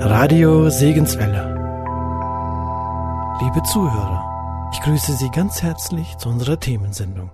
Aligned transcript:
Radio 0.00 0.70
Segenswelle. 0.70 1.54
Liebe 3.42 3.62
Zuhörer, 3.64 4.70
ich 4.72 4.80
grüße 4.80 5.14
Sie 5.14 5.28
ganz 5.30 5.62
herzlich 5.62 6.16
zu 6.18 6.28
unserer 6.28 6.60
Themensendung. 6.60 7.32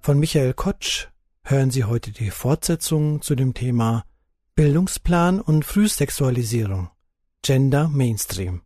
Von 0.00 0.18
Michael 0.18 0.52
Kotsch 0.52 1.06
hören 1.42 1.70
Sie 1.70 1.84
heute 1.84 2.12
die 2.12 2.30
Fortsetzung 2.30 3.22
zu 3.22 3.34
dem 3.34 3.54
Thema 3.54 4.04
Bildungsplan 4.54 5.40
und 5.40 5.64
Frühsexualisierung, 5.64 6.90
Gender 7.42 7.88
Mainstream. 7.88 8.60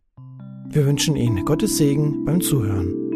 Wir 0.67 0.85
wünschen 0.85 1.15
Ihnen 1.15 1.45
Gottes 1.45 1.77
Segen 1.77 2.25
beim 2.25 2.41
Zuhören. 2.41 3.08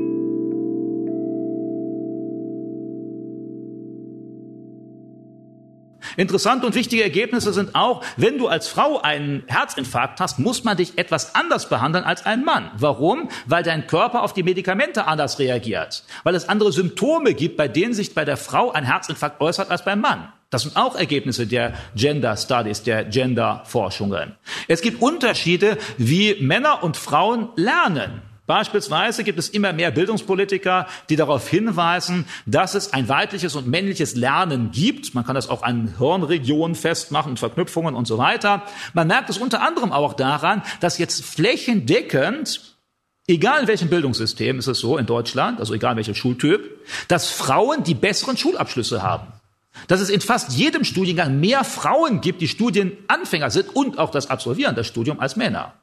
Interessante 6.18 6.66
und 6.66 6.75
wichtige 6.75 7.04
Ergebnisse 7.04 7.54
sind 7.54 7.75
auch, 7.75 8.04
wenn 8.18 8.37
du 8.37 8.47
als 8.47 8.68
Frau 8.68 9.01
einen 9.01 9.43
Herzinfarkt 9.47 10.20
hast, 10.20 10.39
muss 10.39 10.64
man 10.64 10.78
dich 10.78 10.97
etwas 10.97 11.36
anders 11.36 11.70
behandeln 11.70 12.04
als 12.04 12.25
ein 12.25 12.43
Mann. 12.43 12.71
Warum? 12.78 13.29
Weil 13.46 13.64
dein 13.64 13.87
Körper 13.87 14.23
auf 14.23 14.34
die 14.34 14.43
Medikamente 14.43 15.06
anders 15.06 15.39
reagiert. 15.39 16.04
Weil 16.23 16.36
es 16.36 16.50
andere 16.50 16.71
Symptome 16.71 17.34
gibt, 17.34 17.57
bei 17.57 17.68
denen 17.68 17.93
sich 17.93 18.14
bei 18.14 18.25
der 18.25 18.37
Frau 18.37 18.71
ein 18.71 18.84
Herzinfarkt 18.84 19.42
äußert 19.42 19.71
als 19.71 19.84
beim 19.84 20.01
Mann. 20.01 20.29
Das 20.50 20.61
sind 20.61 20.75
auch 20.75 20.96
Ergebnisse 20.96 21.47
der 21.47 21.73
Gender 21.96 22.37
Studies, 22.37 22.84
der 22.84 23.06
Gender 23.06 23.64
Forschungen. 23.65 24.36
Es 24.68 24.82
gibt 24.82 25.01
Unterschiede, 25.01 25.79
wie 25.98 26.36
Männer 26.42 26.84
und 26.84 26.95
Frauen 26.95 27.50
lernen. 27.56 28.21
Beispielsweise 28.46 29.24
gibt 29.24 29.39
es 29.39 29.47
immer 29.47 29.71
mehr 29.71 29.92
Bildungspolitiker, 29.92 30.88
die 31.10 31.15
darauf 31.15 31.47
hinweisen, 31.47 32.25
dass 32.45 32.75
es 32.75 32.92
ein 32.92 33.08
weibliches 33.08 33.56
und 33.56 33.67
männliches 33.67 34.16
Lernen 34.16 34.72
gibt. 34.72 35.16
Man 35.16 35.25
kann 35.25 35.36
das 35.36 35.50
auch 35.50 35.64
an 35.64 35.95
Hirnregionen 35.97 36.75
festmachen, 36.75 37.38
Verknüpfungen 37.38 37.95
und 37.95 38.06
so 38.06 38.17
weiter. 38.17 38.64
Man 38.94 39.08
merkt 39.08 39.30
es 39.30 39.38
unter 39.38 39.62
anderem 39.62 39.94
auch 39.94 40.14
daran, 40.14 40.62
dass 40.82 40.98
jetzt 40.98 41.23
flächendeckend 41.23 42.73
Egal 43.26 43.62
in 43.62 43.67
welchem 43.70 43.90
Bildungssystem 43.90 44.60
ist 44.60 44.67
es 44.67 44.80
so 44.80 44.98
in 44.98 45.06
Deutschland, 45.06 45.62
also 45.62 45.73
egal 45.73 45.95
welcher 45.95 46.14
Schultyp, 46.14 46.82
dass 47.08 47.30
Frauen 47.30 47.86
die 47.86 47.94
besseren 47.94 48.36
Schulabschlüsse 48.36 49.02
haben. 49.02 49.28
Dass 49.88 50.02
es 50.02 50.10
in 50.10 50.20
fast 50.20 50.52
jedem 50.52 50.84
Studiengang 50.84 51.39
mehr 51.39 51.64
Frauen 51.64 52.20
gibt, 52.20 52.42
die 52.42 52.50
Studienanfänger 52.50 53.50
sind 53.50 53.73
und 53.73 53.98
auch 53.98 54.12
das 54.12 54.30
Absolvieren 54.30 54.76
das 54.76 54.88
Studium 54.88 55.22
als 55.22 55.38
Männer. 55.38 55.73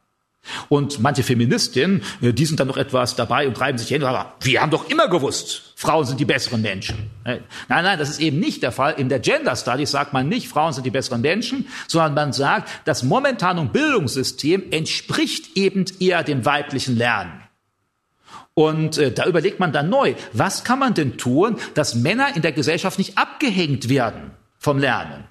Und 0.69 1.01
manche 1.01 1.23
Feministinnen, 1.23 2.03
äh, 2.23 2.33
die 2.33 2.47
sind 2.47 2.61
dann 2.61 2.69
noch 2.69 2.77
etwas 2.77 3.15
dabei 3.15 3.47
und 3.47 3.55
treiben 3.55 3.79
sich 3.79 3.89
hin, 3.89 4.03
aber 4.03 4.35
wir 4.41 4.61
haben 4.61 4.71
doch 4.71 4.89
immer 4.89 5.09
gewusst, 5.09 5.75
Frauen 5.77 6.07
sind 6.07 6.19
die 6.19 6.25
besseren 6.25 6.63
Menschen. 6.63 7.11
Äh, 7.25 7.41
nein, 7.69 7.85
nein, 7.85 7.99
das 7.99 8.11
ist 8.11 8.21
eben 8.21 8.41
nicht 8.41 8.63
der 8.63 8.73
Fall. 8.73 8.95
In 8.95 9.09
der 9.09 9.21
Gender 9.21 9.55
Studies 9.57 9.91
sagt 9.91 10.13
man 10.13 10.29
nicht, 10.29 10.49
Frauen 10.49 10.73
sind 10.73 10.85
die 10.85 10.91
besseren 10.91 11.21
Menschen, 11.21 11.69
sondern 11.89 12.15
man 12.15 12.33
sagt, 12.33 12.69
das 12.85 13.03
momentane 13.03 13.65
Bildungssystem 13.67 14.65
entspricht 14.71 15.57
eben 15.57 15.85
eher 16.01 16.23
dem 16.23 16.45
weiblichen 16.45 16.97
Lernen. 16.97 17.43
Und 18.55 18.99
äh, 18.99 19.13
da 19.13 19.27
überlegt 19.27 19.61
man 19.61 19.73
dann 19.73 19.89
neu, 19.89 20.15
was 20.33 20.65
kann 20.65 20.79
man 20.79 20.95
denn 20.95 21.17
tun, 21.17 21.57
dass 21.75 21.95
Männer 21.95 22.35
in 22.35 22.43
der 22.43 22.53
Gesellschaft 22.53 22.99
nicht 22.99 23.17
abgehängt 23.17 23.89
werden 23.89 24.33
vom 24.59 24.79
Lernen? 24.79 25.30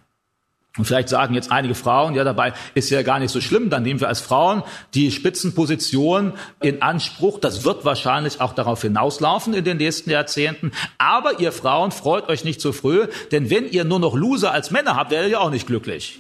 Und 0.78 0.86
vielleicht 0.86 1.10
sagen 1.10 1.34
jetzt 1.34 1.52
einige 1.52 1.74
Frauen, 1.74 2.14
ja, 2.14 2.24
dabei 2.24 2.54
ist 2.76 2.90
ja 2.90 3.02
gar 3.02 3.20
nicht 3.20 3.32
so 3.32 3.42
schlimm, 3.42 3.70
dann 3.70 3.84
nehmen 3.84 4.00
wir 4.00 4.08
als 4.08 4.22
Frauen 4.22 4.64
die 4.94 5.12
Spitzenposition 5.12 6.34
in 6.62 6.82
Anspruch. 6.82 7.40
Das 7.40 7.66
wird 7.66 7.86
wahrscheinlich 7.86 8.40
auch 8.40 8.54
darauf 8.54 8.84
hinauslaufen 8.84 9.54
in 9.54 9.66
den 9.66 9.78
nächsten 9.78 10.12
Jahrzehnten. 10.12 10.72
Aber 11.00 11.40
ihr 11.40 11.52
Frauen 11.52 11.92
freut 11.92 12.30
euch 12.30 12.44
nicht 12.44 12.62
zu 12.62 12.72
früh, 12.72 13.08
denn 13.32 13.50
wenn 13.50 13.68
ihr 13.70 13.84
nur 13.84 14.00
noch 14.00 14.16
Loser 14.16 14.52
als 14.52 14.70
Männer 14.70 14.96
habt, 14.96 15.12
werdet 15.12 15.32
ihr 15.32 15.42
auch 15.42 15.50
nicht 15.50 15.66
glücklich. 15.66 16.20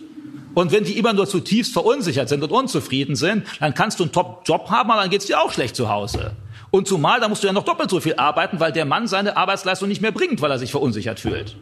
Und 0.55 0.72
wenn 0.72 0.83
die 0.83 0.97
immer 0.97 1.14
nur 1.14 1.27
zutiefst 1.27 1.72
verunsichert 1.72 2.27
sind 2.27 2.44
und 2.44 2.52
unzufrieden 2.52 3.16
sind, 3.16 3.45
dann 3.59 3.75
kannst 3.75 4.00
du 4.00 4.03
einen 4.03 4.11
Top-Job 4.11 4.70
haben, 4.72 4.89
aber 4.89 5.02
dann 5.02 5.11
geht's 5.11 5.27
dir 5.27 5.39
auch 5.39 5.52
schlecht 5.52 5.76
zu 5.76 5.89
Hause. 5.89 6.31
Und 6.71 6.87
zumal, 6.87 7.20
da 7.20 7.30
musst 7.30 7.43
du 7.43 7.48
ja 7.48 7.54
noch 7.54 7.64
doppelt 7.66 7.89
so 7.89 7.99
viel 7.99 8.16
arbeiten, 8.16 8.60
weil 8.60 8.71
der 8.71 8.86
Mann 8.86 9.08
seine 9.08 9.37
Arbeitsleistung 9.37 9.87
nicht 9.87 10.02
mehr 10.02 10.11
bringt, 10.11 10.42
weil 10.42 10.52
er 10.52 10.60
sich 10.60 10.71
verunsichert 10.71 11.20
fühlt. 11.20 11.55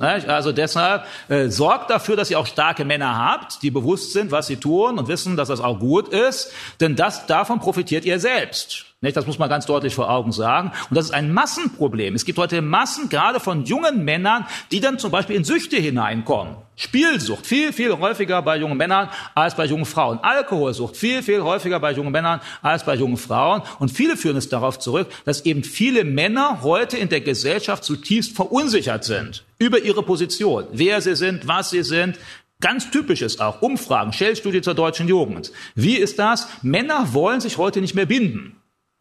Also 0.00 0.52
deshalb 0.52 1.04
äh, 1.28 1.48
sorgt 1.48 1.90
dafür, 1.90 2.16
dass 2.16 2.30
ihr 2.30 2.38
auch 2.38 2.46
starke 2.46 2.84
Männer 2.84 3.16
habt, 3.16 3.62
die 3.62 3.70
bewusst 3.70 4.12
sind, 4.12 4.30
was 4.30 4.46
sie 4.46 4.56
tun 4.56 4.98
und 4.98 5.08
wissen, 5.08 5.36
dass 5.36 5.48
das 5.48 5.60
auch 5.60 5.78
gut 5.78 6.08
ist, 6.08 6.52
denn 6.80 6.96
das 6.96 7.26
davon 7.26 7.60
profitiert 7.60 8.04
ihr 8.04 8.18
selbst. 8.20 8.87
Das 9.00 9.26
muss 9.28 9.38
man 9.38 9.48
ganz 9.48 9.64
deutlich 9.64 9.94
vor 9.94 10.10
Augen 10.10 10.32
sagen. 10.32 10.72
Und 10.90 10.96
das 10.96 11.04
ist 11.04 11.10
ein 11.12 11.32
Massenproblem. 11.32 12.16
Es 12.16 12.24
gibt 12.24 12.36
heute 12.36 12.60
Massen, 12.62 13.08
gerade 13.08 13.38
von 13.38 13.64
jungen 13.64 14.04
Männern, 14.04 14.44
die 14.72 14.80
dann 14.80 14.98
zum 14.98 15.12
Beispiel 15.12 15.36
in 15.36 15.44
Süchte 15.44 15.76
hineinkommen. 15.76 16.56
Spielsucht 16.74 17.46
viel, 17.46 17.72
viel 17.72 17.96
häufiger 17.96 18.42
bei 18.42 18.56
jungen 18.56 18.76
Männern 18.76 19.08
als 19.36 19.54
bei 19.54 19.66
jungen 19.66 19.84
Frauen. 19.84 20.18
Alkoholsucht 20.18 20.96
viel, 20.96 21.22
viel 21.22 21.42
häufiger 21.42 21.78
bei 21.78 21.92
jungen 21.92 22.10
Männern 22.10 22.40
als 22.60 22.84
bei 22.84 22.96
jungen 22.96 23.18
Frauen. 23.18 23.62
Und 23.78 23.92
viele 23.92 24.16
führen 24.16 24.36
es 24.36 24.48
darauf 24.48 24.80
zurück, 24.80 25.06
dass 25.24 25.44
eben 25.44 25.62
viele 25.62 26.02
Männer 26.02 26.62
heute 26.62 26.96
in 26.96 27.08
der 27.08 27.20
Gesellschaft 27.20 27.84
zutiefst 27.84 28.34
verunsichert 28.34 29.04
sind 29.04 29.44
über 29.60 29.80
ihre 29.80 30.02
Position, 30.02 30.66
wer 30.72 31.00
sie 31.00 31.14
sind, 31.14 31.46
was 31.46 31.70
sie 31.70 31.84
sind, 31.84 32.18
Ganz 32.60 32.90
typisch 32.90 33.22
ist 33.22 33.40
auch 33.40 33.62
Umfragen, 33.62 34.12
Shell-Studie 34.12 34.62
zur 34.62 34.74
deutschen 34.74 35.06
Jugend. 35.06 35.52
Wie 35.76 35.94
ist 35.94 36.18
das? 36.18 36.48
Männer 36.60 37.14
wollen 37.14 37.40
sich 37.40 37.56
heute 37.56 37.80
nicht 37.80 37.94
mehr 37.94 38.06
binden. 38.06 38.57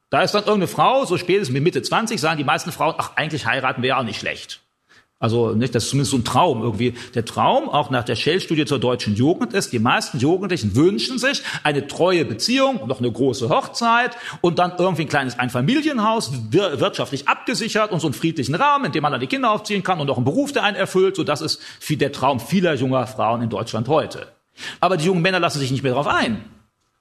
Da 0.10 0.22
ist 0.22 0.34
dann 0.34 0.44
irgendeine 0.44 0.68
Frau, 0.68 1.06
so 1.06 1.18
spätestens 1.18 1.54
mit 1.54 1.64
Mitte 1.64 1.82
20, 1.82 2.20
sagen 2.20 2.38
die 2.38 2.46
meisten 2.46 2.72
Frauen, 2.72 2.96
ach, 2.98 3.12
eigentlich 3.16 3.46
heiraten 3.46 3.82
wäre 3.82 3.98
auch 3.98 4.04
nicht 4.04 4.20
schlecht. 4.20 4.62
Also 5.20 5.54
nicht, 5.54 5.74
das 5.74 5.86
ist 5.86 5.90
zumindest 5.90 6.12
so 6.12 6.18
ein 6.18 6.24
Traum 6.24 6.62
irgendwie. 6.62 6.94
Der 7.16 7.26
Traum, 7.26 7.70
auch 7.70 7.90
nach 7.90 8.04
der 8.04 8.16
Shell-Studie 8.16 8.66
zur 8.66 8.78
deutschen 8.78 9.16
Jugend, 9.16 9.52
ist, 9.52 9.74
die 9.74 9.80
meisten 9.80 10.20
Jugendlichen 10.20 10.76
wünschen 10.76 11.18
sich 11.18 11.42
eine 11.64 11.88
treue 11.88 12.24
Beziehung, 12.24 12.88
noch 12.88 13.00
eine 13.00 13.12
große 13.12 13.50
Hochzeit 13.50 14.16
und 14.42 14.60
dann 14.60 14.74
irgendwie 14.78 15.02
ein 15.04 15.10
kleines 15.10 15.40
Einfamilienhaus, 15.40 16.32
wirtschaftlich 16.52 17.28
abgesichert 17.28 17.92
und 17.92 18.00
so 18.00 18.08
einen 18.08 18.14
friedlichen 18.14 18.54
Rahmen, 18.54 18.86
in 18.86 18.92
dem 18.92 19.02
man 19.02 19.12
dann 19.12 19.22
die 19.22 19.28
Kinder 19.28 19.52
aufziehen 19.52 19.82
kann 19.82 20.00
und 20.00 20.10
auch 20.12 20.18
einen 20.18 20.26
Beruf, 20.26 20.52
der 20.52 20.64
einen 20.64 20.78
erfüllt. 20.78 21.16
So, 21.16 21.24
das 21.24 21.42
ist 21.42 21.62
der 21.90 22.12
Traum 22.12 22.40
vieler 22.40 22.76
junger 22.76 23.08
Frauen 23.08 23.42
in 23.42 23.50
Deutschland 23.50 23.88
heute. 23.88 24.28
Aber 24.80 24.98
die 24.98 25.06
jungen 25.06 25.24
Männer 25.24 25.40
lassen 25.40 25.60
sich 25.60 25.72
nicht 25.72 25.82
mehr 25.82 25.94
darauf 25.94 26.08
ein. 26.08 26.46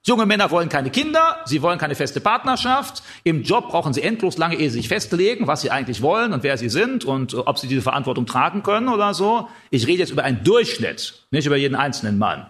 Junge 0.07 0.25
Männer 0.25 0.49
wollen 0.51 0.69
keine 0.69 0.89
Kinder, 0.89 1.39
sie 1.43 1.61
wollen 1.61 1.77
keine 1.77 1.93
feste 1.93 2.21
Partnerschaft. 2.21 3.03
Im 3.25 3.43
Job 3.43 3.67
brauchen 3.67 3.91
sie 3.91 4.01
endlos 4.01 4.37
lange, 4.37 4.55
ehe 4.55 4.69
sie 4.69 4.77
sich 4.77 4.87
festlegen, 4.87 5.47
was 5.47 5.59
sie 5.59 5.69
eigentlich 5.69 6.01
wollen 6.01 6.31
und 6.31 6.43
wer 6.43 6.57
sie 6.57 6.69
sind 6.69 7.03
und 7.03 7.33
ob 7.33 7.59
sie 7.59 7.67
diese 7.67 7.81
Verantwortung 7.81 8.25
tragen 8.25 8.63
können 8.63 8.87
oder 8.87 9.13
so. 9.13 9.49
Ich 9.69 9.85
rede 9.85 9.99
jetzt 9.99 10.11
über 10.11 10.23
einen 10.23 10.45
Durchschnitt, 10.45 11.25
nicht 11.31 11.45
über 11.45 11.57
jeden 11.57 11.75
einzelnen 11.75 12.17
Mann. 12.17 12.49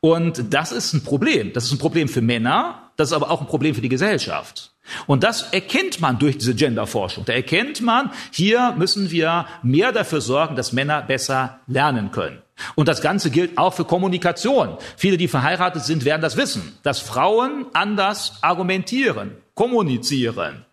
Und 0.00 0.52
das 0.52 0.72
ist 0.72 0.92
ein 0.92 1.02
Problem. 1.02 1.54
Das 1.54 1.64
ist 1.64 1.72
ein 1.72 1.78
Problem 1.78 2.06
für 2.06 2.20
Männer, 2.20 2.90
das 2.96 3.08
ist 3.08 3.14
aber 3.14 3.30
auch 3.30 3.40
ein 3.40 3.46
Problem 3.46 3.74
für 3.74 3.80
die 3.80 3.88
Gesellschaft. 3.88 4.72
Und 5.06 5.24
das 5.24 5.54
erkennt 5.54 6.02
man 6.02 6.18
durch 6.18 6.36
diese 6.36 6.54
Genderforschung. 6.54 7.24
Da 7.24 7.32
erkennt 7.32 7.80
man, 7.80 8.10
hier 8.30 8.74
müssen 8.76 9.10
wir 9.10 9.46
mehr 9.62 9.92
dafür 9.92 10.20
sorgen, 10.20 10.54
dass 10.54 10.74
Männer 10.74 11.00
besser 11.00 11.60
lernen 11.66 12.10
können. 12.10 12.42
Und 12.74 12.88
das 12.88 13.02
Ganze 13.02 13.30
gilt 13.30 13.58
auch 13.58 13.74
für 13.74 13.84
Kommunikation. 13.84 14.76
Viele, 14.96 15.16
die 15.16 15.28
verheiratet 15.28 15.84
sind, 15.84 16.04
werden 16.04 16.22
das 16.22 16.36
wissen, 16.36 16.78
dass 16.82 16.98
Frauen 16.98 17.66
anders 17.72 18.34
argumentieren, 18.42 19.32
kommunizieren. 19.54 20.64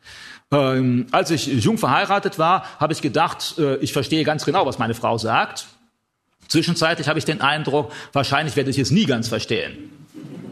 Ähm, 0.51 1.07
als 1.11 1.29
ich 1.31 1.47
jung 1.47 1.77
verheiratet 1.77 2.39
war, 2.39 2.63
habe 2.79 2.93
ich 2.93 3.01
gedacht, 3.01 3.55
äh, 3.57 3.75
ich 3.77 3.91
verstehe 3.91 4.23
ganz 4.23 4.45
genau, 4.45 4.65
was 4.65 4.79
meine 4.79 4.93
Frau 4.93 5.17
sagt. 5.17 5.65
Zwischenzeitlich 6.47 7.09
habe 7.09 7.19
ich 7.19 7.25
den 7.25 7.41
Eindruck, 7.41 7.91
wahrscheinlich 8.13 8.55
werde 8.55 8.69
ich 8.69 8.79
es 8.79 8.89
nie 8.89 9.05
ganz 9.05 9.27
verstehen. 9.27 9.91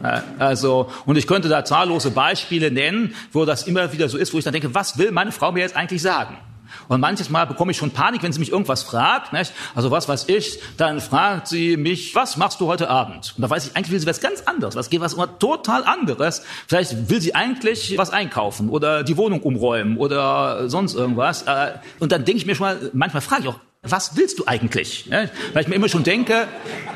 Äh, 0.04 0.22
also, 0.40 0.90
und 1.06 1.18
ich 1.18 1.28
könnte 1.28 1.48
da 1.48 1.64
zahllose 1.64 2.12
Beispiele 2.12 2.72
nennen, 2.72 3.16
wo 3.32 3.46
das 3.46 3.68
immer 3.68 3.94
wieder 3.94 4.10
so 4.10 4.18
ist, 4.18 4.34
wo 4.34 4.38
ich 4.38 4.44
dann 4.44 4.54
denke, 4.54 4.74
was 4.74 4.98
will 4.98 5.12
meine 5.12 5.32
Frau 5.32 5.54
mir 5.54 5.62
jetzt 5.62 5.78
eigentlich 5.78 6.02
sagen? 6.02 6.38
Und 6.88 7.02
manches 7.02 7.30
Mal 7.30 7.46
bekomme 7.46 7.72
ich 7.72 7.78
schon 7.78 7.92
Panik, 7.92 8.24
wenn 8.24 8.34
sie 8.34 8.40
mich 8.40 8.52
irgendwas 8.52 8.84
fragt. 8.84 9.34
Nicht? 9.34 9.54
Also 9.74 9.92
was 9.92 10.08
weiß 10.08 10.26
ich, 10.28 10.60
dann 10.78 11.02
fragt 11.02 11.48
sie 11.48 11.78
mich, 11.78 12.16
was 12.16 12.38
machst 12.38 12.62
du 12.62 12.68
heute 12.68 12.90
Abend? 12.90 13.34
Und 13.36 13.42
da 13.42 13.50
weiß 13.50 13.68
ich, 13.68 13.76
eigentlich 13.76 13.92
will 13.92 14.00
sie 14.00 14.08
was 14.08 14.22
ganz 14.22 14.42
anderes, 14.42 14.76
was 14.76 14.90
geht 14.90 15.02
was 15.02 15.16
total 15.40 15.84
anderes. 15.84 16.44
Vielleicht 16.68 17.10
will 17.10 17.22
sie 17.22 17.36
eigentlich 17.36 17.98
was 17.98 18.10
einkaufen 18.10 18.70
oder 18.70 19.04
die 19.04 19.18
Wohnung 19.18 19.42
umräumen 19.42 19.98
oder 19.98 20.70
sonst 20.70 20.96
irgendwas. 20.96 21.44
Äh, 21.44 21.74
und 22.00 22.12
dann 22.12 22.26
denke 22.26 22.38
ich 22.38 22.46
mir 22.46 22.56
schon 22.56 22.68
mal, 22.68 22.90
manchmal 22.94 23.22
frage 23.22 23.44
ich 23.44 23.48
auch, 23.50 23.60
was 23.88 24.16
willst 24.16 24.40
du 24.40 24.48
eigentlich? 24.48 25.06
Ja, 25.06 25.26
weil 25.54 25.62
ich 25.62 25.68
mir 25.68 25.76
immer 25.76 25.90
schon 25.90 26.04
denke, 26.04 26.48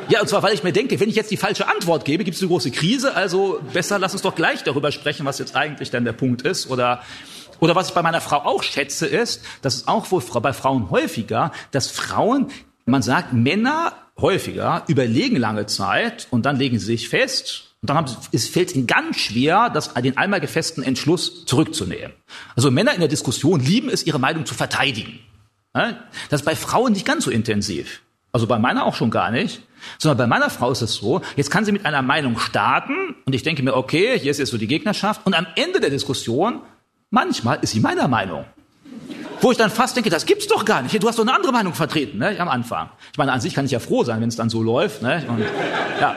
ja, 0.10 0.22
und 0.22 0.28
zwar, 0.28 0.42
weil 0.42 0.54
ich 0.54 0.64
mir 0.64 0.74
denke, 0.74 1.00
wenn 1.00 1.10
ich 1.10 1.16
jetzt 1.16 1.30
die 1.30 1.38
falsche 1.38 1.68
Antwort 1.68 2.04
gebe, 2.04 2.24
gibt 2.24 2.36
es 2.36 2.42
eine 2.42 2.50
große 2.50 2.72
Krise, 2.72 3.16
also 3.16 3.62
besser 3.74 4.00
lass 4.00 4.14
uns 4.14 4.24
doch 4.24 4.36
gleich 4.36 4.64
darüber 4.64 4.92
sprechen, 4.92 5.26
was 5.26 5.38
jetzt 5.38 5.56
eigentlich 5.56 5.92
dann 5.92 6.04
der 6.04 6.14
Punkt 6.14 6.42
ist. 6.42 6.70
Oder 6.70 7.04
oder 7.60 7.76
was 7.76 7.90
ich 7.90 7.94
bei 7.94 8.02
meiner 8.02 8.22
Frau 8.22 8.38
auch 8.38 8.64
schätze, 8.64 9.06
ist, 9.06 9.44
das 9.62 9.76
ist 9.76 9.88
auch 9.88 10.10
wohl 10.12 10.22
bei 10.42 10.54
Frauen 10.54 10.90
häufiger, 10.90 11.52
dass 11.72 11.88
Frauen, 11.88 12.48
man 12.86 13.02
sagt, 13.02 13.34
Männer 13.34 13.94
häufiger 14.20 14.84
überlegen 14.88 15.36
lange 15.36 15.66
Zeit 15.66 16.28
und 16.32 16.46
dann 16.46 16.58
legen 16.58 16.80
sie 16.80 16.86
sich 16.86 17.10
fest 17.10 17.76
und 17.82 17.90
dann 17.90 17.98
haben, 17.98 18.12
es 18.32 18.50
fällt 18.50 18.76
ihnen 18.76 18.88
ganz 18.88 19.18
schwer, 19.18 19.70
das, 19.70 19.94
den 19.94 20.18
einmal 20.18 20.42
gefessten 20.42 20.84
Entschluss 20.84 21.46
zurückzunehmen. 21.46 22.12
Also 22.56 22.72
Männer 22.72 22.94
in 22.94 23.00
der 23.00 23.08
Diskussion 23.08 23.60
lieben 23.62 23.90
es, 23.90 24.06
ihre 24.06 24.20
Meinung 24.20 24.46
zu 24.46 24.54
verteidigen. 24.54 25.20
Das 25.74 26.42
ist 26.42 26.46
bei 26.46 26.56
Frauen 26.56 26.94
nicht 26.94 27.06
ganz 27.06 27.24
so 27.24 27.32
intensiv. 27.32 28.02
Also 28.32 28.48
bei 28.48 28.60
meiner 28.60 28.86
auch 28.86 28.96
schon 28.96 29.12
gar 29.12 29.32
nicht. 29.32 29.62
Sondern 29.98 30.18
bei 30.18 30.28
meiner 30.28 30.50
Frau 30.50 30.72
ist 30.72 30.82
es 30.82 30.96
so, 30.96 31.22
jetzt 31.38 31.52
kann 31.52 31.64
sie 31.64 31.72
mit 31.72 31.86
einer 31.86 32.02
Meinung 32.02 32.38
starten 32.38 33.16
und 33.26 33.34
ich 33.34 33.44
denke 33.44 33.64
mir, 33.64 33.78
okay, 33.78 34.20
hier 34.20 34.30
ist 34.30 34.38
jetzt 34.38 34.50
so 34.50 34.58
die 34.58 34.68
Gegnerschaft 34.68 35.26
und 35.26 35.34
am 35.34 35.48
Ende 35.56 35.80
der 35.80 35.90
Diskussion, 35.90 36.62
manchmal 37.10 37.60
ist 37.62 37.72
sie 37.72 37.80
meiner 37.80 38.08
Meinung. 38.08 38.46
Wo 39.42 39.52
ich 39.52 39.58
dann 39.58 39.70
fast 39.70 39.96
denke, 39.96 40.10
das 40.10 40.26
gibt's 40.26 40.48
doch 40.48 40.66
gar 40.66 40.82
nicht. 40.82 41.02
Du 41.02 41.08
hast 41.08 41.18
doch 41.18 41.24
eine 41.24 41.34
andere 41.34 41.54
Meinung 41.54 41.74
vertreten, 41.74 42.18
ne, 42.18 42.38
am 42.40 42.50
Anfang. 42.50 42.90
Ich 43.12 43.18
meine, 43.18 43.32
an 43.32 43.40
sich 43.40 43.54
kann 43.54 43.66
ich 43.66 43.72
ja 43.72 43.80
froh 43.80 44.04
sein, 44.04 44.20
wenn 44.20 44.28
es 44.28 44.36
dann 44.36 44.50
so 44.50 44.62
läuft, 44.62 45.02
ne, 45.02 45.24
und, 45.28 45.40
ja. 46.02 46.16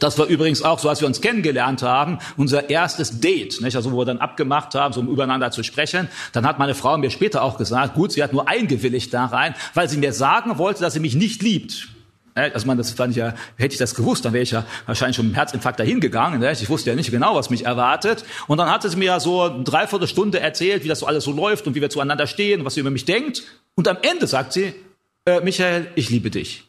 Das 0.00 0.18
war 0.18 0.26
übrigens 0.26 0.62
auch 0.62 0.80
so, 0.80 0.88
als 0.88 1.00
wir 1.00 1.06
uns 1.06 1.20
kennengelernt 1.20 1.82
haben, 1.82 2.18
unser 2.36 2.68
erstes 2.68 3.20
Date, 3.20 3.60
nicht? 3.60 3.76
also 3.76 3.92
wo 3.92 3.98
wir 3.98 4.04
dann 4.04 4.18
abgemacht 4.18 4.74
haben, 4.74 4.92
so 4.92 5.00
um 5.00 5.08
übereinander 5.08 5.50
zu 5.50 5.62
sprechen. 5.62 6.08
Dann 6.32 6.46
hat 6.46 6.58
meine 6.58 6.74
Frau 6.74 6.98
mir 6.98 7.10
später 7.10 7.42
auch 7.42 7.56
gesagt, 7.56 7.94
gut, 7.94 8.12
sie 8.12 8.22
hat 8.22 8.32
nur 8.32 8.48
eingewilligt 8.48 9.14
da 9.14 9.26
rein, 9.26 9.54
weil 9.72 9.88
sie 9.88 9.96
mir 9.96 10.12
sagen 10.12 10.58
wollte, 10.58 10.80
dass 10.80 10.94
sie 10.94 11.00
mich 11.00 11.14
nicht 11.14 11.42
liebt. 11.42 11.93
Also 12.34 12.66
man, 12.66 12.76
das 12.76 12.90
fand 12.90 13.12
ich 13.12 13.16
ja, 13.18 13.34
hätte 13.56 13.74
ich 13.74 13.78
das 13.78 13.94
gewusst, 13.94 14.24
dann 14.24 14.32
wäre 14.32 14.42
ich 14.42 14.50
ja 14.50 14.64
wahrscheinlich 14.86 15.16
schon 15.16 15.26
mit 15.26 15.34
dem 15.34 15.36
Herzinfarkt 15.36 15.78
dahin 15.78 16.00
gegangen. 16.00 16.42
Ich 16.42 16.68
wusste 16.68 16.90
ja 16.90 16.96
nicht 16.96 17.10
genau, 17.10 17.36
was 17.36 17.48
mich 17.48 17.64
erwartet. 17.64 18.24
Und 18.48 18.58
dann 18.58 18.68
hat 18.70 18.82
sie 18.82 18.96
mir 18.96 19.04
ja 19.04 19.20
so 19.20 19.42
eine 19.42 19.62
Dreiviertelstunde 19.62 20.40
erzählt, 20.40 20.82
wie 20.82 20.88
das 20.88 20.98
so 20.98 21.06
alles 21.06 21.24
so 21.24 21.32
läuft 21.32 21.66
und 21.66 21.76
wie 21.76 21.80
wir 21.80 21.90
zueinander 21.90 22.26
stehen, 22.26 22.64
was 22.64 22.74
sie 22.74 22.80
über 22.80 22.90
mich 22.90 23.04
denkt. 23.04 23.44
Und 23.76 23.86
am 23.86 23.98
Ende 24.02 24.26
sagt 24.26 24.52
sie, 24.52 24.74
äh, 25.26 25.40
Michael, 25.40 25.86
ich 25.94 26.10
liebe 26.10 26.30
dich. 26.30 26.64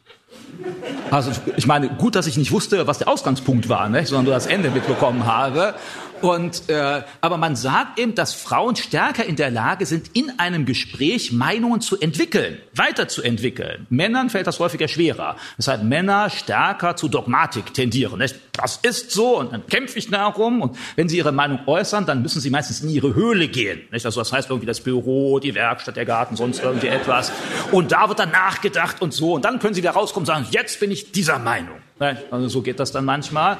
Also 1.10 1.30
ich 1.56 1.66
meine, 1.66 1.88
gut, 1.88 2.14
dass 2.14 2.26
ich 2.26 2.36
nicht 2.36 2.52
wusste, 2.52 2.86
was 2.86 2.98
der 2.98 3.08
Ausgangspunkt 3.08 3.68
war, 3.68 3.88
ne? 3.88 4.04
sondern 4.06 4.24
nur 4.24 4.34
das 4.34 4.46
Ende 4.46 4.70
mitbekommen 4.70 5.26
habe. 5.26 5.74
Und, 6.22 6.68
äh, 6.68 7.02
aber 7.20 7.36
man 7.36 7.56
sagt 7.56 7.98
eben, 7.98 8.14
dass 8.14 8.34
Frauen 8.34 8.76
stärker 8.76 9.24
in 9.24 9.36
der 9.36 9.50
Lage 9.50 9.86
sind, 9.86 10.10
in 10.14 10.38
einem 10.38 10.64
Gespräch 10.64 11.32
Meinungen 11.32 11.80
zu 11.80 12.00
entwickeln, 12.00 12.58
weiterzuentwickeln. 12.74 13.86
Männern 13.90 14.30
fällt 14.30 14.46
das 14.46 14.58
häufiger 14.58 14.88
schwerer. 14.88 15.36
Heißt, 15.64 15.82
Männer 15.82 16.30
stärker 16.30 16.96
zu 16.96 17.08
Dogmatik 17.08 17.74
tendieren. 17.74 18.18
Nicht? 18.18 18.36
Das 18.52 18.78
ist 18.82 19.10
so 19.10 19.38
und 19.38 19.52
dann 19.52 19.66
kämpfe 19.66 19.98
ich 19.98 20.10
darum. 20.10 20.62
Und 20.62 20.78
wenn 20.96 21.08
sie 21.08 21.18
ihre 21.18 21.32
Meinung 21.32 21.60
äußern, 21.66 22.06
dann 22.06 22.22
müssen 22.22 22.40
sie 22.40 22.50
meistens 22.50 22.80
in 22.80 22.88
ihre 22.88 23.14
Höhle 23.14 23.48
gehen. 23.48 23.80
Nicht? 23.90 24.06
Also 24.06 24.20
das 24.20 24.32
heißt 24.32 24.50
irgendwie 24.50 24.66
das 24.66 24.80
Büro, 24.80 25.38
die 25.38 25.54
Werkstatt, 25.54 25.96
der 25.96 26.04
Garten, 26.04 26.36
sonst 26.36 26.62
irgendwie 26.62 26.88
etwas. 26.88 27.32
Und 27.72 27.92
da 27.92 28.08
wird 28.08 28.18
dann 28.18 28.30
nachgedacht 28.30 29.02
und 29.02 29.12
so. 29.12 29.34
Und 29.34 29.44
dann 29.44 29.58
können 29.58 29.74
sie 29.74 29.82
wieder 29.82 29.92
rauskommen 29.92 30.28
und 30.28 30.34
sagen, 30.34 30.46
jetzt 30.50 30.80
bin 30.80 30.90
ich 30.90 31.12
dieser 31.12 31.38
Meinung. 31.38 31.85
Also 32.30 32.48
so 32.48 32.62
geht 32.62 32.78
das 32.78 32.92
dann 32.92 33.04
manchmal. 33.04 33.58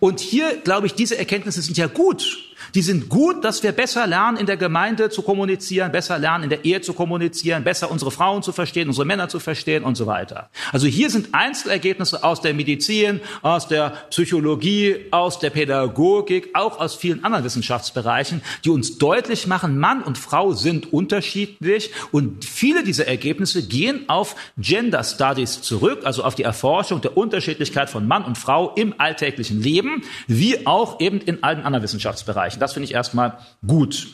Und 0.00 0.20
hier, 0.20 0.56
glaube 0.56 0.86
ich, 0.86 0.94
diese 0.94 1.16
Erkenntnisse 1.18 1.62
sind 1.62 1.78
ja 1.78 1.86
gut. 1.86 2.38
Die 2.74 2.82
sind 2.82 3.08
gut, 3.08 3.44
dass 3.44 3.62
wir 3.62 3.72
besser 3.72 4.06
lernen, 4.06 4.36
in 4.36 4.46
der 4.46 4.56
Gemeinde 4.56 5.10
zu 5.10 5.22
kommunizieren, 5.22 5.92
besser 5.92 6.18
lernen, 6.18 6.44
in 6.44 6.50
der 6.50 6.64
Ehe 6.64 6.80
zu 6.80 6.92
kommunizieren, 6.92 7.64
besser 7.64 7.90
unsere 7.90 8.10
Frauen 8.10 8.42
zu 8.42 8.52
verstehen, 8.52 8.88
unsere 8.88 9.06
Männer 9.06 9.28
zu 9.28 9.40
verstehen 9.40 9.84
und 9.84 9.96
so 9.96 10.06
weiter. 10.06 10.50
Also 10.72 10.86
hier 10.86 11.10
sind 11.10 11.28
Einzelergebnisse 11.32 12.24
aus 12.24 12.40
der 12.40 12.54
Medizin, 12.54 13.20
aus 13.42 13.68
der 13.68 13.90
Psychologie, 14.10 15.06
aus 15.10 15.38
der 15.38 15.50
Pädagogik, 15.50 16.50
auch 16.54 16.78
aus 16.80 16.94
vielen 16.94 17.24
anderen 17.24 17.44
Wissenschaftsbereichen, 17.44 18.42
die 18.64 18.70
uns 18.70 18.98
deutlich 18.98 19.46
machen, 19.46 19.78
Mann 19.78 20.02
und 20.02 20.18
Frau 20.18 20.52
sind 20.52 20.92
unterschiedlich 20.92 21.90
und 22.12 22.44
viele 22.44 22.84
dieser 22.84 23.06
Ergebnisse 23.06 23.62
gehen 23.66 24.08
auf 24.08 24.36
Gender 24.58 25.04
Studies 25.04 25.62
zurück, 25.62 26.00
also 26.04 26.24
auf 26.24 26.34
die 26.34 26.42
Erforschung 26.42 27.00
der 27.00 27.16
Unterschiedlichkeit 27.16 27.90
von 27.90 28.06
Mann 28.06 28.24
und 28.24 28.38
Frau 28.38 28.72
im 28.74 28.94
alltäglichen 28.98 29.62
Leben, 29.62 30.02
wie 30.26 30.66
auch 30.66 31.00
eben 31.00 31.20
in 31.20 31.42
allen 31.42 31.62
anderen 31.62 31.82
Wissenschaftsbereichen 31.82 32.55
erreichen. 32.56 32.60
Das 32.60 32.72
finde 32.72 32.86
ich 32.86 32.94
erstmal 32.94 33.38
gut. 33.66 34.08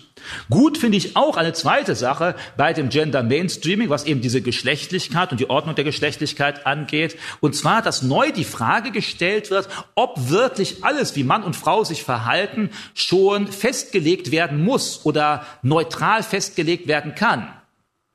Gut 0.50 0.78
finde 0.78 0.98
ich 0.98 1.16
auch 1.16 1.36
eine 1.36 1.52
zweite 1.52 1.94
Sache 1.94 2.34
bei 2.56 2.72
dem 2.72 2.90
Gender 2.90 3.22
Mainstreaming, 3.22 3.88
was 3.88 4.04
eben 4.04 4.20
diese 4.20 4.40
Geschlechtlichkeit 4.40 5.32
und 5.32 5.40
die 5.40 5.50
Ordnung 5.50 5.74
der 5.74 5.84
Geschlechtlichkeit 5.84 6.66
angeht. 6.66 7.16
Und 7.40 7.56
zwar, 7.56 7.82
dass 7.82 8.02
neu 8.02 8.30
die 8.30 8.44
Frage 8.44 8.92
gestellt 8.92 9.50
wird, 9.50 9.68
ob 9.94 10.30
wirklich 10.30 10.84
alles, 10.84 11.16
wie 11.16 11.24
Mann 11.24 11.42
und 11.42 11.56
Frau 11.56 11.82
sich 11.82 12.04
verhalten, 12.04 12.70
schon 12.94 13.48
festgelegt 13.48 14.30
werden 14.30 14.62
muss 14.62 15.04
oder 15.04 15.44
neutral 15.62 16.22
festgelegt 16.22 16.86
werden 16.86 17.14
kann. 17.14 17.48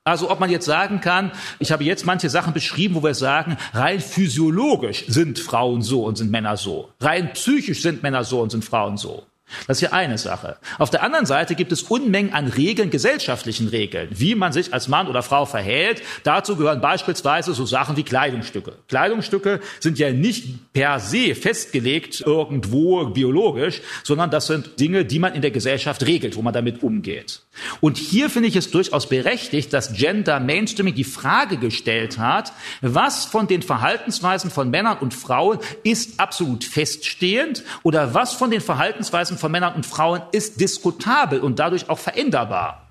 Also 0.05 0.31
ob 0.31 0.39
man 0.39 0.49
jetzt 0.49 0.65
sagen 0.65 1.01
kann, 1.01 1.33
ich 1.59 1.73
habe 1.73 1.83
jetzt 1.83 2.05
manche 2.05 2.29
Sachen 2.29 2.53
beschrieben, 2.53 2.95
wo 2.95 3.03
wir 3.03 3.13
sagen, 3.13 3.57
rein 3.73 3.99
physiologisch 3.99 5.03
sind 5.07 5.37
Frauen 5.37 5.81
so 5.81 6.05
und 6.05 6.17
sind 6.17 6.31
Männer 6.31 6.55
so. 6.55 6.87
Rein 7.01 7.33
psychisch 7.33 7.81
sind 7.81 8.03
Männer 8.03 8.23
so 8.23 8.39
und 8.39 8.51
sind 8.51 8.63
Frauen 8.63 8.95
so. 8.95 9.25
Das 9.65 9.77
ist 9.77 9.81
ja 9.81 9.93
eine 9.93 10.17
Sache. 10.17 10.57
Auf 10.77 10.89
der 10.89 11.03
anderen 11.03 11.25
Seite 11.25 11.55
gibt 11.55 11.71
es 11.71 11.83
Unmengen 11.83 12.33
an 12.33 12.47
Regeln, 12.47 12.89
gesellschaftlichen 12.89 13.69
Regeln, 13.69 14.09
wie 14.11 14.35
man 14.35 14.51
sich 14.51 14.73
als 14.73 14.87
Mann 14.87 15.07
oder 15.07 15.23
Frau 15.23 15.45
verhält. 15.45 16.01
Dazu 16.23 16.57
gehören 16.57 16.81
beispielsweise 16.81 17.53
so 17.53 17.65
Sachen 17.65 17.95
wie 17.95 18.03
Kleidungsstücke. 18.03 18.73
Kleidungsstücke 18.89 19.61
sind 19.79 19.99
ja 19.99 20.11
nicht 20.11 20.73
per 20.73 20.99
se 20.99 21.33
festgelegt 21.33 22.21
irgendwo 22.21 23.05
biologisch, 23.05 23.81
sondern 24.03 24.31
das 24.31 24.47
sind 24.47 24.79
Dinge, 24.79 25.05
die 25.05 25.19
man 25.19 25.33
in 25.33 25.41
der 25.41 25.51
Gesellschaft 25.51 26.05
regelt, 26.05 26.35
wo 26.35 26.41
man 26.41 26.53
damit 26.53 26.83
umgeht. 26.83 27.41
Und 27.79 27.97
hier 27.97 28.29
finde 28.29 28.49
ich 28.49 28.55
es 28.55 28.69
durchaus 28.69 29.07
berechtigt, 29.07 29.73
dass 29.73 29.93
Gender 29.93 30.39
Mainstreaming 30.39 30.93
die 30.93 31.03
Frage 31.03 31.57
gestellt 31.57 32.17
hat, 32.17 32.51
was 32.81 33.25
von 33.25 33.47
den 33.47 33.61
Verhaltensweisen 33.61 34.51
von 34.51 34.69
Männern 34.69 34.97
und 34.99 35.13
Frauen 35.13 35.59
ist 35.83 36.19
absolut 36.19 36.63
feststehend 36.63 37.63
oder 37.83 38.13
was 38.13 38.33
von 38.33 38.51
den 38.51 38.61
Verhaltensweisen 38.61 39.36
von 39.37 39.51
Männern 39.51 39.75
und 39.75 39.85
Frauen 39.85 40.21
ist 40.31 40.59
diskutabel 40.59 41.39
und 41.39 41.59
dadurch 41.59 41.89
auch 41.89 41.99
veränderbar. 41.99 42.87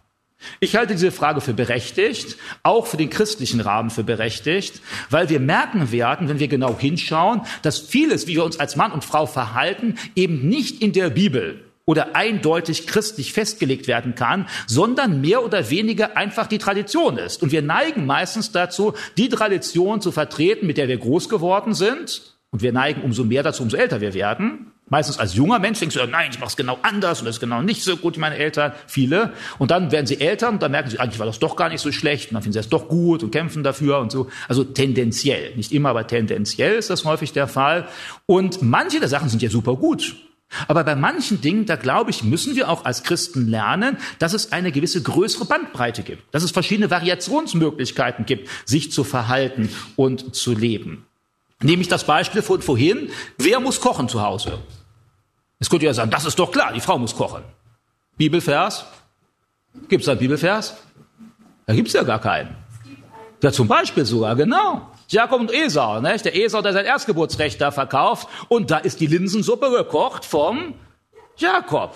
Ich 0.60 0.76
halte 0.76 0.94
diese 0.94 1.12
Frage 1.12 1.40
für 1.40 1.54
berechtigt, 1.54 2.36
auch 2.62 2.86
für 2.86 2.98
den 2.98 3.10
christlichen 3.10 3.60
Rahmen 3.60 3.90
für 3.90 4.04
berechtigt, 4.04 4.80
weil 5.08 5.28
wir 5.28 5.40
merken 5.40 5.92
werden, 5.92 6.28
wenn 6.28 6.38
wir 6.38 6.48
genau 6.48 6.78
hinschauen, 6.78 7.42
dass 7.62 7.78
vieles, 7.78 8.26
wie 8.26 8.34
wir 8.34 8.44
uns 8.44 8.60
als 8.60 8.76
Mann 8.76 8.92
und 8.92 9.04
Frau 9.04 9.26
verhalten, 9.26 9.96
eben 10.14 10.46
nicht 10.48 10.82
in 10.82 10.92
der 10.92 11.10
Bibel 11.10 11.64
oder 11.86 12.16
eindeutig 12.16 12.86
christlich 12.86 13.32
festgelegt 13.32 13.86
werden 13.86 14.14
kann, 14.14 14.46
sondern 14.66 15.20
mehr 15.20 15.44
oder 15.44 15.70
weniger 15.70 16.16
einfach 16.16 16.48
die 16.48 16.58
Tradition 16.58 17.16
ist. 17.16 17.42
Und 17.42 17.52
wir 17.52 17.62
neigen 17.62 18.06
meistens 18.06 18.52
dazu, 18.52 18.92
die 19.16 19.28
Tradition 19.28 20.00
zu 20.00 20.12
vertreten, 20.12 20.66
mit 20.66 20.76
der 20.76 20.88
wir 20.88 20.98
groß 20.98 21.28
geworden 21.28 21.74
sind. 21.74 22.34
Und 22.50 22.62
wir 22.62 22.72
neigen 22.72 23.02
umso 23.02 23.24
mehr 23.24 23.42
dazu, 23.42 23.62
umso 23.62 23.76
älter 23.76 24.00
wir 24.00 24.14
werden. 24.14 24.72
Meistens 24.88 25.18
als 25.18 25.34
junger 25.34 25.58
Mensch 25.58 25.80
denkst 25.80 25.96
du, 25.96 26.06
nein, 26.06 26.30
ich 26.30 26.38
mache 26.38 26.50
es 26.50 26.56
genau 26.56 26.78
anders 26.82 27.18
und 27.18 27.26
das 27.26 27.36
ist 27.36 27.40
genau 27.40 27.60
nicht 27.60 27.82
so 27.82 27.96
gut 27.96 28.14
wie 28.16 28.20
meine 28.20 28.36
Eltern, 28.36 28.72
viele. 28.86 29.32
Und 29.58 29.72
dann 29.72 29.90
werden 29.90 30.06
sie 30.06 30.20
Eltern 30.20 30.54
und 30.54 30.62
dann 30.62 30.70
merken 30.70 30.90
sie, 30.90 31.00
eigentlich 31.00 31.18
war 31.18 31.26
das 31.26 31.40
doch 31.40 31.56
gar 31.56 31.70
nicht 31.70 31.80
so 31.80 31.90
schlecht 31.90 32.30
und 32.30 32.34
dann 32.34 32.42
finden 32.44 32.52
sie 32.52 32.60
es 32.60 32.68
doch 32.68 32.86
gut 32.86 33.24
und 33.24 33.32
kämpfen 33.32 33.64
dafür 33.64 33.98
und 33.98 34.12
so. 34.12 34.28
Also 34.46 34.62
tendenziell, 34.62 35.56
nicht 35.56 35.72
immer, 35.72 35.88
aber 35.88 36.06
tendenziell 36.06 36.76
ist 36.76 36.88
das 36.88 37.04
häufig 37.04 37.32
der 37.32 37.48
Fall. 37.48 37.88
Und 38.26 38.62
manche 38.62 39.00
der 39.00 39.08
Sachen 39.08 39.28
sind 39.28 39.42
ja 39.42 39.50
super 39.50 39.74
gut. 39.74 40.14
Aber 40.68 40.84
bei 40.84 40.94
manchen 40.94 41.40
Dingen, 41.40 41.66
da 41.66 41.74
glaube 41.74 42.10
ich, 42.10 42.22
müssen 42.22 42.54
wir 42.54 42.70
auch 42.70 42.84
als 42.84 43.02
Christen 43.02 43.48
lernen, 43.48 43.96
dass 44.20 44.34
es 44.34 44.52
eine 44.52 44.70
gewisse 44.70 45.02
größere 45.02 45.46
Bandbreite 45.46 46.04
gibt, 46.04 46.22
dass 46.32 46.44
es 46.44 46.52
verschiedene 46.52 46.92
Variationsmöglichkeiten 46.92 48.24
gibt, 48.24 48.48
sich 48.64 48.92
zu 48.92 49.02
verhalten 49.02 49.68
und 49.96 50.36
zu 50.36 50.54
leben. 50.54 51.04
Nehme 51.62 51.82
ich 51.82 51.88
das 51.88 52.04
Beispiel 52.04 52.42
von 52.42 52.62
vorhin, 52.62 53.10
wer 53.38 53.60
muss 53.60 53.80
kochen 53.80 54.08
zu 54.08 54.22
Hause? 54.22 54.58
Es 55.58 55.70
könnte 55.70 55.86
ja 55.86 55.94
sagen, 55.94 56.10
das 56.10 56.24
ist 56.24 56.38
doch 56.38 56.50
klar, 56.50 56.72
die 56.72 56.80
Frau 56.80 56.98
muss 56.98 57.14
kochen. 57.14 57.42
Bibelvers? 58.16 58.84
Gibt 59.88 60.02
es 60.02 60.08
einen 60.08 60.18
Bibelvers? 60.18 60.76
Da 61.66 61.74
gibt 61.74 61.88
es 61.88 61.94
ja 61.94 62.02
gar 62.02 62.20
keinen. 62.20 62.56
Ja, 63.42 63.52
zum 63.52 63.68
Beispiel 63.68 64.04
sogar, 64.04 64.34
genau. 64.36 64.90
Jakob 65.08 65.40
und 65.40 65.52
Esau, 65.52 66.00
ne? 66.00 66.16
der 66.16 66.34
Esau, 66.34 66.62
der 66.62 66.72
sein 66.72 66.84
Erstgeburtsrecht 66.84 67.60
da 67.60 67.70
verkauft 67.70 68.28
und 68.48 68.70
da 68.70 68.78
ist 68.78 69.00
die 69.00 69.06
Linsensuppe 69.06 69.70
gekocht 69.70 70.24
vom 70.24 70.74
Jakob. 71.36 71.94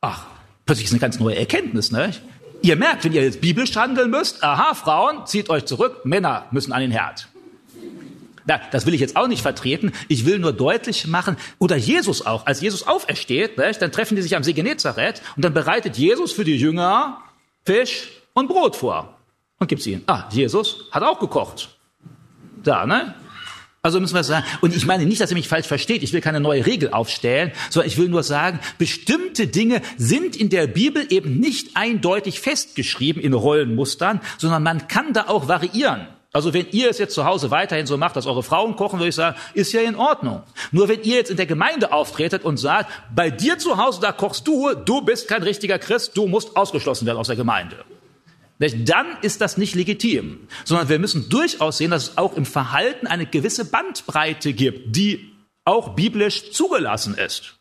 Ach, 0.00 0.26
plötzlich 0.66 0.86
ist 0.86 0.92
eine 0.92 1.00
ganz 1.00 1.18
neue 1.18 1.36
Erkenntnis, 1.36 1.90
ne? 1.90 2.12
Ihr 2.62 2.76
merkt, 2.76 3.04
wenn 3.04 3.12
ihr 3.14 3.22
jetzt 3.22 3.40
biblisch 3.40 3.74
handeln 3.76 4.10
müsst, 4.10 4.44
aha, 4.44 4.74
Frauen, 4.74 5.24
zieht 5.26 5.48
euch 5.48 5.64
zurück, 5.64 6.04
Männer 6.04 6.44
müssen 6.50 6.72
an 6.72 6.82
den 6.82 6.90
Herd. 6.90 7.29
Na, 8.50 8.60
das 8.72 8.84
will 8.84 8.94
ich 8.94 9.00
jetzt 9.00 9.14
auch 9.14 9.28
nicht 9.28 9.42
vertreten. 9.42 9.92
Ich 10.08 10.26
will 10.26 10.40
nur 10.40 10.52
deutlich 10.52 11.06
machen, 11.06 11.36
oder 11.60 11.76
Jesus 11.76 12.26
auch, 12.26 12.46
als 12.46 12.60
Jesus 12.60 12.84
aufersteht, 12.84 13.56
ne, 13.56 13.70
dann 13.78 13.92
treffen 13.92 14.16
die 14.16 14.22
sich 14.22 14.34
am 14.34 14.42
See 14.42 14.54
Genezareth 14.54 15.22
und 15.36 15.44
dann 15.44 15.54
bereitet 15.54 15.96
Jesus 15.96 16.32
für 16.32 16.42
die 16.42 16.56
Jünger 16.56 17.18
Fisch 17.64 18.08
und 18.32 18.48
Brot 18.48 18.74
vor 18.74 19.16
und 19.60 19.68
gibt 19.68 19.82
sie 19.82 19.92
ihnen. 19.92 20.02
Ah, 20.08 20.24
Jesus 20.32 20.88
hat 20.90 21.04
auch 21.04 21.20
gekocht. 21.20 21.76
Da, 22.64 22.86
ne? 22.86 23.14
Also 23.82 24.00
müssen 24.00 24.16
wir 24.16 24.24
sagen, 24.24 24.44
und 24.62 24.74
ich 24.74 24.84
meine 24.84 25.06
nicht, 25.06 25.20
dass 25.20 25.30
ihr 25.30 25.36
mich 25.36 25.46
falsch 25.46 25.68
versteht, 25.68 26.02
ich 26.02 26.12
will 26.12 26.20
keine 26.20 26.40
neue 26.40 26.66
Regel 26.66 26.90
aufstellen, 26.90 27.52
sondern 27.70 27.88
ich 27.88 27.98
will 27.98 28.08
nur 28.08 28.24
sagen, 28.24 28.58
bestimmte 28.78 29.46
Dinge 29.46 29.80
sind 29.96 30.34
in 30.34 30.50
der 30.50 30.66
Bibel 30.66 31.06
eben 31.10 31.38
nicht 31.38 31.76
eindeutig 31.76 32.40
festgeschrieben 32.40 33.22
in 33.22 33.32
Rollenmustern, 33.32 34.20
sondern 34.38 34.64
man 34.64 34.88
kann 34.88 35.12
da 35.12 35.28
auch 35.28 35.46
variieren. 35.46 36.08
Also 36.32 36.54
wenn 36.54 36.68
ihr 36.70 36.90
es 36.90 36.98
jetzt 36.98 37.14
zu 37.14 37.24
Hause 37.24 37.50
weiterhin 37.50 37.86
so 37.86 37.96
macht, 37.96 38.14
dass 38.14 38.26
eure 38.26 38.42
Frauen 38.42 38.76
kochen, 38.76 39.00
würde 39.00 39.08
ich 39.08 39.14
sagen, 39.16 39.36
ist 39.54 39.72
ja 39.72 39.80
in 39.80 39.96
Ordnung. 39.96 40.42
Nur 40.70 40.88
wenn 40.88 41.02
ihr 41.02 41.16
jetzt 41.16 41.30
in 41.30 41.36
der 41.36 41.46
Gemeinde 41.46 41.92
auftretet 41.92 42.44
und 42.44 42.56
sagt, 42.56 42.90
bei 43.14 43.30
dir 43.30 43.58
zu 43.58 43.78
Hause, 43.78 44.00
da 44.00 44.12
kochst 44.12 44.46
du, 44.46 44.74
du 44.74 45.02
bist 45.02 45.26
kein 45.26 45.42
richtiger 45.42 45.78
Christ, 45.78 46.16
du 46.16 46.28
musst 46.28 46.56
ausgeschlossen 46.56 47.06
werden 47.06 47.18
aus 47.18 47.26
der 47.26 47.36
Gemeinde 47.36 47.84
dann 48.68 49.16
ist 49.22 49.40
das 49.40 49.56
nicht 49.56 49.74
legitim, 49.74 50.46
sondern 50.64 50.88
wir 50.88 50.98
müssen 50.98 51.28
durchaus 51.30 51.78
sehen, 51.78 51.90
dass 51.90 52.10
es 52.10 52.18
auch 52.18 52.36
im 52.36 52.44
Verhalten 52.44 53.06
eine 53.06 53.26
gewisse 53.26 53.64
Bandbreite 53.64 54.52
gibt, 54.52 54.94
die 54.94 55.32
auch 55.64 55.94
biblisch 55.94 56.52
zugelassen 56.52 57.14
ist. 57.14 57.59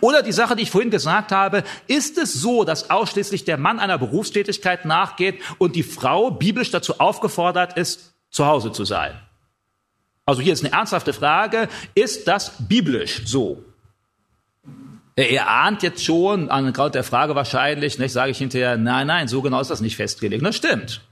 Oder 0.00 0.22
die 0.22 0.32
Sache, 0.32 0.54
die 0.54 0.62
ich 0.62 0.70
vorhin 0.70 0.90
gesagt 0.90 1.32
habe, 1.32 1.64
ist 1.86 2.18
es 2.18 2.34
so, 2.34 2.64
dass 2.64 2.90
ausschließlich 2.90 3.44
der 3.44 3.56
Mann 3.56 3.80
einer 3.80 3.98
Berufstätigkeit 3.98 4.84
nachgeht 4.84 5.40
und 5.58 5.76
die 5.76 5.82
Frau 5.82 6.30
biblisch 6.30 6.70
dazu 6.70 7.00
aufgefordert 7.00 7.76
ist, 7.76 8.14
zu 8.30 8.46
Hause 8.46 8.72
zu 8.72 8.84
sein? 8.84 9.18
Also 10.24 10.40
hier 10.40 10.52
ist 10.52 10.64
eine 10.64 10.72
ernsthafte 10.72 11.12
Frage, 11.12 11.68
ist 11.94 12.28
das 12.28 12.52
biblisch 12.68 13.22
so? 13.24 13.64
Er 15.16 15.48
ahnt 15.48 15.82
jetzt 15.82 16.04
schon 16.04 16.48
an 16.48 16.72
Grund 16.72 16.94
der 16.94 17.04
Frage 17.04 17.34
wahrscheinlich, 17.34 17.98
nicht, 17.98 18.12
sage 18.12 18.30
ich 18.30 18.38
hinterher, 18.38 18.76
nein, 18.76 19.06
nein, 19.06 19.28
so 19.28 19.42
genau 19.42 19.60
ist 19.60 19.70
das 19.70 19.80
nicht 19.80 19.96
festgelegt. 19.96 20.44
Das 20.44 20.56
stimmt. 20.56 21.02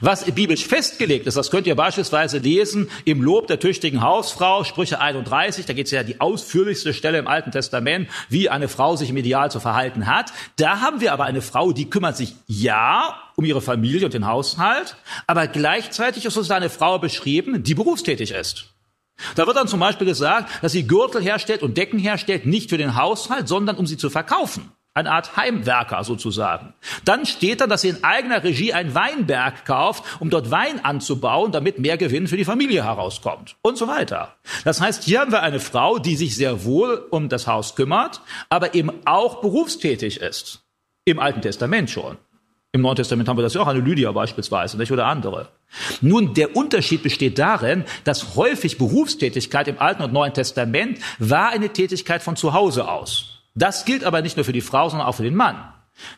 Was 0.00 0.24
biblisch 0.24 0.66
festgelegt 0.66 1.26
ist, 1.26 1.36
das 1.36 1.50
könnt 1.50 1.66
ihr 1.66 1.74
beispielsweise 1.74 2.38
lesen 2.38 2.90
im 3.04 3.22
Lob 3.22 3.46
der 3.46 3.58
tüchtigen 3.58 4.02
Hausfrau, 4.02 4.64
Sprüche 4.64 5.00
31, 5.00 5.66
da 5.66 5.72
geht 5.72 5.86
es 5.86 5.92
ja 5.92 6.02
die 6.02 6.20
ausführlichste 6.20 6.94
Stelle 6.94 7.18
im 7.18 7.26
Alten 7.26 7.50
Testament, 7.50 8.08
wie 8.28 8.48
eine 8.48 8.68
Frau 8.68 8.96
sich 8.96 9.10
im 9.10 9.16
Ideal 9.16 9.50
zu 9.50 9.60
verhalten 9.60 10.06
hat. 10.06 10.32
Da 10.56 10.80
haben 10.80 11.00
wir 11.00 11.12
aber 11.12 11.24
eine 11.24 11.42
Frau, 11.42 11.72
die 11.72 11.90
kümmert 11.90 12.16
sich 12.16 12.34
ja 12.46 13.16
um 13.36 13.44
ihre 13.44 13.60
Familie 13.60 14.06
und 14.06 14.14
den 14.14 14.26
Haushalt, 14.26 14.96
aber 15.26 15.46
gleichzeitig 15.46 16.24
ist 16.24 16.36
uns 16.36 16.48
da 16.48 16.56
eine 16.56 16.70
Frau 16.70 16.98
beschrieben, 16.98 17.62
die 17.62 17.74
berufstätig 17.74 18.30
ist. 18.30 18.74
Da 19.36 19.46
wird 19.46 19.56
dann 19.56 19.68
zum 19.68 19.80
Beispiel 19.80 20.06
gesagt, 20.06 20.50
dass 20.62 20.72
sie 20.72 20.86
Gürtel 20.86 21.22
herstellt 21.22 21.62
und 21.62 21.76
Decken 21.76 21.98
herstellt, 21.98 22.46
nicht 22.46 22.70
für 22.70 22.78
den 22.78 22.96
Haushalt, 22.96 23.48
sondern 23.48 23.76
um 23.76 23.86
sie 23.86 23.96
zu 23.96 24.10
verkaufen. 24.10 24.72
Eine 24.96 25.10
Art 25.10 25.36
Heimwerker 25.36 26.04
sozusagen. 26.04 26.72
Dann 27.04 27.26
steht 27.26 27.60
da, 27.60 27.66
dass 27.66 27.80
sie 27.80 27.88
in 27.88 28.04
eigener 28.04 28.44
Regie 28.44 28.72
einen 28.72 28.94
Weinberg 28.94 29.64
kauft, 29.64 30.04
um 30.20 30.30
dort 30.30 30.52
Wein 30.52 30.84
anzubauen, 30.84 31.50
damit 31.50 31.80
mehr 31.80 31.96
Gewinn 31.96 32.28
für 32.28 32.36
die 32.36 32.44
Familie 32.44 32.84
herauskommt. 32.84 33.56
Und 33.62 33.76
so 33.76 33.88
weiter. 33.88 34.36
Das 34.62 34.80
heißt, 34.80 35.02
hier 35.02 35.18
haben 35.18 35.32
wir 35.32 35.42
eine 35.42 35.58
Frau, 35.58 35.98
die 35.98 36.14
sich 36.14 36.36
sehr 36.36 36.64
wohl 36.64 37.04
um 37.10 37.28
das 37.28 37.48
Haus 37.48 37.74
kümmert, 37.74 38.20
aber 38.48 38.76
eben 38.76 38.92
auch 39.04 39.40
berufstätig 39.40 40.20
ist. 40.20 40.62
Im 41.04 41.18
Alten 41.18 41.42
Testament 41.42 41.90
schon. 41.90 42.16
Im 42.70 42.82
Neuen 42.82 42.96
Testament 42.96 43.28
haben 43.28 43.36
wir 43.36 43.42
das 43.42 43.54
ja 43.54 43.62
auch, 43.62 43.66
eine 43.66 43.80
Lydia 43.80 44.12
beispielsweise, 44.12 44.76
nicht? 44.76 44.92
Oder 44.92 45.06
andere. 45.06 45.48
Nun, 46.02 46.34
der 46.34 46.56
Unterschied 46.56 47.02
besteht 47.02 47.40
darin, 47.40 47.84
dass 48.04 48.36
häufig 48.36 48.78
Berufstätigkeit 48.78 49.66
im 49.66 49.80
Alten 49.80 50.04
und 50.04 50.12
Neuen 50.12 50.34
Testament 50.34 50.98
war 51.18 51.50
eine 51.50 51.70
Tätigkeit 51.70 52.22
von 52.22 52.36
zu 52.36 52.52
Hause 52.52 52.88
aus. 52.88 53.33
Das 53.54 53.84
gilt 53.84 54.04
aber 54.04 54.20
nicht 54.20 54.36
nur 54.36 54.44
für 54.44 54.52
die 54.52 54.60
Frau, 54.60 54.88
sondern 54.88 55.06
auch 55.06 55.14
für 55.14 55.22
den 55.22 55.36
Mann. 55.36 55.56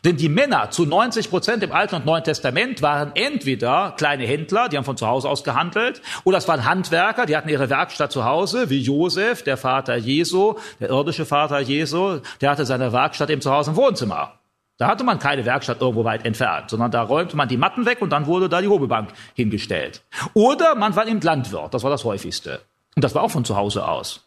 Denn 0.03 0.17
die 0.17 0.29
Männer 0.29 0.71
zu 0.71 0.85
90 0.85 1.29
Prozent 1.29 1.61
im 1.61 1.71
Alten 1.71 1.95
und 1.95 2.05
Neuen 2.05 2.23
Testament 2.23 2.81
waren 2.81 3.11
entweder 3.13 3.93
kleine 3.95 4.25
Händler, 4.25 4.69
die 4.69 4.77
haben 4.77 4.85
von 4.85 4.97
zu 4.97 5.05
Hause 5.07 5.29
aus 5.29 5.43
gehandelt, 5.43 6.01
oder 6.23 6.39
es 6.39 6.47
waren 6.47 6.65
Handwerker, 6.65 7.27
die 7.27 7.37
hatten 7.37 7.49
ihre 7.49 7.69
Werkstatt 7.69 8.11
zu 8.11 8.25
Hause, 8.25 8.71
wie 8.71 8.79
Josef, 8.79 9.43
der 9.43 9.57
Vater 9.57 9.95
Jesu, 9.95 10.55
der 10.79 10.89
irdische 10.89 11.25
Vater 11.25 11.59
Jesu, 11.59 12.21
der 12.41 12.49
hatte 12.49 12.65
seine 12.65 12.91
Werkstatt 12.91 13.29
eben 13.29 13.41
zu 13.41 13.51
Hause 13.51 13.71
im 13.71 13.77
Wohnzimmer. 13.77 14.33
Da 14.79 14.87
hatte 14.87 15.03
man 15.03 15.19
keine 15.19 15.45
Werkstatt 15.45 15.81
irgendwo 15.81 16.03
weit 16.03 16.25
entfernt, 16.25 16.69
sondern 16.69 16.91
da 16.91 17.01
räumte 17.03 17.35
man 17.35 17.47
die 17.47 17.57
Matten 17.57 17.85
weg 17.85 18.01
und 18.01 18.11
dann 18.11 18.25
wurde 18.25 18.49
da 18.49 18.61
die 18.61 18.67
Hobelbank 18.67 19.09
hingestellt. 19.35 20.03
Oder 20.33 20.75
man 20.75 20.95
war 20.95 21.07
eben 21.07 21.21
Landwirt, 21.21 21.73
das 21.73 21.83
war 21.83 21.91
das 21.91 22.03
häufigste. 22.03 22.61
Und 22.95 23.03
das 23.03 23.13
war 23.13 23.23
auch 23.23 23.31
von 23.31 23.45
zu 23.45 23.55
Hause 23.55 23.87
aus. 23.87 24.26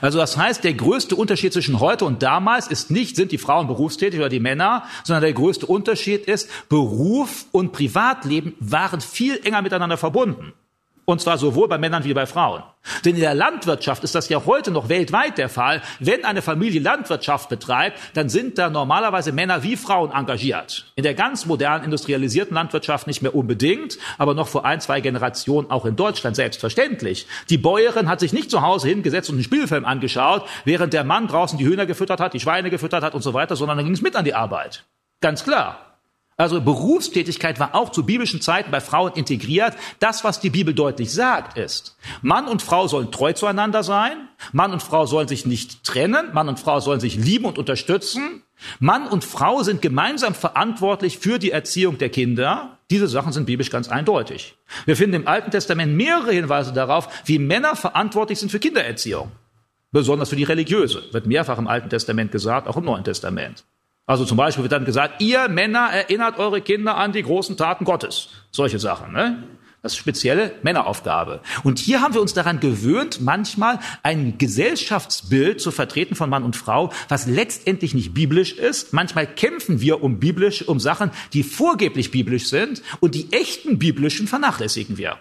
Also 0.00 0.18
das 0.18 0.36
heißt, 0.36 0.64
der 0.64 0.74
größte 0.74 1.16
Unterschied 1.16 1.52
zwischen 1.52 1.80
heute 1.80 2.04
und 2.04 2.22
damals 2.22 2.66
ist 2.66 2.90
nicht, 2.90 3.16
sind 3.16 3.32
die 3.32 3.38
Frauen 3.38 3.66
berufstätig 3.66 4.18
oder 4.18 4.28
die 4.28 4.40
Männer, 4.40 4.84
sondern 5.04 5.22
der 5.22 5.32
größte 5.32 5.66
Unterschied 5.66 6.24
ist, 6.26 6.68
Beruf 6.68 7.46
und 7.52 7.72
Privatleben 7.72 8.54
waren 8.58 9.00
viel 9.00 9.40
enger 9.44 9.62
miteinander 9.62 9.96
verbunden. 9.96 10.52
Und 11.06 11.20
zwar 11.20 11.38
sowohl 11.38 11.68
bei 11.68 11.78
Männern 11.78 12.02
wie 12.02 12.12
bei 12.14 12.26
Frauen. 12.26 12.64
Denn 13.04 13.14
in 13.14 13.20
der 13.20 13.34
Landwirtschaft 13.34 14.02
ist 14.02 14.16
das 14.16 14.28
ja 14.28 14.44
heute 14.44 14.72
noch 14.72 14.88
weltweit 14.88 15.38
der 15.38 15.48
Fall. 15.48 15.80
Wenn 16.00 16.24
eine 16.24 16.42
Familie 16.42 16.80
Landwirtschaft 16.80 17.48
betreibt, 17.48 17.96
dann 18.14 18.28
sind 18.28 18.58
da 18.58 18.70
normalerweise 18.70 19.30
Männer 19.30 19.62
wie 19.62 19.76
Frauen 19.76 20.10
engagiert. 20.10 20.92
In 20.96 21.04
der 21.04 21.14
ganz 21.14 21.46
modernen 21.46 21.84
industrialisierten 21.84 22.56
Landwirtschaft 22.56 23.06
nicht 23.06 23.22
mehr 23.22 23.36
unbedingt, 23.36 23.98
aber 24.18 24.34
noch 24.34 24.48
vor 24.48 24.64
ein, 24.64 24.80
zwei 24.80 25.00
Generationen 25.00 25.70
auch 25.70 25.86
in 25.86 25.94
Deutschland 25.94 26.34
selbstverständlich. 26.34 27.28
Die 27.50 27.58
Bäuerin 27.58 28.08
hat 28.08 28.18
sich 28.18 28.32
nicht 28.32 28.50
zu 28.50 28.62
Hause 28.62 28.88
hingesetzt 28.88 29.30
und 29.30 29.36
einen 29.36 29.44
Spielfilm 29.44 29.84
angeschaut, 29.84 30.44
während 30.64 30.92
der 30.92 31.04
Mann 31.04 31.28
draußen 31.28 31.56
die 31.56 31.66
Hühner 31.66 31.86
gefüttert 31.86 32.18
hat, 32.18 32.34
die 32.34 32.40
Schweine 32.40 32.68
gefüttert 32.68 33.04
hat 33.04 33.14
und 33.14 33.22
so 33.22 33.32
weiter, 33.32 33.54
sondern 33.54 33.76
dann 33.76 33.86
ging 33.86 33.94
es 33.94 34.02
mit 34.02 34.16
an 34.16 34.24
die 34.24 34.34
Arbeit. 34.34 34.84
Ganz 35.20 35.44
klar. 35.44 35.85
Also 36.38 36.60
Berufstätigkeit 36.60 37.58
war 37.58 37.74
auch 37.74 37.90
zu 37.90 38.04
biblischen 38.04 38.42
Zeiten 38.42 38.70
bei 38.70 38.82
Frauen 38.82 39.12
integriert. 39.14 39.74
Das, 40.00 40.22
was 40.22 40.38
die 40.38 40.50
Bibel 40.50 40.74
deutlich 40.74 41.10
sagt, 41.10 41.56
ist, 41.56 41.96
Mann 42.20 42.46
und 42.46 42.60
Frau 42.60 42.88
sollen 42.88 43.10
treu 43.10 43.32
zueinander 43.32 43.82
sein, 43.82 44.28
Mann 44.52 44.72
und 44.72 44.82
Frau 44.82 45.06
sollen 45.06 45.28
sich 45.28 45.46
nicht 45.46 45.82
trennen, 45.82 46.34
Mann 46.34 46.48
und 46.48 46.60
Frau 46.60 46.80
sollen 46.80 47.00
sich 47.00 47.16
lieben 47.16 47.46
und 47.46 47.58
unterstützen, 47.58 48.42
Mann 48.80 49.06
und 49.06 49.24
Frau 49.24 49.62
sind 49.62 49.80
gemeinsam 49.80 50.34
verantwortlich 50.34 51.18
für 51.18 51.38
die 51.38 51.52
Erziehung 51.52 51.96
der 51.96 52.10
Kinder. 52.10 52.78
Diese 52.90 53.08
Sachen 53.08 53.32
sind 53.32 53.46
biblisch 53.46 53.70
ganz 53.70 53.88
eindeutig. 53.88 54.56
Wir 54.84 54.96
finden 54.96 55.16
im 55.16 55.28
Alten 55.28 55.50
Testament 55.50 55.94
mehrere 55.94 56.32
Hinweise 56.32 56.72
darauf, 56.72 57.08
wie 57.24 57.38
Männer 57.38 57.76
verantwortlich 57.76 58.38
sind 58.38 58.50
für 58.50 58.58
Kindererziehung. 58.58 59.32
Besonders 59.90 60.30
für 60.30 60.36
die 60.36 60.44
religiöse, 60.44 61.02
wird 61.12 61.26
mehrfach 61.26 61.58
im 61.58 61.68
Alten 61.68 61.88
Testament 61.88 62.30
gesagt, 62.30 62.68
auch 62.68 62.76
im 62.76 62.84
Neuen 62.84 63.04
Testament. 63.04 63.64
Also 64.06 64.24
zum 64.24 64.36
Beispiel 64.36 64.62
wird 64.62 64.72
dann 64.72 64.84
gesagt, 64.84 65.20
ihr 65.20 65.48
Männer 65.48 65.90
erinnert 65.90 66.38
eure 66.38 66.60
Kinder 66.60 66.96
an 66.96 67.12
die 67.12 67.24
großen 67.24 67.56
Taten 67.56 67.84
Gottes. 67.84 68.28
Solche 68.52 68.78
Sachen. 68.78 69.12
Ne? 69.12 69.42
Das 69.82 69.92
ist 69.92 69.98
spezielle 69.98 70.52
Männeraufgabe. 70.62 71.40
Und 71.64 71.80
hier 71.80 72.00
haben 72.00 72.14
wir 72.14 72.20
uns 72.20 72.32
daran 72.32 72.60
gewöhnt, 72.60 73.20
manchmal 73.20 73.80
ein 74.04 74.38
Gesellschaftsbild 74.38 75.60
zu 75.60 75.72
vertreten 75.72 76.14
von 76.14 76.30
Mann 76.30 76.44
und 76.44 76.56
Frau, 76.56 76.92
was 77.08 77.26
letztendlich 77.26 77.94
nicht 77.94 78.14
biblisch 78.14 78.52
ist. 78.52 78.92
Manchmal 78.92 79.26
kämpfen 79.26 79.80
wir 79.80 80.02
um 80.02 80.20
biblisch, 80.20 80.66
um 80.66 80.78
Sachen, 80.78 81.10
die 81.32 81.42
vorgeblich 81.42 82.12
biblisch 82.12 82.48
sind 82.48 82.82
und 83.00 83.16
die 83.16 83.32
echten 83.32 83.78
biblischen 83.78 84.28
vernachlässigen 84.28 84.98
wir. 84.98 85.18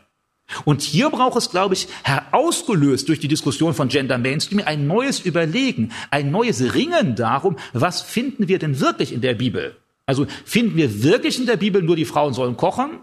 Und 0.64 0.82
hier 0.82 1.10
braucht 1.10 1.38
es, 1.38 1.50
glaube 1.50 1.74
ich, 1.74 1.88
herausgelöst 2.04 3.10
durch 3.10 3.20
die 3.20 3.28
Diskussion 3.28 3.74
von 3.74 3.88
Gender 3.88 4.18
Mainstream 4.18 4.62
ein 4.64 4.88
neues 4.88 5.20
Überlegen, 5.20 5.92
ein 6.12 6.32
neues 6.32 6.74
Ringen 6.74 7.16
darum, 7.16 7.58
was 7.74 8.02
finden 8.02 8.48
wir 8.48 8.60
denn 8.60 8.80
wirklich 8.80 9.12
in 9.12 9.22
der 9.22 9.34
Bibel? 9.34 9.76
Also 10.06 10.28
finden 10.46 10.78
wir 10.78 11.04
wirklich 11.04 11.40
in 11.40 11.48
der 11.48 11.58
Bibel 11.58 11.82
nur 11.82 11.96
die 11.96 12.06
Frauen 12.06 12.34
sollen 12.34 12.58
kochen 12.58 13.00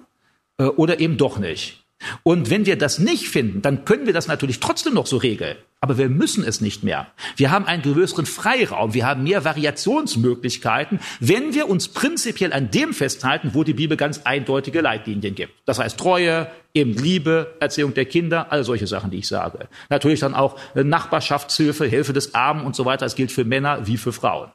äh, 0.58 0.64
oder 0.64 1.00
eben 1.00 1.16
doch 1.16 1.38
nicht? 1.38 1.84
Und 2.22 2.50
wenn 2.50 2.66
wir 2.66 2.76
das 2.76 2.98
nicht 2.98 3.28
finden, 3.28 3.62
dann 3.62 3.84
können 3.84 4.06
wir 4.06 4.12
das 4.12 4.28
natürlich 4.28 4.60
trotzdem 4.60 4.94
noch 4.94 5.06
so 5.06 5.16
regeln. 5.16 5.56
Aber 5.84 5.98
wir 5.98 6.08
müssen 6.08 6.44
es 6.44 6.60
nicht 6.60 6.84
mehr. 6.84 7.08
Wir 7.34 7.50
haben 7.50 7.66
einen 7.66 7.82
größeren 7.82 8.24
Freiraum. 8.24 8.94
Wir 8.94 9.04
haben 9.04 9.24
mehr 9.24 9.44
Variationsmöglichkeiten, 9.44 11.00
wenn 11.18 11.54
wir 11.54 11.68
uns 11.68 11.88
prinzipiell 11.88 12.52
an 12.52 12.70
dem 12.70 12.94
festhalten, 12.94 13.50
wo 13.54 13.64
die 13.64 13.74
Bibel 13.74 13.96
ganz 13.96 14.20
eindeutige 14.22 14.80
Leitlinien 14.80 15.34
gibt. 15.34 15.52
Das 15.64 15.80
heißt 15.80 15.98
Treue, 15.98 16.46
eben 16.72 16.94
Liebe, 16.94 17.56
Erziehung 17.58 17.94
der 17.94 18.04
Kinder, 18.04 18.52
all 18.52 18.62
solche 18.62 18.86
Sachen, 18.86 19.10
die 19.10 19.18
ich 19.18 19.26
sage. 19.26 19.66
Natürlich 19.90 20.20
dann 20.20 20.34
auch 20.34 20.56
Nachbarschaftshilfe, 20.76 21.84
Hilfe 21.84 22.12
des 22.12 22.32
Armen 22.32 22.64
und 22.64 22.76
so 22.76 22.84
weiter. 22.84 23.04
Das 23.04 23.16
gilt 23.16 23.32
für 23.32 23.44
Männer 23.44 23.84
wie 23.84 23.96
für 23.96 24.12
Frauen. 24.12 24.52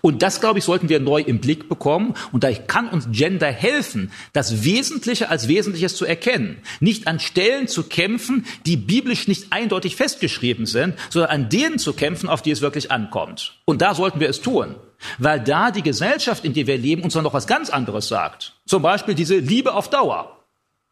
Und 0.00 0.22
das, 0.22 0.40
glaube 0.40 0.58
ich, 0.58 0.64
sollten 0.64 0.88
wir 0.88 1.00
neu 1.00 1.20
im 1.20 1.40
Blick 1.40 1.68
bekommen. 1.68 2.14
Und 2.32 2.44
da 2.44 2.52
kann 2.52 2.88
uns 2.88 3.08
Gender 3.10 3.50
helfen, 3.50 4.12
das 4.32 4.64
Wesentliche 4.64 5.28
als 5.30 5.48
Wesentliches 5.48 5.96
zu 5.96 6.04
erkennen. 6.04 6.58
Nicht 6.80 7.06
an 7.06 7.20
Stellen 7.20 7.68
zu 7.68 7.84
kämpfen, 7.84 8.46
die 8.66 8.76
biblisch 8.76 9.28
nicht 9.28 9.52
eindeutig 9.52 9.96
festgeschrieben 9.96 10.66
sind, 10.66 10.94
sondern 11.10 11.30
an 11.30 11.48
denen 11.48 11.78
zu 11.78 11.92
kämpfen, 11.92 12.28
auf 12.28 12.42
die 12.42 12.50
es 12.50 12.60
wirklich 12.60 12.90
ankommt. 12.90 13.58
Und 13.64 13.82
da 13.82 13.94
sollten 13.94 14.20
wir 14.20 14.28
es 14.28 14.40
tun. 14.40 14.74
Weil 15.18 15.40
da 15.40 15.70
die 15.70 15.82
Gesellschaft, 15.82 16.44
in 16.44 16.54
der 16.54 16.66
wir 16.66 16.76
leben, 16.76 17.02
uns 17.02 17.14
dann 17.14 17.24
noch 17.24 17.34
was 17.34 17.46
ganz 17.46 17.70
anderes 17.70 18.08
sagt. 18.08 18.54
Zum 18.66 18.82
Beispiel 18.82 19.14
diese 19.14 19.36
Liebe 19.36 19.74
auf 19.74 19.90
Dauer 19.90 20.38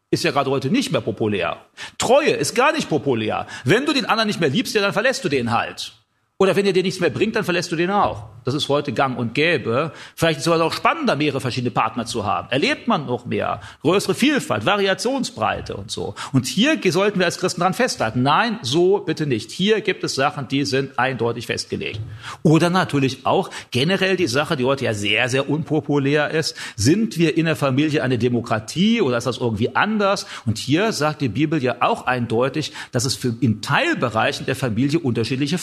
ist 0.09 0.23
ja 0.23 0.31
gerade 0.31 0.49
heute 0.49 0.69
nicht 0.69 0.91
mehr 0.91 1.01
populär. 1.01 1.65
Treue 1.97 2.31
ist 2.31 2.55
gar 2.55 2.71
nicht 2.71 2.89
populär. 2.89 3.47
Wenn 3.65 3.85
du 3.85 3.93
den 3.93 4.05
anderen 4.05 4.27
nicht 4.27 4.39
mehr 4.39 4.49
liebst, 4.49 4.73
ja, 4.73 4.81
dann 4.81 4.93
verlässt 4.93 5.25
du 5.25 5.29
den 5.29 5.51
halt. 5.51 5.93
Oder 6.39 6.55
wenn 6.55 6.67
er 6.67 6.73
dir 6.73 6.83
nichts 6.83 6.99
mehr 6.99 7.09
bringt, 7.09 7.35
dann 7.35 7.43
verlässt 7.43 7.71
du 7.71 7.75
den 7.75 7.89
auch. 7.89 8.25
Das 8.45 8.53
ist 8.53 8.69
heute 8.69 8.93
gang 8.93 9.17
und 9.17 9.33
gäbe. 9.33 9.91
Vielleicht 10.15 10.39
ist 10.39 10.45
es 10.45 10.53
auch 10.53 10.71
spannender, 10.71 11.15
mehrere 11.15 11.41
verschiedene 11.41 11.71
Partner 11.71 12.05
zu 12.05 12.25
haben. 12.25 12.47
Erlebt 12.51 12.87
man 12.87 13.07
noch 13.07 13.25
mehr. 13.25 13.59
Größere 13.81 14.13
Vielfalt, 14.13 14.63
Variationsbreite 14.63 15.75
und 15.75 15.89
so. 15.89 16.13
Und 16.33 16.45
hier 16.45 16.79
sollten 16.91 17.17
wir 17.17 17.25
als 17.25 17.39
Christen 17.39 17.61
dran 17.61 17.73
festhalten. 17.73 18.21
Nein, 18.21 18.59
so 18.61 18.99
bitte 18.99 19.25
nicht. 19.25 19.49
Hier 19.49 19.81
gibt 19.81 20.03
es 20.03 20.13
Sachen, 20.13 20.47
die 20.47 20.63
sind 20.63 20.99
eindeutig 20.99 21.47
festgelegt. 21.47 21.99
Oder 22.43 22.69
natürlich 22.69 23.25
auch 23.25 23.49
generell 23.71 24.15
die 24.15 24.27
Sache, 24.27 24.55
die 24.55 24.63
heute 24.63 24.85
ja 24.85 24.93
sehr, 24.93 25.29
sehr 25.29 25.49
unpopulär 25.49 26.29
ist. 26.29 26.55
Sind 26.75 27.17
wir 27.17 27.35
in 27.35 27.47
der 27.47 27.55
Familie 27.55 28.03
eine 28.03 28.19
Demokratie 28.19 29.01
oder 29.01 29.17
ist 29.17 29.25
das 29.25 29.39
irgendwie 29.39 29.75
anders? 29.75 30.27
Und 30.45 30.59
hier 30.59 30.91
sagt 30.91 31.21
die 31.21 31.29
Bibel 31.29 31.61
ja 31.63 31.77
auch 31.79 32.05
eindeutig, 32.05 32.73
dass 32.91 33.05
es 33.05 33.15
für 33.15 33.33
in 33.41 33.63
Teilbereichen 33.63 34.45
der 34.45 34.55
Familie 34.55 34.99
unterschiedliche 34.99 35.57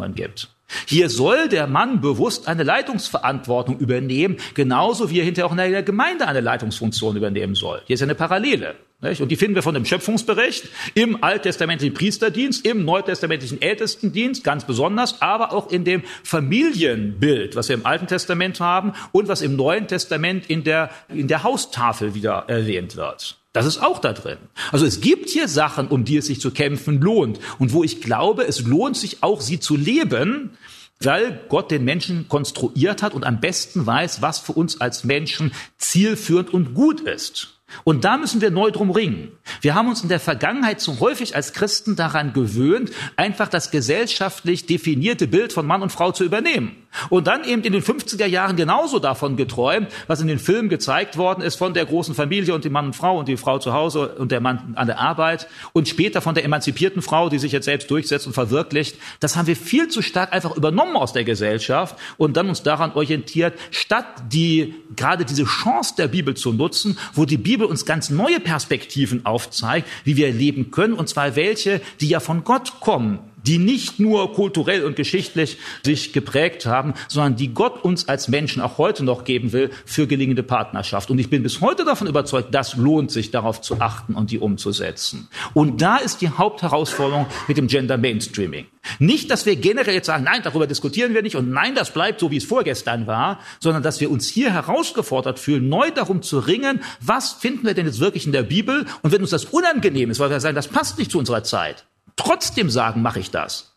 Verantwortungen 0.00 0.14
gibt. 0.14 0.48
Hier 0.86 1.10
soll 1.10 1.48
der 1.48 1.66
Mann 1.66 2.00
bewusst 2.00 2.46
eine 2.46 2.62
Leitungsverantwortung 2.62 3.78
übernehmen, 3.78 4.36
genauso 4.54 5.10
wie 5.10 5.18
er 5.18 5.24
hinterher 5.24 5.46
auch 5.46 5.50
in 5.50 5.56
der 5.56 5.82
Gemeinde 5.82 6.28
eine 6.28 6.40
Leitungsfunktion 6.40 7.16
übernehmen 7.16 7.56
soll. 7.56 7.82
Hier 7.86 7.94
ist 7.94 8.02
eine 8.02 8.14
Parallele. 8.14 8.76
Und 9.02 9.30
die 9.30 9.36
finden 9.36 9.54
wir 9.54 9.62
von 9.62 9.74
dem 9.74 9.84
Schöpfungsbericht 9.84 10.68
im 10.94 11.24
alttestamentlichen 11.24 11.94
Priesterdienst, 11.94 12.66
im 12.66 12.84
neutestamentlichen 12.84 13.60
Ältestendienst 13.60 14.44
ganz 14.44 14.64
besonders, 14.64 15.22
aber 15.22 15.52
auch 15.52 15.72
in 15.72 15.84
dem 15.84 16.02
Familienbild, 16.22 17.56
was 17.56 17.68
wir 17.68 17.76
im 17.76 17.86
Alten 17.86 18.06
Testament 18.06 18.60
haben 18.60 18.92
und 19.10 19.26
was 19.26 19.40
im 19.40 19.56
Neuen 19.56 19.88
Testament 19.88 20.48
in 20.50 20.62
der, 20.62 20.90
in 21.08 21.28
der 21.28 21.42
Haustafel 21.42 22.14
wieder 22.14 22.44
erwähnt 22.46 22.94
wird. 22.94 23.39
Das 23.52 23.66
ist 23.66 23.82
auch 23.82 23.98
da 23.98 24.12
drin. 24.12 24.38
Also 24.70 24.86
es 24.86 25.00
gibt 25.00 25.28
hier 25.28 25.48
Sachen, 25.48 25.88
um 25.88 26.04
die 26.04 26.18
es 26.18 26.26
sich 26.26 26.40
zu 26.40 26.52
kämpfen 26.52 27.00
lohnt 27.00 27.40
und 27.58 27.72
wo 27.72 27.82
ich 27.82 28.00
glaube, 28.00 28.44
es 28.44 28.62
lohnt 28.62 28.96
sich 28.96 29.22
auch, 29.22 29.40
sie 29.40 29.58
zu 29.58 29.76
leben, 29.76 30.56
weil 31.00 31.40
Gott 31.48 31.70
den 31.70 31.84
Menschen 31.84 32.28
konstruiert 32.28 33.02
hat 33.02 33.14
und 33.14 33.24
am 33.24 33.40
besten 33.40 33.86
weiß, 33.86 34.22
was 34.22 34.38
für 34.38 34.52
uns 34.52 34.80
als 34.80 35.02
Menschen 35.02 35.52
zielführend 35.78 36.52
und 36.52 36.74
gut 36.74 37.00
ist. 37.00 37.60
Und 37.84 38.04
da 38.04 38.16
müssen 38.16 38.40
wir 38.40 38.50
neu 38.50 38.70
drum 38.70 38.90
ringen. 38.90 39.32
Wir 39.60 39.74
haben 39.74 39.88
uns 39.88 40.02
in 40.02 40.08
der 40.08 40.20
Vergangenheit 40.20 40.80
zu 40.80 41.00
häufig 41.00 41.36
als 41.36 41.52
Christen 41.52 41.96
daran 41.96 42.32
gewöhnt, 42.32 42.90
einfach 43.16 43.48
das 43.48 43.70
gesellschaftlich 43.70 44.66
definierte 44.66 45.28
Bild 45.28 45.52
von 45.52 45.66
Mann 45.66 45.82
und 45.82 45.92
Frau 45.92 46.12
zu 46.12 46.24
übernehmen. 46.24 46.76
Und 47.08 47.26
dann 47.26 47.44
eben 47.44 47.62
in 47.62 47.72
den 47.72 47.82
50er 47.82 48.26
Jahren 48.26 48.56
genauso 48.56 48.98
davon 48.98 49.36
geträumt, 49.36 49.88
was 50.06 50.20
in 50.20 50.26
den 50.26 50.38
Filmen 50.38 50.68
gezeigt 50.68 51.16
worden 51.16 51.42
ist 51.42 51.56
von 51.56 51.72
der 51.72 51.86
großen 51.86 52.14
Familie 52.14 52.54
und 52.54 52.64
dem 52.64 52.72
Mann 52.72 52.86
und 52.86 52.96
Frau 52.96 53.18
und 53.18 53.28
die 53.28 53.36
Frau 53.36 53.58
zu 53.58 53.72
Hause 53.72 54.08
und 54.16 54.32
der 54.32 54.40
Mann 54.40 54.72
an 54.74 54.86
der 54.86 54.98
Arbeit 54.98 55.48
und 55.72 55.88
später 55.88 56.20
von 56.20 56.34
der 56.34 56.44
emanzipierten 56.44 57.02
Frau, 57.02 57.28
die 57.28 57.38
sich 57.38 57.52
jetzt 57.52 57.66
selbst 57.66 57.90
durchsetzt 57.90 58.26
und 58.26 58.32
verwirklicht. 58.32 58.96
Das 59.20 59.36
haben 59.36 59.46
wir 59.46 59.56
viel 59.56 59.88
zu 59.88 60.02
stark 60.02 60.32
einfach 60.32 60.56
übernommen 60.56 60.96
aus 60.96 61.12
der 61.12 61.24
Gesellschaft 61.24 61.96
und 62.16 62.36
dann 62.36 62.48
uns 62.48 62.62
daran 62.62 62.92
orientiert, 62.92 63.54
statt 63.70 64.06
die, 64.32 64.74
gerade 64.96 65.24
diese 65.24 65.44
Chance 65.44 65.94
der 65.96 66.08
Bibel 66.08 66.34
zu 66.34 66.52
nutzen, 66.52 66.98
wo 67.14 67.24
die 67.24 67.36
Bibel 67.36 67.66
uns 67.66 67.86
ganz 67.86 68.10
neue 68.10 68.40
Perspektiven 68.40 69.24
aufzeigt, 69.26 69.88
wie 70.04 70.16
wir 70.16 70.32
leben 70.32 70.70
können, 70.70 70.94
und 70.94 71.08
zwar 71.08 71.36
welche, 71.36 71.80
die 72.00 72.08
ja 72.08 72.20
von 72.20 72.44
Gott 72.44 72.80
kommen, 72.80 73.20
die 73.46 73.58
nicht 73.58 74.00
nur 74.00 74.32
kulturell 74.32 74.84
und 74.84 74.96
geschichtlich 74.96 75.58
sich 75.84 76.12
geprägt 76.12 76.66
haben, 76.66 76.94
sondern 77.08 77.36
die 77.36 77.48
Gott 77.54 77.84
uns 77.84 78.08
als 78.08 78.28
Menschen 78.28 78.62
auch 78.62 78.78
heute 78.78 79.04
noch 79.04 79.24
geben 79.24 79.52
will 79.52 79.70
für 79.84 80.06
gelingende 80.06 80.42
Partnerschaft. 80.42 81.10
Und 81.10 81.18
ich 81.18 81.30
bin 81.30 81.42
bis 81.42 81.60
heute 81.60 81.84
davon 81.84 82.06
überzeugt, 82.06 82.54
das 82.54 82.76
lohnt 82.76 83.10
sich, 83.10 83.30
darauf 83.30 83.60
zu 83.60 83.80
achten 83.80 84.14
und 84.14 84.30
die 84.30 84.38
umzusetzen. 84.38 85.28
Und 85.54 85.82
da 85.82 85.96
ist 85.96 86.20
die 86.20 86.30
Hauptherausforderung 86.30 87.26
mit 87.48 87.56
dem 87.56 87.66
Gender 87.66 87.96
Mainstreaming. 87.96 88.66
Nicht, 88.98 89.30
dass 89.30 89.46
wir 89.46 89.56
generell 89.56 89.94
jetzt 89.94 90.06
sagen, 90.06 90.24
nein, 90.24 90.40
darüber 90.42 90.66
diskutieren 90.66 91.14
wir 91.14 91.22
nicht 91.22 91.36
und 91.36 91.50
nein, 91.50 91.74
das 91.74 91.92
bleibt 91.92 92.20
so, 92.20 92.30
wie 92.30 92.38
es 92.38 92.44
vorgestern 92.44 93.06
war, 93.06 93.38
sondern 93.60 93.82
dass 93.82 94.00
wir 94.00 94.10
uns 94.10 94.28
hier 94.28 94.52
herausgefordert 94.52 95.38
fühlen, 95.38 95.68
neu 95.68 95.90
darum 95.90 96.22
zu 96.22 96.38
ringen, 96.38 96.80
was 97.00 97.32
finden 97.32 97.66
wir 97.66 97.74
denn 97.74 97.86
jetzt 97.86 98.00
wirklich 98.00 98.26
in 98.26 98.32
der 98.32 98.42
Bibel 98.42 98.86
und 99.02 99.12
wenn 99.12 99.20
uns 99.20 99.30
das 99.30 99.44
unangenehm 99.44 100.10
ist, 100.10 100.18
weil 100.18 100.30
wir 100.30 100.40
sagen, 100.40 100.56
das 100.56 100.68
passt 100.68 100.98
nicht 100.98 101.10
zu 101.10 101.18
unserer 101.18 101.44
Zeit, 101.44 101.84
trotzdem 102.20 102.70
sagen, 102.70 103.02
mache 103.02 103.20
ich 103.20 103.30
das. 103.30 103.76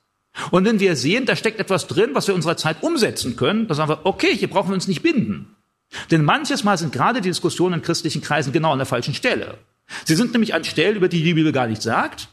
Und 0.51 0.65
wenn 0.65 0.79
wir 0.79 0.95
sehen, 0.95 1.25
da 1.25 1.35
steckt 1.35 1.59
etwas 1.59 1.87
drin, 1.87 2.11
was 2.13 2.27
wir 2.27 2.35
unserer 2.35 2.57
Zeit 2.57 2.81
umsetzen 2.81 3.35
können, 3.35 3.67
dann 3.67 3.77
sagen 3.77 3.89
wir, 3.89 4.05
okay, 4.05 4.35
hier 4.35 4.49
brauchen 4.49 4.69
wir 4.69 4.75
uns 4.75 4.87
nicht 4.87 5.03
binden. 5.03 5.55
Denn 6.09 6.23
manches 6.23 6.63
Mal 6.63 6.77
sind 6.77 6.91
gerade 6.91 7.21
die 7.21 7.29
Diskussionen 7.29 7.75
in 7.75 7.81
christlichen 7.81 8.21
Kreisen 8.21 8.51
genau 8.51 8.71
an 8.71 8.79
der 8.79 8.87
falschen 8.87 9.13
Stelle. 9.13 9.57
Sie 10.05 10.15
sind 10.15 10.31
nämlich 10.31 10.53
an 10.53 10.63
Stellen, 10.63 10.95
über 10.95 11.07
die 11.07 11.23
die 11.23 11.35
Bibel 11.35 11.51
gar 11.51 11.67
nicht 11.67 11.81
sagt, 11.81 12.29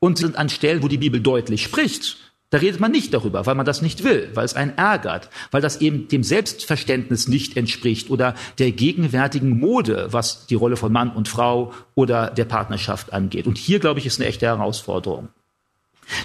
und 0.00 0.18
sie 0.18 0.24
sind 0.24 0.36
an 0.36 0.48
Stellen, 0.48 0.82
wo 0.82 0.88
die 0.88 0.98
Bibel 0.98 1.20
deutlich 1.20 1.62
spricht. 1.62 2.16
Da 2.52 2.58
redet 2.58 2.80
man 2.80 2.92
nicht 2.92 3.14
darüber, 3.14 3.46
weil 3.46 3.54
man 3.54 3.64
das 3.64 3.80
nicht 3.80 4.04
will, 4.04 4.30
weil 4.34 4.44
es 4.44 4.52
einen 4.52 4.76
ärgert, 4.76 5.30
weil 5.52 5.62
das 5.62 5.80
eben 5.80 6.08
dem 6.08 6.22
Selbstverständnis 6.22 7.26
nicht 7.26 7.56
entspricht 7.56 8.10
oder 8.10 8.34
der 8.58 8.72
gegenwärtigen 8.72 9.58
Mode, 9.58 10.08
was 10.10 10.46
die 10.46 10.54
Rolle 10.54 10.76
von 10.76 10.92
Mann 10.92 11.12
und 11.12 11.28
Frau 11.28 11.72
oder 11.94 12.28
der 12.28 12.44
Partnerschaft 12.44 13.14
angeht. 13.14 13.46
Und 13.46 13.56
hier, 13.56 13.78
glaube 13.80 14.00
ich, 14.00 14.06
ist 14.06 14.20
eine 14.20 14.28
echte 14.28 14.44
Herausforderung. 14.44 15.30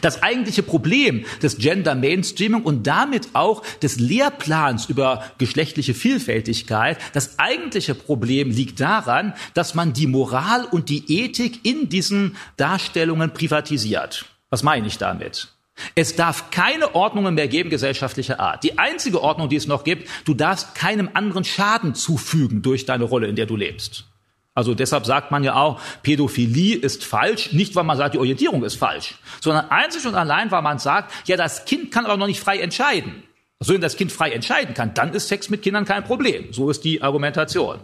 Das 0.01 0.21
eigentliche 0.21 0.63
Problem 0.63 1.23
des 1.41 1.59
Gender 1.59 1.95
Mainstreaming 1.95 2.63
und 2.63 2.85
damit 2.85 3.29
auch 3.31 3.63
des 3.77 3.97
Lehrplans 3.97 4.87
über 4.87 5.23
geschlechtliche 5.37 5.93
Vielfältigkeit, 5.93 6.97
das 7.13 7.39
eigentliche 7.39 7.95
Problem 7.95 8.51
liegt 8.51 8.81
daran, 8.81 9.33
dass 9.53 9.75
man 9.75 9.93
die 9.93 10.07
Moral 10.07 10.65
und 10.65 10.89
die 10.89 11.05
Ethik 11.21 11.63
in 11.63 11.87
diesen 11.87 12.35
Darstellungen 12.57 13.31
privatisiert. 13.31 14.25
Was 14.49 14.61
meine 14.61 14.87
ich 14.87 14.97
damit? 14.97 15.53
Es 15.95 16.15
darf 16.15 16.51
keine 16.51 16.95
Ordnungen 16.95 17.35
mehr 17.35 17.47
geben 17.47 17.69
gesellschaftlicher 17.69 18.39
Art. 18.39 18.63
Die 18.63 18.77
einzige 18.77 19.21
Ordnung, 19.21 19.49
die 19.49 19.55
es 19.55 19.67
noch 19.67 19.83
gibt, 19.83 20.09
du 20.25 20.33
darfst 20.33 20.75
keinem 20.75 21.09
anderen 21.13 21.43
Schaden 21.43 21.95
zufügen 21.95 22.61
durch 22.61 22.85
deine 22.85 23.03
Rolle, 23.03 23.27
in 23.27 23.35
der 23.35 23.45
du 23.45 23.55
lebst. 23.55 24.05
Also 24.57 24.73
deshalb 24.73 25.05
sagt 25.05 25.29
man 25.29 25.43
ja 25.43 25.55
auch, 25.55 25.79
Pädophilie 26.01 26.77
ist 26.77 27.05
falsch, 27.05 27.53
nicht 27.53 27.75
weil 27.75 27.83
man 27.83 27.95
sagt, 27.95 28.15
die 28.15 28.17
Orientierung 28.17 28.63
ist 28.63 28.75
falsch, 28.75 29.13
sondern 29.39 29.69
einzig 29.69 30.07
und 30.07 30.15
allein, 30.15 30.49
weil 30.49 30.63
man 30.63 30.79
sagt, 30.79 31.11
ja, 31.27 31.37
das 31.37 31.65
Kind 31.65 31.91
kann 31.91 32.05
aber 32.05 32.17
noch 32.17 32.25
nicht 32.25 32.39
frei 32.39 32.57
entscheiden. 32.57 33.21
Also 33.59 33.73
wenn 33.73 33.81
das 33.81 33.97
Kind 33.97 34.11
frei 34.11 34.31
entscheiden 34.31 34.73
kann, 34.73 34.95
dann 34.95 35.13
ist 35.13 35.27
Sex 35.27 35.51
mit 35.51 35.61
Kindern 35.61 35.85
kein 35.85 36.03
Problem. 36.03 36.53
So 36.53 36.71
ist 36.71 36.83
die 36.83 37.03
Argumentation. 37.03 37.79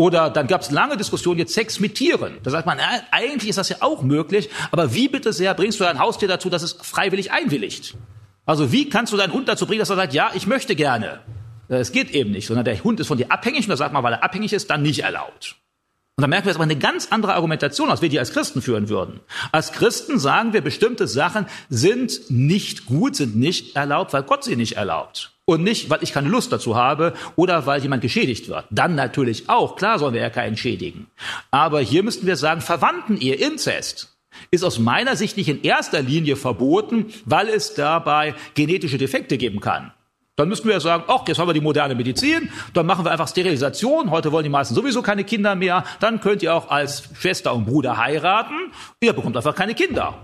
Oder 0.00 0.30
dann 0.30 0.46
gab 0.46 0.60
es 0.60 0.70
lange 0.70 0.96
Diskussionen 0.96 1.40
jetzt 1.40 1.54
Sex 1.54 1.80
mit 1.80 1.96
Tieren. 1.96 2.38
Da 2.44 2.52
sagt 2.52 2.66
man, 2.66 2.78
äh, 2.78 2.82
eigentlich 3.10 3.50
ist 3.50 3.58
das 3.58 3.68
ja 3.68 3.78
auch 3.80 4.02
möglich, 4.02 4.48
aber 4.70 4.94
wie 4.94 5.08
bitte 5.08 5.32
sehr 5.32 5.54
bringst 5.54 5.80
du 5.80 5.84
dein 5.84 5.98
Haustier 5.98 6.28
dazu, 6.28 6.48
dass 6.48 6.62
es 6.62 6.74
freiwillig 6.74 7.32
einwilligt? 7.32 7.96
Also 8.46 8.70
wie 8.70 8.88
kannst 8.88 9.12
du 9.12 9.16
deinen 9.16 9.32
Hund 9.32 9.48
dazu 9.48 9.66
bringen, 9.66 9.80
dass 9.80 9.90
er 9.90 9.96
sagt, 9.96 10.14
ja, 10.14 10.30
ich 10.34 10.46
möchte 10.46 10.76
gerne? 10.76 11.18
Es 11.66 11.90
geht 11.90 12.12
eben 12.12 12.30
nicht, 12.30 12.46
sondern 12.46 12.64
der 12.64 12.82
Hund 12.84 13.00
ist 13.00 13.08
von 13.08 13.18
dir 13.18 13.32
abhängig 13.32 13.64
und 13.64 13.70
da 13.70 13.76
sagt 13.76 13.92
man, 13.92 14.04
weil 14.04 14.12
er 14.12 14.22
abhängig 14.22 14.52
ist, 14.52 14.70
dann 14.70 14.82
nicht 14.82 15.00
erlaubt. 15.00 15.56
Und 16.18 16.22
da 16.22 16.26
merken 16.26 16.46
wir 16.46 16.50
jetzt 16.50 16.56
aber 16.56 16.64
eine 16.64 16.76
ganz 16.76 17.12
andere 17.12 17.34
Argumentation, 17.34 17.90
als 17.90 18.02
wir 18.02 18.08
die 18.08 18.18
als 18.18 18.32
Christen 18.32 18.60
führen 18.60 18.88
würden. 18.88 19.20
Als 19.52 19.70
Christen 19.70 20.18
sagen 20.18 20.52
wir, 20.52 20.62
bestimmte 20.62 21.06
Sachen 21.06 21.46
sind 21.70 22.28
nicht 22.28 22.86
gut, 22.86 23.14
sind 23.14 23.36
nicht 23.36 23.76
erlaubt, 23.76 24.12
weil 24.12 24.24
Gott 24.24 24.42
sie 24.42 24.56
nicht 24.56 24.72
erlaubt 24.72 25.30
und 25.44 25.62
nicht, 25.62 25.90
weil 25.90 26.02
ich 26.02 26.12
keine 26.12 26.28
Lust 26.28 26.50
dazu 26.50 26.74
habe 26.74 27.14
oder 27.36 27.66
weil 27.66 27.80
jemand 27.82 28.02
geschädigt 28.02 28.48
wird. 28.48 28.64
Dann 28.70 28.96
natürlich 28.96 29.48
auch, 29.48 29.76
klar 29.76 30.00
sollen 30.00 30.12
wir 30.12 30.20
ja 30.20 30.28
keinen 30.28 30.56
schädigen. 30.56 31.06
Aber 31.52 31.78
hier 31.82 32.02
müssten 32.02 32.26
wir 32.26 32.34
sagen, 32.34 32.62
Verwandtenehe, 32.62 33.36
Inzest, 33.36 34.18
ist 34.50 34.64
aus 34.64 34.80
meiner 34.80 35.14
Sicht 35.14 35.36
nicht 35.36 35.48
in 35.48 35.62
erster 35.62 36.02
Linie 36.02 36.34
verboten, 36.34 37.14
weil 37.26 37.48
es 37.48 37.74
dabei 37.74 38.34
genetische 38.54 38.98
Defekte 38.98 39.38
geben 39.38 39.60
kann. 39.60 39.92
Dann 40.38 40.48
müssten 40.48 40.68
wir 40.68 40.74
ja 40.74 40.80
sagen, 40.80 41.02
ach, 41.08 41.26
jetzt 41.26 41.40
haben 41.40 41.48
wir 41.48 41.52
die 41.52 41.60
moderne 41.60 41.96
Medizin, 41.96 42.48
dann 42.72 42.86
machen 42.86 43.04
wir 43.04 43.10
einfach 43.10 43.26
Sterilisation. 43.26 44.12
Heute 44.12 44.30
wollen 44.30 44.44
die 44.44 44.50
meisten 44.50 44.72
sowieso 44.72 45.02
keine 45.02 45.24
Kinder 45.24 45.56
mehr. 45.56 45.82
Dann 45.98 46.20
könnt 46.20 46.44
ihr 46.44 46.54
auch 46.54 46.70
als 46.70 47.08
Schwester 47.20 47.52
und 47.52 47.66
Bruder 47.66 47.96
heiraten. 47.96 48.54
Ihr 49.00 49.12
bekommt 49.12 49.36
einfach 49.36 49.56
keine 49.56 49.74
Kinder. 49.74 50.14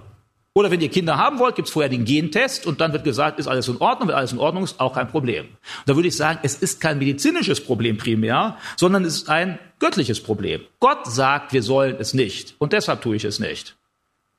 Oder 0.55 0.71
wenn 0.71 0.81
ihr 0.81 0.89
Kinder 0.89 1.19
haben 1.19 1.41
wollt, 1.41 1.57
gibt's 1.57 1.73
vorher 1.73 1.89
den 1.89 2.05
Gentest 2.05 2.65
und 2.65 2.81
dann 2.81 2.93
wird 2.93 3.03
gesagt, 3.03 3.41
ist 3.41 3.49
alles 3.49 3.67
in 3.67 3.79
Ordnung. 3.79 4.09
Wenn 4.09 4.15
alles 4.15 4.33
in 4.33 4.39
Ordnung 4.39 4.63
ist, 4.63 4.79
auch 4.79 4.95
kein 4.95 5.09
Problem. 5.09 5.49
Da 5.87 5.97
würde 5.97 6.07
ich 6.07 6.17
sagen, 6.17 6.39
es 6.45 6.55
ist 6.55 6.81
kein 6.81 7.01
medizinisches 7.01 7.61
Problem 7.61 7.97
primär, 7.97 8.57
sondern 8.77 9.05
es 9.05 9.17
ist 9.17 9.29
ein 9.29 9.59
göttliches 9.81 10.23
Problem. 10.23 10.61
Gott 10.79 11.07
sagt, 11.09 11.53
wir 11.53 11.65
sollen 11.65 11.97
es 11.99 12.15
nicht. 12.15 12.55
Und 12.59 12.73
deshalb 12.73 13.03
tue 13.03 13.17
ich 13.17 13.25
es 13.25 13.41
nicht. 13.41 13.75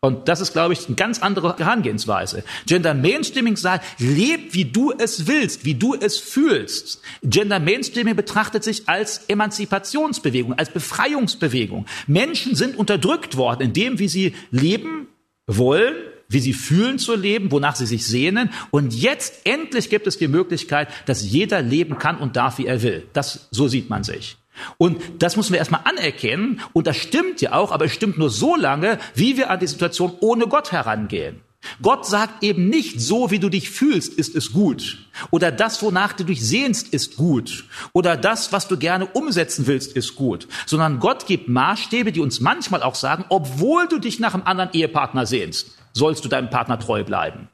Und 0.06 0.28
das 0.28 0.40
ist, 0.40 0.54
glaube 0.54 0.74
ich, 0.74 0.86
eine 0.86 0.96
ganz 0.96 1.20
andere 1.20 1.58
Herangehensweise. 1.58 2.44
Gender 2.68 2.94
Mainstreaming 2.94 3.58
sagt, 3.58 3.86
leb, 4.00 4.54
wie 4.54 4.66
du 4.66 4.92
es 4.92 5.26
willst, 5.26 5.66
wie 5.66 5.74
du 5.74 5.96
es 5.96 6.20
fühlst. 6.20 7.02
Gender 7.24 7.60
Mainstreaming 7.60 8.16
betrachtet 8.16 8.64
sich 8.64 8.88
als 8.88 9.26
Emanzipationsbewegung, 9.28 10.54
als 10.54 10.70
Befreiungsbewegung. 10.70 11.88
Menschen 12.06 12.56
sind 12.56 12.78
unterdrückt 12.78 13.36
worden 13.36 13.64
in 13.64 13.74
dem, 13.74 13.98
wie 13.98 14.08
sie 14.08 14.36
leben 14.52 15.08
wollen, 15.48 15.96
wie 16.30 16.40
sie 16.40 16.54
fühlen 16.54 17.00
zu 17.00 17.16
leben, 17.16 17.52
wonach 17.52 17.76
sie 17.76 17.88
sich 17.88 18.06
sehnen. 18.06 18.52
Und 18.70 18.94
jetzt 18.94 19.42
endlich 19.44 19.90
gibt 19.90 20.06
es 20.06 20.20
die 20.20 20.28
Möglichkeit, 20.28 20.88
dass 21.08 21.24
jeder 21.24 21.64
leben 21.64 21.98
kann 21.98 22.18
und 22.18 22.36
darf, 22.36 22.60
wie 22.60 22.68
er 22.68 22.84
will. 22.84 23.08
Das, 23.14 23.48
so 23.50 23.68
sieht 23.68 23.90
man 23.90 24.04
sich. 24.04 24.38
Und 24.78 25.02
das 25.20 25.36
müssen 25.36 25.54
wir 25.54 25.60
erstmal 25.60 25.82
anerkennen. 25.84 26.62
Und 26.74 26.88
das 26.88 26.98
stimmt 26.98 27.42
ja 27.42 27.54
auch, 27.54 27.72
aber 27.72 27.86
es 27.86 27.94
stimmt 27.94 28.18
nur 28.18 28.30
so 28.30 28.56
lange, 28.56 29.00
wie 29.14 29.38
wir 29.38 29.50
an 29.50 29.60
die 29.60 29.68
Situation 29.68 30.14
ohne 30.22 30.48
Gott 30.48 30.72
herangehen. 30.72 31.42
Gott 31.82 32.06
sagt 32.06 32.44
eben 32.44 32.70
nicht, 32.70 33.02
so 33.02 33.32
wie 33.32 33.40
du 33.40 33.50
dich 33.50 33.70
fühlst, 33.70 34.14
ist 34.14 34.36
es 34.36 34.54
gut. 34.54 35.00
Oder 35.32 35.52
das, 35.52 35.82
wonach 35.82 36.14
du 36.14 36.24
dich 36.24 36.46
sehnst, 36.46 36.94
ist 36.94 37.16
gut. 37.16 37.66
Oder 37.94 38.18
das, 38.18 38.54
was 38.54 38.68
du 38.68 38.78
gerne 38.78 39.08
umsetzen 39.08 39.68
willst, 39.68 39.96
ist 39.96 40.16
gut. 40.16 40.48
Sondern 40.66 41.00
Gott 41.00 41.26
gibt 41.26 41.50
Maßstäbe, 41.50 42.12
die 42.12 42.20
uns 42.20 42.40
manchmal 42.40 42.84
auch 42.84 42.96
sagen, 42.96 43.26
obwohl 43.30 43.88
du 43.88 44.00
dich 44.00 44.20
nach 44.20 44.34
einem 44.34 44.44
anderen 44.44 44.72
Ehepartner 44.74 45.26
sehnst, 45.26 45.78
sollst 45.94 46.24
du 46.24 46.30
deinem 46.30 46.50
Partner 46.50 46.80
treu 46.80 47.04
bleiben. 47.04 47.50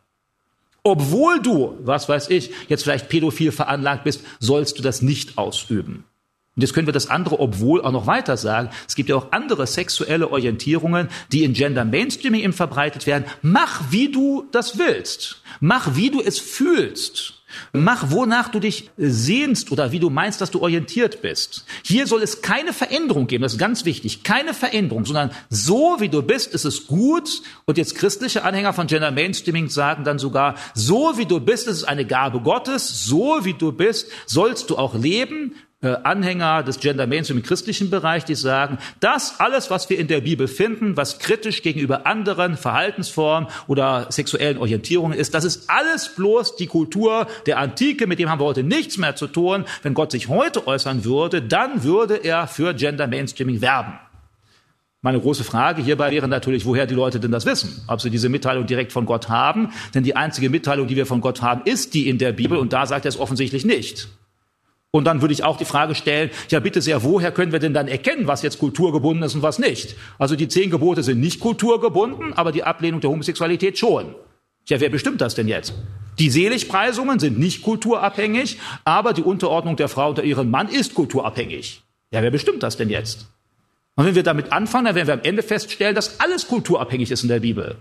Obwohl 0.83 1.39
du, 1.41 1.77
was 1.83 2.09
weiß 2.09 2.29
ich, 2.31 2.51
jetzt 2.67 2.83
vielleicht 2.83 3.07
pädophil 3.07 3.51
veranlagt 3.51 4.03
bist, 4.03 4.21
sollst 4.39 4.79
du 4.79 4.81
das 4.81 5.01
nicht 5.01 5.37
ausüben. 5.37 6.05
Und 6.55 6.63
jetzt 6.63 6.73
können 6.73 6.87
wir 6.87 6.93
das 6.93 7.09
andere, 7.09 7.39
obwohl 7.39 7.81
auch 7.81 7.93
noch 7.93 8.07
weiter 8.07 8.35
sagen. 8.35 8.69
Es 8.85 8.95
gibt 8.95 9.07
ja 9.07 9.15
auch 9.15 9.31
andere 9.31 9.65
sexuelle 9.67 10.31
Orientierungen, 10.31 11.07
die 11.31 11.45
in 11.45 11.53
Gender 11.53 11.85
Mainstreaming 11.85 12.41
eben 12.41 12.53
verbreitet 12.53 13.07
werden. 13.07 13.23
Mach, 13.41 13.83
wie 13.89 14.11
du 14.11 14.45
das 14.51 14.77
willst. 14.77 15.41
Mach, 15.61 15.95
wie 15.95 16.09
du 16.09 16.21
es 16.21 16.39
fühlst. 16.39 17.41
Mach, 17.73 18.11
wonach 18.11 18.49
du 18.49 18.59
dich 18.59 18.89
sehnst 18.97 19.71
oder 19.71 19.91
wie 19.91 19.99
du 19.99 20.09
meinst, 20.09 20.41
dass 20.41 20.51
du 20.51 20.61
orientiert 20.61 21.21
bist. 21.21 21.65
Hier 21.83 22.07
soll 22.07 22.21
es 22.21 22.41
keine 22.41 22.73
Veränderung 22.73 23.27
geben, 23.27 23.43
das 23.43 23.53
ist 23.53 23.59
ganz 23.59 23.85
wichtig, 23.85 24.23
keine 24.23 24.53
Veränderung, 24.53 25.05
sondern 25.05 25.31
so 25.49 25.97
wie 25.99 26.09
du 26.09 26.21
bist, 26.21 26.53
ist 26.53 26.65
es 26.65 26.87
gut. 26.87 27.41
Und 27.65 27.77
jetzt 27.77 27.95
christliche 27.95 28.43
Anhänger 28.43 28.73
von 28.73 28.87
Gender 28.87 29.11
Mainstreaming 29.11 29.69
sagen 29.69 30.03
dann 30.03 30.19
sogar, 30.19 30.55
so 30.73 31.17
wie 31.17 31.25
du 31.25 31.39
bist, 31.39 31.67
ist 31.67 31.77
es 31.77 31.83
eine 31.83 32.05
Gabe 32.05 32.41
Gottes, 32.41 33.05
so 33.05 33.43
wie 33.43 33.53
du 33.53 33.71
bist, 33.71 34.09
sollst 34.25 34.69
du 34.69 34.77
auch 34.77 34.95
leben. 34.95 35.55
Äh, 35.83 35.97
Anhänger 36.03 36.61
des 36.61 36.79
Gender 36.79 37.07
Mainstream 37.07 37.37
im 37.37 37.43
christlichen 37.43 37.89
Bereich, 37.89 38.23
die 38.23 38.35
sagen, 38.35 38.77
das 38.99 39.39
alles, 39.39 39.71
was 39.71 39.89
wir 39.89 39.97
in 39.97 40.07
der 40.07 40.21
Bibel 40.21 40.47
finden, 40.47 40.95
was 40.95 41.17
kritisch 41.17 41.63
gegenüber 41.63 42.05
anderen 42.05 42.55
Verhaltensformen 42.55 43.49
oder 43.65 44.05
sexuellen 44.11 44.59
Orientierungen 44.59 45.17
ist, 45.17 45.33
das 45.33 45.43
ist 45.43 45.71
alles 45.71 46.13
bloß 46.15 46.55
die 46.55 46.67
Kultur 46.67 47.25
der 47.47 47.57
Antike, 47.57 48.05
mit 48.05 48.19
dem 48.19 48.29
haben 48.29 48.39
wir 48.39 48.45
heute 48.45 48.61
nichts 48.61 48.99
mehr 48.99 49.15
zu 49.15 49.25
tun. 49.25 49.65
Wenn 49.81 49.95
Gott 49.95 50.11
sich 50.11 50.27
heute 50.27 50.67
äußern 50.67 51.03
würde, 51.03 51.41
dann 51.41 51.83
würde 51.83 52.17
er 52.17 52.45
für 52.45 52.75
Gender 52.75 53.07
Mainstreaming 53.07 53.61
werben. 53.61 53.93
Meine 55.01 55.19
große 55.19 55.43
Frage 55.43 55.81
hierbei 55.81 56.11
wäre 56.11 56.27
natürlich, 56.27 56.63
woher 56.63 56.85
die 56.85 56.93
Leute 56.93 57.19
denn 57.19 57.31
das 57.31 57.47
wissen? 57.47 57.83
Ob 57.87 58.01
sie 58.01 58.11
diese 58.11 58.29
Mitteilung 58.29 58.67
direkt 58.67 58.91
von 58.91 59.07
Gott 59.07 59.29
haben? 59.29 59.71
Denn 59.95 60.03
die 60.03 60.15
einzige 60.15 60.51
Mitteilung, 60.51 60.85
die 60.85 60.95
wir 60.95 61.07
von 61.07 61.21
Gott 61.21 61.41
haben, 61.41 61.63
ist 61.65 61.95
die 61.95 62.07
in 62.07 62.19
der 62.19 62.33
Bibel 62.33 62.59
und 62.59 62.71
da 62.71 62.85
sagt 62.85 63.05
er 63.05 63.09
es 63.09 63.19
offensichtlich 63.19 63.65
nicht. 63.65 64.09
Und 64.93 65.05
dann 65.05 65.21
würde 65.21 65.33
ich 65.33 65.45
auch 65.45 65.55
die 65.55 65.65
Frage 65.65 65.95
stellen, 65.95 66.31
ja 66.49 66.59
bitte 66.59 66.81
sehr, 66.81 67.03
woher 67.03 67.31
können 67.31 67.53
wir 67.53 67.59
denn 67.59 67.73
dann 67.73 67.87
erkennen, 67.87 68.27
was 68.27 68.41
jetzt 68.41 68.59
kulturgebunden 68.59 69.23
ist 69.23 69.35
und 69.35 69.41
was 69.41 69.57
nicht? 69.57 69.95
Also 70.19 70.35
die 70.35 70.49
zehn 70.49 70.69
Gebote 70.69 71.01
sind 71.01 71.21
nicht 71.21 71.39
kulturgebunden, 71.39 72.33
aber 72.33 72.51
die 72.51 72.63
Ablehnung 72.63 72.99
der 72.99 73.09
Homosexualität 73.09 73.77
schon. 73.77 74.13
Ja, 74.67 74.81
wer 74.81 74.89
bestimmt 74.89 75.21
das 75.21 75.33
denn 75.33 75.47
jetzt? 75.47 75.73
Die 76.19 76.29
Seligpreisungen 76.29 77.19
sind 77.19 77.39
nicht 77.39 77.61
kulturabhängig, 77.61 78.59
aber 78.83 79.13
die 79.13 79.23
Unterordnung 79.23 79.77
der 79.77 79.87
Frau 79.87 80.09
unter 80.09 80.23
ihren 80.23 80.51
Mann 80.51 80.67
ist 80.67 80.93
kulturabhängig. 80.93 81.83
Ja, 82.11 82.21
wer 82.21 82.31
bestimmt 82.31 82.61
das 82.61 82.75
denn 82.75 82.89
jetzt? 82.89 83.27
Und 83.95 84.05
wenn 84.05 84.15
wir 84.15 84.23
damit 84.23 84.51
anfangen, 84.51 84.85
dann 84.85 84.95
werden 84.95 85.07
wir 85.07 85.13
am 85.13 85.23
Ende 85.23 85.41
feststellen, 85.41 85.95
dass 85.95 86.19
alles 86.19 86.47
kulturabhängig 86.47 87.11
ist 87.11 87.23
in 87.23 87.29
der 87.29 87.39
Bibel 87.39 87.77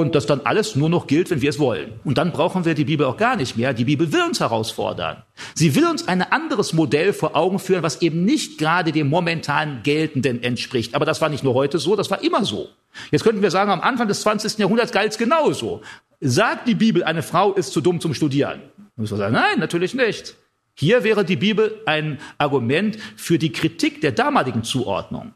und 0.00 0.14
das 0.14 0.26
dann 0.26 0.40
alles 0.44 0.76
nur 0.76 0.88
noch 0.88 1.06
gilt, 1.06 1.30
wenn 1.30 1.42
wir 1.42 1.50
es 1.50 1.58
wollen. 1.58 1.92
Und 2.04 2.18
dann 2.18 2.32
brauchen 2.32 2.64
wir 2.64 2.74
die 2.74 2.84
Bibel 2.84 3.06
auch 3.06 3.16
gar 3.16 3.36
nicht 3.36 3.56
mehr. 3.56 3.72
Die 3.74 3.84
Bibel 3.84 4.12
will 4.12 4.22
uns 4.22 4.40
herausfordern. 4.40 5.22
Sie 5.54 5.74
will 5.74 5.86
uns 5.86 6.08
ein 6.08 6.22
anderes 6.22 6.72
Modell 6.72 7.12
vor 7.12 7.36
Augen 7.36 7.58
führen, 7.58 7.82
was 7.82 8.02
eben 8.02 8.24
nicht 8.24 8.58
gerade 8.58 8.92
dem 8.92 9.08
momentan 9.08 9.82
geltenden 9.82 10.42
entspricht. 10.42 10.94
Aber 10.94 11.04
das 11.04 11.20
war 11.20 11.28
nicht 11.28 11.44
nur 11.44 11.54
heute 11.54 11.78
so, 11.78 11.96
das 11.96 12.10
war 12.10 12.22
immer 12.22 12.44
so. 12.44 12.68
Jetzt 13.10 13.24
könnten 13.24 13.42
wir 13.42 13.50
sagen, 13.50 13.70
am 13.70 13.80
Anfang 13.80 14.08
des 14.08 14.22
20. 14.22 14.58
Jahrhunderts 14.58 14.92
galt 14.92 15.12
es 15.12 15.18
genauso. 15.18 15.82
Sagt 16.20 16.68
die 16.68 16.74
Bibel, 16.74 17.04
eine 17.04 17.22
Frau 17.22 17.52
ist 17.52 17.72
zu 17.72 17.80
dumm 17.80 18.00
zum 18.00 18.14
Studieren? 18.14 18.60
Dann 18.76 18.90
müssen 18.96 19.14
wir 19.14 19.18
sagen, 19.18 19.34
nein, 19.34 19.58
natürlich 19.58 19.94
nicht. 19.94 20.36
Hier 20.76 21.04
wäre 21.04 21.24
die 21.24 21.36
Bibel 21.36 21.80
ein 21.86 22.18
Argument 22.38 22.98
für 23.16 23.38
die 23.38 23.52
Kritik 23.52 24.00
der 24.00 24.12
damaligen 24.12 24.64
Zuordnung. 24.64 25.34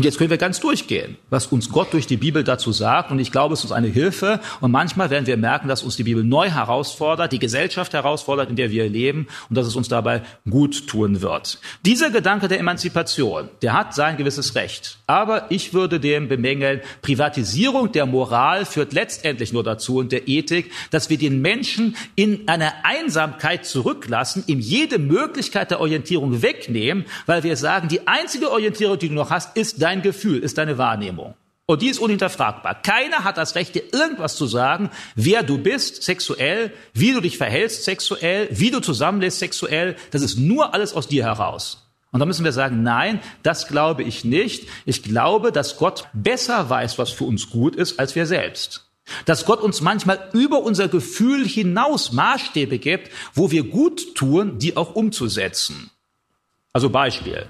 Und 0.00 0.04
jetzt 0.04 0.16
können 0.16 0.30
wir 0.30 0.38
ganz 0.38 0.60
durchgehen, 0.60 1.18
was 1.28 1.48
uns 1.48 1.68
Gott 1.68 1.92
durch 1.92 2.06
die 2.06 2.16
Bibel 2.16 2.42
dazu 2.42 2.72
sagt. 2.72 3.10
Und 3.10 3.18
ich 3.18 3.30
glaube, 3.30 3.52
es 3.52 3.64
ist 3.64 3.72
eine 3.72 3.88
Hilfe. 3.88 4.40
Und 4.62 4.70
manchmal 4.70 5.10
werden 5.10 5.26
wir 5.26 5.36
merken, 5.36 5.68
dass 5.68 5.82
uns 5.82 5.96
die 5.96 6.04
Bibel 6.04 6.24
neu 6.24 6.48
herausfordert, 6.48 7.32
die 7.32 7.38
Gesellschaft 7.38 7.92
herausfordert, 7.92 8.48
in 8.48 8.56
der 8.56 8.70
wir 8.70 8.88
leben 8.88 9.26
und 9.50 9.58
dass 9.58 9.66
es 9.66 9.76
uns 9.76 9.88
dabei 9.88 10.22
gut 10.48 10.86
tun 10.86 11.20
wird. 11.20 11.58
Dieser 11.84 12.08
Gedanke 12.08 12.48
der 12.48 12.60
Emanzipation, 12.60 13.50
der 13.60 13.74
hat 13.74 13.94
sein 13.94 14.16
gewisses 14.16 14.54
Recht. 14.54 14.96
Aber 15.06 15.50
ich 15.50 15.74
würde 15.74 16.00
dem 16.00 16.28
bemängeln, 16.28 16.80
Privatisierung 17.02 17.92
der 17.92 18.06
Moral 18.06 18.64
führt 18.64 18.94
letztendlich 18.94 19.52
nur 19.52 19.64
dazu 19.64 19.98
und 19.98 20.12
der 20.12 20.28
Ethik, 20.28 20.72
dass 20.90 21.10
wir 21.10 21.18
den 21.18 21.42
Menschen 21.42 21.94
in 22.14 22.48
einer 22.48 22.72
Einsamkeit 22.84 23.66
zurücklassen, 23.66 24.44
ihm 24.46 24.60
jede 24.60 24.98
Möglichkeit 24.98 25.70
der 25.70 25.80
Orientierung 25.80 26.40
wegnehmen, 26.40 27.04
weil 27.26 27.42
wir 27.42 27.58
sagen, 27.58 27.88
die 27.88 28.08
einzige 28.08 28.50
Orientierung, 28.50 28.98
die 28.98 29.08
du 29.08 29.14
noch 29.14 29.28
hast, 29.28 29.58
ist 29.58 29.82
dein 29.82 29.89
Gefühl, 29.98 30.38
ist 30.38 30.58
deine 30.58 30.78
Wahrnehmung. 30.78 31.34
Und 31.66 31.82
die 31.82 31.88
ist 31.88 32.00
unhinterfragbar. 32.00 32.82
Keiner 32.82 33.22
hat 33.22 33.36
das 33.36 33.54
Recht, 33.54 33.76
dir 33.76 33.84
irgendwas 33.92 34.34
zu 34.34 34.46
sagen, 34.46 34.90
wer 35.14 35.44
du 35.44 35.56
bist 35.56 36.02
sexuell, 36.02 36.72
wie 36.94 37.12
du 37.12 37.20
dich 37.20 37.38
verhältst 37.38 37.84
sexuell, 37.84 38.48
wie 38.50 38.72
du 38.72 38.80
zusammenlebst 38.80 39.38
sexuell. 39.38 39.94
Das 40.10 40.22
ist 40.22 40.36
nur 40.36 40.74
alles 40.74 40.94
aus 40.94 41.06
dir 41.06 41.24
heraus. 41.24 41.86
Und 42.10 42.18
da 42.18 42.26
müssen 42.26 42.44
wir 42.44 42.50
sagen, 42.50 42.82
nein, 42.82 43.20
das 43.44 43.68
glaube 43.68 44.02
ich 44.02 44.24
nicht. 44.24 44.66
Ich 44.84 45.04
glaube, 45.04 45.52
dass 45.52 45.76
Gott 45.76 46.08
besser 46.12 46.68
weiß, 46.68 46.98
was 46.98 47.10
für 47.10 47.22
uns 47.24 47.50
gut 47.50 47.76
ist, 47.76 48.00
als 48.00 48.16
wir 48.16 48.26
selbst. 48.26 48.90
Dass 49.24 49.44
Gott 49.44 49.60
uns 49.60 49.80
manchmal 49.80 50.28
über 50.32 50.62
unser 50.62 50.88
Gefühl 50.88 51.46
hinaus 51.46 52.10
Maßstäbe 52.10 52.78
gibt, 52.78 53.10
wo 53.32 53.52
wir 53.52 53.62
gut 53.62 54.16
tun, 54.16 54.58
die 54.58 54.76
auch 54.76 54.96
umzusetzen. 54.96 55.90
Also 56.72 56.90
Beispiel. 56.90 57.46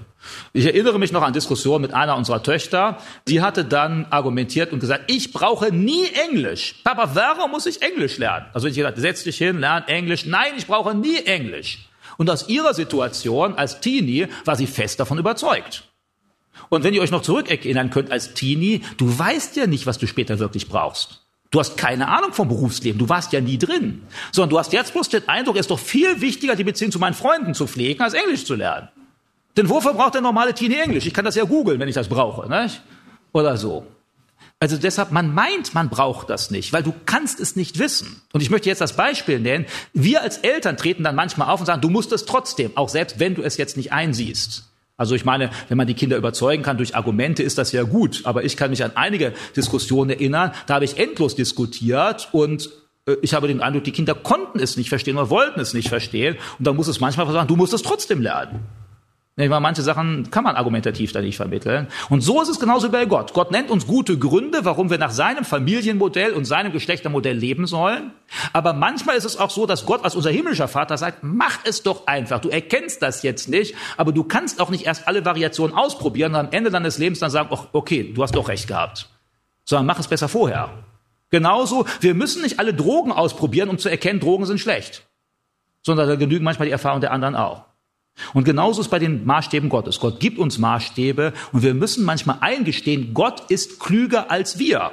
Ich 0.53 0.65
erinnere 0.65 0.99
mich 0.99 1.11
noch 1.11 1.21
an 1.21 1.33
Diskussionen 1.33 1.81
mit 1.81 1.93
einer 1.93 2.15
unserer 2.15 2.43
Töchter. 2.43 2.97
Die 3.27 3.41
hatte 3.41 3.65
dann 3.65 4.05
argumentiert 4.09 4.71
und 4.71 4.79
gesagt, 4.79 5.05
ich 5.07 5.33
brauche 5.33 5.71
nie 5.71 6.05
Englisch. 6.29 6.75
Papa, 6.83 7.11
warum 7.13 7.51
muss 7.51 7.65
ich 7.65 7.81
Englisch 7.81 8.17
lernen? 8.17 8.47
Also 8.53 8.67
ich 8.67 8.75
gesagt, 8.75 8.97
setz 8.97 9.23
dich 9.23 9.37
hin, 9.37 9.59
lern 9.59 9.83
Englisch. 9.87 10.25
Nein, 10.25 10.53
ich 10.57 10.67
brauche 10.67 10.93
nie 10.93 11.17
Englisch. 11.25 11.79
Und 12.17 12.29
aus 12.29 12.49
ihrer 12.49 12.73
Situation 12.73 13.55
als 13.55 13.79
Teenie 13.79 14.27
war 14.45 14.55
sie 14.55 14.67
fest 14.67 14.99
davon 14.99 15.17
überzeugt. 15.17 15.83
Und 16.69 16.83
wenn 16.83 16.93
ihr 16.93 17.01
euch 17.01 17.11
noch 17.11 17.21
zurückerinnern 17.21 17.89
könnt 17.89 18.11
als 18.11 18.33
Teenie, 18.33 18.81
du 18.97 19.17
weißt 19.17 19.55
ja 19.55 19.67
nicht, 19.67 19.85
was 19.85 19.97
du 19.97 20.07
später 20.07 20.39
wirklich 20.39 20.67
brauchst. 20.69 21.21
Du 21.49 21.59
hast 21.59 21.75
keine 21.75 22.07
Ahnung 22.07 22.31
vom 22.31 22.47
Berufsleben, 22.47 22.97
du 22.97 23.09
warst 23.09 23.33
ja 23.33 23.41
nie 23.41 23.57
drin. 23.57 24.03
Sondern 24.31 24.51
du 24.51 24.59
hast 24.59 24.71
jetzt 24.71 24.93
bloß 24.93 25.09
den 25.09 25.27
Eindruck, 25.27 25.55
es 25.55 25.61
ist 25.61 25.71
doch 25.71 25.79
viel 25.79 26.21
wichtiger, 26.21 26.55
die 26.55 26.63
Beziehung 26.63 26.91
zu 26.91 26.99
meinen 26.99 27.13
Freunden 27.13 27.53
zu 27.53 27.67
pflegen, 27.67 28.01
als 28.01 28.13
Englisch 28.13 28.45
zu 28.45 28.55
lernen. 28.55 28.87
Denn 29.57 29.69
wofür 29.69 29.93
braucht 29.93 30.13
der 30.13 30.21
normale 30.21 30.53
Teenie 30.53 30.79
Englisch? 30.79 31.05
Ich 31.05 31.13
kann 31.13 31.25
das 31.25 31.35
ja 31.35 31.43
googeln, 31.43 31.79
wenn 31.79 31.89
ich 31.89 31.95
das 31.95 32.07
brauche, 32.07 32.49
nicht? 32.49 32.81
Oder 33.33 33.57
so. 33.57 33.85
Also 34.59 34.77
deshalb, 34.77 35.11
man 35.11 35.33
meint, 35.33 35.73
man 35.73 35.89
braucht 35.89 36.29
das 36.29 36.51
nicht, 36.51 36.71
weil 36.71 36.83
du 36.83 36.93
kannst 37.05 37.39
es 37.39 37.55
nicht 37.55 37.79
wissen. 37.79 38.21
Und 38.31 38.41
ich 38.41 38.51
möchte 38.51 38.69
jetzt 38.69 38.79
das 38.79 38.95
Beispiel 38.95 39.39
nennen. 39.39 39.65
Wir 39.93 40.21
als 40.21 40.37
Eltern 40.37 40.77
treten 40.77 41.03
dann 41.03 41.15
manchmal 41.15 41.49
auf 41.49 41.59
und 41.59 41.65
sagen, 41.65 41.81
du 41.81 41.89
musst 41.89 42.11
es 42.11 42.25
trotzdem, 42.25 42.71
auch 42.75 42.87
selbst 42.87 43.19
wenn 43.19 43.33
du 43.33 43.41
es 43.41 43.57
jetzt 43.57 43.75
nicht 43.75 43.91
einsiehst. 43.91 44.65
Also 44.97 45.15
ich 45.15 45.25
meine, 45.25 45.49
wenn 45.67 45.77
man 45.77 45.87
die 45.87 45.95
Kinder 45.95 46.15
überzeugen 46.15 46.61
kann 46.61 46.77
durch 46.77 46.95
Argumente, 46.95 47.41
ist 47.41 47.57
das 47.57 47.71
ja 47.71 47.81
gut. 47.81 48.21
Aber 48.23 48.43
ich 48.43 48.55
kann 48.55 48.69
mich 48.69 48.83
an 48.83 48.91
einige 48.93 49.33
Diskussionen 49.55 50.11
erinnern, 50.11 50.51
da 50.67 50.75
habe 50.75 50.85
ich 50.85 50.99
endlos 50.99 51.35
diskutiert 51.35 52.29
und 52.31 52.69
äh, 53.07 53.15
ich 53.23 53.33
habe 53.33 53.47
den 53.47 53.61
Eindruck, 53.61 53.83
die 53.83 53.91
Kinder 53.91 54.13
konnten 54.13 54.59
es 54.59 54.77
nicht 54.77 54.89
verstehen 54.89 55.17
oder 55.17 55.31
wollten 55.31 55.59
es 55.59 55.73
nicht 55.73 55.89
verstehen. 55.89 56.37
Und 56.59 56.67
dann 56.67 56.75
muss 56.75 56.87
es 56.87 56.99
manchmal 56.99 57.31
sagen, 57.31 57.47
du 57.47 57.55
musst 57.55 57.73
es 57.73 57.81
trotzdem 57.81 58.21
lernen. 58.21 58.59
Ich 59.41 59.49
meine, 59.49 59.61
manche 59.61 59.81
Sachen 59.81 60.29
kann 60.29 60.43
man 60.43 60.55
argumentativ 60.55 61.13
da 61.13 61.21
nicht 61.21 61.37
vermitteln. 61.37 61.87
Und 62.09 62.21
so 62.21 62.41
ist 62.41 62.49
es 62.49 62.59
genauso 62.59 62.89
bei 62.89 63.05
Gott. 63.05 63.33
Gott 63.33 63.51
nennt 63.51 63.71
uns 63.71 63.87
gute 63.87 64.19
Gründe, 64.19 64.65
warum 64.65 64.89
wir 64.91 64.99
nach 64.99 65.09
seinem 65.11 65.45
Familienmodell 65.45 66.33
und 66.33 66.45
seinem 66.45 66.71
Geschlechtermodell 66.71 67.35
leben 67.35 67.65
sollen. 67.65 68.11
Aber 68.53 68.73
manchmal 68.73 69.17
ist 69.17 69.25
es 69.25 69.37
auch 69.37 69.49
so, 69.49 69.65
dass 69.65 69.85
Gott 69.85 70.03
als 70.03 70.15
unser 70.15 70.29
himmlischer 70.29 70.67
Vater 70.67 70.97
sagt, 70.97 71.19
mach 71.23 71.59
es 71.63 71.81
doch 71.81 72.05
einfach. 72.05 72.39
Du 72.39 72.49
erkennst 72.49 73.01
das 73.01 73.23
jetzt 73.23 73.49
nicht, 73.49 73.73
aber 73.97 74.11
du 74.11 74.23
kannst 74.23 74.61
auch 74.61 74.69
nicht 74.69 74.85
erst 74.85 75.07
alle 75.07 75.25
Variationen 75.25 75.75
ausprobieren 75.75 76.33
und 76.33 76.39
am 76.39 76.51
Ende 76.51 76.69
deines 76.69 76.99
Lebens 76.99 77.19
dann 77.19 77.31
sagen, 77.31 77.49
okay, 77.73 78.13
du 78.13 78.21
hast 78.21 78.35
doch 78.35 78.47
recht 78.47 78.67
gehabt. 78.67 79.09
Sondern 79.65 79.87
mach 79.87 79.99
es 79.99 80.07
besser 80.07 80.29
vorher. 80.29 80.69
Genauso, 81.31 81.85
wir 82.01 82.13
müssen 82.13 82.43
nicht 82.43 82.59
alle 82.59 82.73
Drogen 82.73 83.11
ausprobieren, 83.11 83.69
um 83.69 83.79
zu 83.79 83.89
erkennen, 83.89 84.19
Drogen 84.19 84.45
sind 84.45 84.59
schlecht. 84.59 85.07
Sondern 85.81 86.07
da 86.07 86.15
genügen 86.15 86.43
manchmal 86.43 86.67
die 86.67 86.73
Erfahrungen 86.73 87.01
der 87.01 87.11
anderen 87.11 87.35
auch. 87.35 87.70
Und 88.33 88.43
genauso 88.43 88.81
ist 88.81 88.89
bei 88.89 88.99
den 88.99 89.25
Maßstäben 89.25 89.69
Gottes. 89.69 89.99
Gott 89.99 90.19
gibt 90.19 90.39
uns 90.39 90.57
Maßstäbe 90.57 91.33
und 91.51 91.63
wir 91.63 91.73
müssen 91.73 92.03
manchmal 92.03 92.37
eingestehen, 92.41 93.13
Gott 93.13 93.49
ist 93.49 93.79
klüger 93.79 94.31
als 94.31 94.59
wir. 94.59 94.91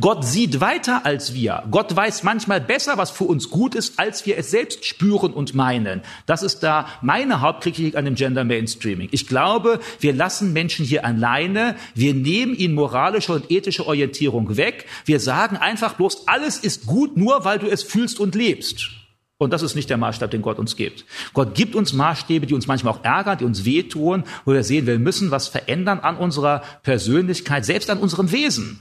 Gott 0.00 0.24
sieht 0.24 0.60
weiter 0.60 1.04
als 1.06 1.34
wir. 1.34 1.64
Gott 1.70 1.94
weiß 1.94 2.22
manchmal 2.22 2.60
besser, 2.60 2.98
was 2.98 3.10
für 3.10 3.24
uns 3.24 3.50
gut 3.50 3.74
ist, 3.74 3.98
als 3.98 4.26
wir 4.26 4.36
es 4.36 4.50
selbst 4.50 4.84
spüren 4.84 5.32
und 5.32 5.54
meinen. 5.54 6.02
Das 6.26 6.42
ist 6.42 6.60
da 6.60 6.86
meine 7.00 7.40
Hauptkritik 7.40 7.96
an 7.96 8.04
dem 8.04 8.14
Gender 8.14 8.44
Mainstreaming. 8.44 9.08
Ich 9.12 9.26
glaube, 9.26 9.80
wir 9.98 10.12
lassen 10.12 10.52
Menschen 10.52 10.84
hier 10.84 11.04
alleine. 11.04 11.74
Wir 11.94 12.14
nehmen 12.14 12.54
ihnen 12.54 12.74
moralische 12.74 13.32
und 13.32 13.50
ethische 13.50 13.86
Orientierung 13.86 14.56
weg. 14.56 14.86
Wir 15.04 15.20
sagen 15.20 15.56
einfach 15.56 15.94
bloß, 15.94 16.28
alles 16.28 16.58
ist 16.58 16.86
gut, 16.86 17.16
nur 17.16 17.44
weil 17.44 17.58
du 17.58 17.66
es 17.66 17.82
fühlst 17.82 18.20
und 18.20 18.34
lebst. 18.34 19.01
Und 19.42 19.52
das 19.52 19.62
ist 19.62 19.74
nicht 19.74 19.90
der 19.90 19.96
Maßstab, 19.96 20.30
den 20.30 20.40
Gott 20.40 20.60
uns 20.60 20.76
gibt. 20.76 21.04
Gott 21.34 21.56
gibt 21.56 21.74
uns 21.74 21.92
Maßstäbe, 21.92 22.46
die 22.46 22.54
uns 22.54 22.68
manchmal 22.68 22.94
auch 22.94 23.04
ärgern, 23.04 23.38
die 23.38 23.44
uns 23.44 23.64
wehtun, 23.64 24.22
wo 24.44 24.52
wir 24.52 24.62
sehen, 24.62 24.86
wir 24.86 25.00
müssen 25.00 25.32
was 25.32 25.48
verändern 25.48 25.98
an 25.98 26.16
unserer 26.16 26.62
Persönlichkeit, 26.84 27.64
selbst 27.64 27.90
an 27.90 27.98
unserem 27.98 28.30
Wesen, 28.30 28.78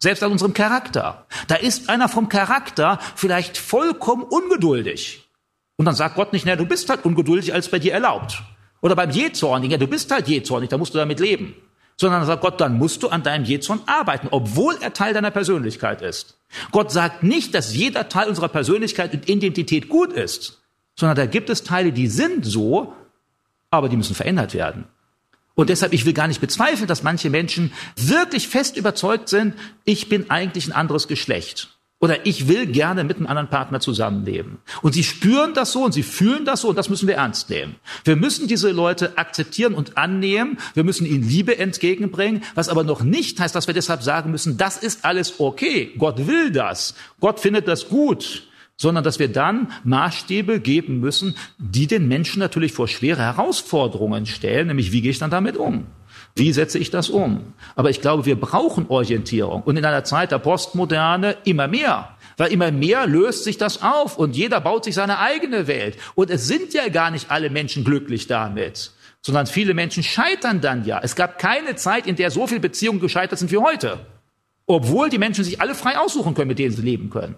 selbst 0.00 0.24
an 0.24 0.32
unserem 0.32 0.54
Charakter. 0.54 1.26
Da 1.46 1.54
ist 1.54 1.88
einer 1.88 2.08
vom 2.08 2.28
Charakter 2.28 2.98
vielleicht 3.14 3.56
vollkommen 3.56 4.24
ungeduldig. 4.24 5.28
Und 5.76 5.84
dann 5.84 5.94
sagt 5.94 6.16
Gott 6.16 6.32
nicht, 6.32 6.46
na, 6.46 6.56
du 6.56 6.66
bist 6.66 6.90
halt 6.90 7.04
ungeduldig, 7.04 7.54
als 7.54 7.68
bei 7.68 7.78
dir 7.78 7.92
erlaubt. 7.92 8.42
Oder 8.80 8.96
beim 8.96 9.10
Jähzornigen, 9.10 9.70
ja, 9.70 9.78
du 9.78 9.86
bist 9.86 10.10
halt 10.10 10.26
jähzornig, 10.26 10.68
da 10.68 10.78
musst 10.78 10.94
du 10.94 10.98
damit 10.98 11.20
leben. 11.20 11.54
Sondern 12.02 12.26
sagt 12.26 12.42
Gott, 12.42 12.60
dann 12.60 12.78
musst 12.78 13.04
du 13.04 13.10
an 13.10 13.22
deinem 13.22 13.44
Jähzorn 13.44 13.78
arbeiten, 13.86 14.26
obwohl 14.32 14.76
er 14.80 14.92
Teil 14.92 15.14
deiner 15.14 15.30
Persönlichkeit 15.30 16.02
ist. 16.02 16.36
Gott 16.72 16.90
sagt 16.90 17.22
nicht, 17.22 17.54
dass 17.54 17.76
jeder 17.76 18.08
Teil 18.08 18.28
unserer 18.28 18.48
Persönlichkeit 18.48 19.14
und 19.14 19.28
Identität 19.28 19.88
gut 19.88 20.12
ist, 20.12 20.60
sondern 20.96 21.14
da 21.14 21.26
gibt 21.26 21.48
es 21.48 21.62
Teile, 21.62 21.92
die 21.92 22.08
sind 22.08 22.44
so, 22.44 22.92
aber 23.70 23.88
die 23.88 23.96
müssen 23.96 24.16
verändert 24.16 24.52
werden. 24.52 24.86
Und 25.54 25.70
deshalb, 25.70 25.92
ich 25.92 26.04
will 26.04 26.12
gar 26.12 26.26
nicht 26.26 26.40
bezweifeln, 26.40 26.88
dass 26.88 27.04
manche 27.04 27.30
Menschen 27.30 27.72
wirklich 27.94 28.48
fest 28.48 28.76
überzeugt 28.76 29.28
sind, 29.28 29.54
ich 29.84 30.08
bin 30.08 30.28
eigentlich 30.28 30.66
ein 30.66 30.72
anderes 30.72 31.06
Geschlecht. 31.06 31.68
Oder 32.02 32.26
ich 32.26 32.48
will 32.48 32.66
gerne 32.66 33.04
mit 33.04 33.18
einem 33.18 33.28
anderen 33.28 33.48
Partner 33.48 33.78
zusammenleben. 33.78 34.58
Und 34.82 34.92
sie 34.92 35.04
spüren 35.04 35.54
das 35.54 35.70
so 35.70 35.84
und 35.84 35.92
sie 35.92 36.02
fühlen 36.02 36.44
das 36.44 36.62
so 36.62 36.68
und 36.70 36.76
das 36.76 36.88
müssen 36.88 37.06
wir 37.06 37.14
ernst 37.14 37.48
nehmen. 37.48 37.76
Wir 38.02 38.16
müssen 38.16 38.48
diese 38.48 38.72
Leute 38.72 39.18
akzeptieren 39.18 39.72
und 39.72 39.96
annehmen. 39.96 40.58
Wir 40.74 40.82
müssen 40.82 41.06
ihnen 41.06 41.22
Liebe 41.22 41.58
entgegenbringen. 41.58 42.42
Was 42.56 42.68
aber 42.68 42.82
noch 42.82 43.04
nicht 43.04 43.38
heißt, 43.38 43.54
dass 43.54 43.68
wir 43.68 43.74
deshalb 43.74 44.02
sagen 44.02 44.32
müssen, 44.32 44.56
das 44.58 44.78
ist 44.78 45.04
alles 45.04 45.38
okay. 45.38 45.92
Gott 45.96 46.26
will 46.26 46.50
das. 46.50 46.96
Gott 47.20 47.38
findet 47.38 47.68
das 47.68 47.88
gut 47.88 48.48
sondern 48.74 49.04
dass 49.04 49.20
wir 49.20 49.28
dann 49.28 49.70
Maßstäbe 49.84 50.58
geben 50.58 50.98
müssen, 50.98 51.36
die 51.58 51.86
den 51.86 52.08
Menschen 52.08 52.40
natürlich 52.40 52.72
vor 52.72 52.88
schwere 52.88 53.20
Herausforderungen 53.20 54.26
stellen, 54.26 54.66
nämlich 54.66 54.90
wie 54.90 55.02
gehe 55.02 55.12
ich 55.12 55.20
dann 55.20 55.30
damit 55.30 55.56
um? 55.56 55.86
Wie 56.34 56.52
setze 56.52 56.78
ich 56.78 56.90
das 56.90 57.10
um? 57.10 57.52
Aber 57.76 57.90
ich 57.90 58.00
glaube, 58.00 58.24
wir 58.24 58.40
brauchen 58.40 58.86
Orientierung. 58.88 59.62
Und 59.62 59.76
in 59.76 59.84
einer 59.84 60.04
Zeit 60.04 60.32
der 60.32 60.38
Postmoderne 60.38 61.36
immer 61.44 61.68
mehr. 61.68 62.16
Weil 62.38 62.52
immer 62.52 62.70
mehr 62.70 63.06
löst 63.06 63.44
sich 63.44 63.58
das 63.58 63.82
auf 63.82 64.16
und 64.18 64.34
jeder 64.34 64.60
baut 64.60 64.84
sich 64.84 64.94
seine 64.94 65.18
eigene 65.18 65.66
Welt. 65.66 65.98
Und 66.14 66.30
es 66.30 66.48
sind 66.48 66.72
ja 66.72 66.88
gar 66.88 67.10
nicht 67.10 67.30
alle 67.30 67.50
Menschen 67.50 67.84
glücklich 67.84 68.26
damit, 68.26 68.92
sondern 69.20 69.46
viele 69.46 69.74
Menschen 69.74 70.02
scheitern 70.02 70.62
dann 70.62 70.84
ja. 70.86 71.00
Es 71.02 71.14
gab 71.14 71.38
keine 71.38 71.76
Zeit, 71.76 72.06
in 72.06 72.16
der 72.16 72.30
so 72.30 72.46
viele 72.46 72.60
Beziehungen 72.60 73.00
gescheitert 73.00 73.38
sind 73.38 73.52
wie 73.52 73.58
heute. 73.58 73.98
Obwohl 74.66 75.10
die 75.10 75.18
Menschen 75.18 75.44
sich 75.44 75.60
alle 75.60 75.74
frei 75.74 75.98
aussuchen 75.98 76.34
können, 76.34 76.48
mit 76.48 76.58
denen 76.58 76.74
sie 76.74 76.82
leben 76.82 77.10
können. 77.10 77.36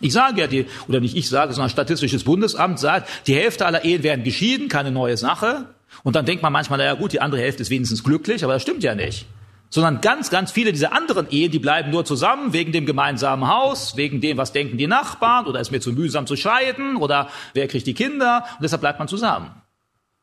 Ich 0.00 0.12
sage 0.12 0.40
ja, 0.40 0.46
die, 0.46 0.66
oder 0.86 1.00
nicht 1.00 1.16
ich 1.16 1.28
sage, 1.28 1.52
sondern 1.52 1.70
Statistisches 1.70 2.24
Bundesamt 2.24 2.78
sagt, 2.78 3.26
die 3.26 3.34
Hälfte 3.34 3.66
aller 3.66 3.84
Ehen 3.84 4.02
werden 4.02 4.24
geschieden, 4.24 4.68
keine 4.68 4.92
neue 4.92 5.16
Sache. 5.16 5.66
Und 6.02 6.16
dann 6.16 6.26
denkt 6.26 6.42
man 6.42 6.52
manchmal, 6.52 6.78
naja 6.78 6.94
gut, 6.94 7.12
die 7.12 7.20
andere 7.20 7.40
Hälfte 7.40 7.62
ist 7.62 7.70
wenigstens 7.70 8.04
glücklich, 8.04 8.44
aber 8.44 8.52
das 8.52 8.62
stimmt 8.62 8.82
ja 8.82 8.94
nicht. 8.94 9.26
Sondern 9.70 10.00
ganz, 10.00 10.30
ganz 10.30 10.50
viele 10.50 10.72
dieser 10.72 10.92
anderen 10.92 11.30
Ehen, 11.30 11.50
die 11.50 11.58
bleiben 11.58 11.90
nur 11.90 12.04
zusammen 12.04 12.52
wegen 12.52 12.72
dem 12.72 12.86
gemeinsamen 12.86 13.48
Haus, 13.48 13.96
wegen 13.96 14.20
dem, 14.20 14.38
was 14.38 14.52
denken 14.52 14.78
die 14.78 14.86
Nachbarn, 14.86 15.46
oder 15.46 15.60
ist 15.60 15.70
mir 15.70 15.80
zu 15.80 15.92
mühsam 15.92 16.26
zu 16.26 16.36
scheiden, 16.36 16.96
oder 16.96 17.28
wer 17.52 17.68
kriegt 17.68 17.86
die 17.86 17.94
Kinder, 17.94 18.44
und 18.56 18.62
deshalb 18.62 18.80
bleibt 18.80 18.98
man 18.98 19.08
zusammen. 19.08 19.50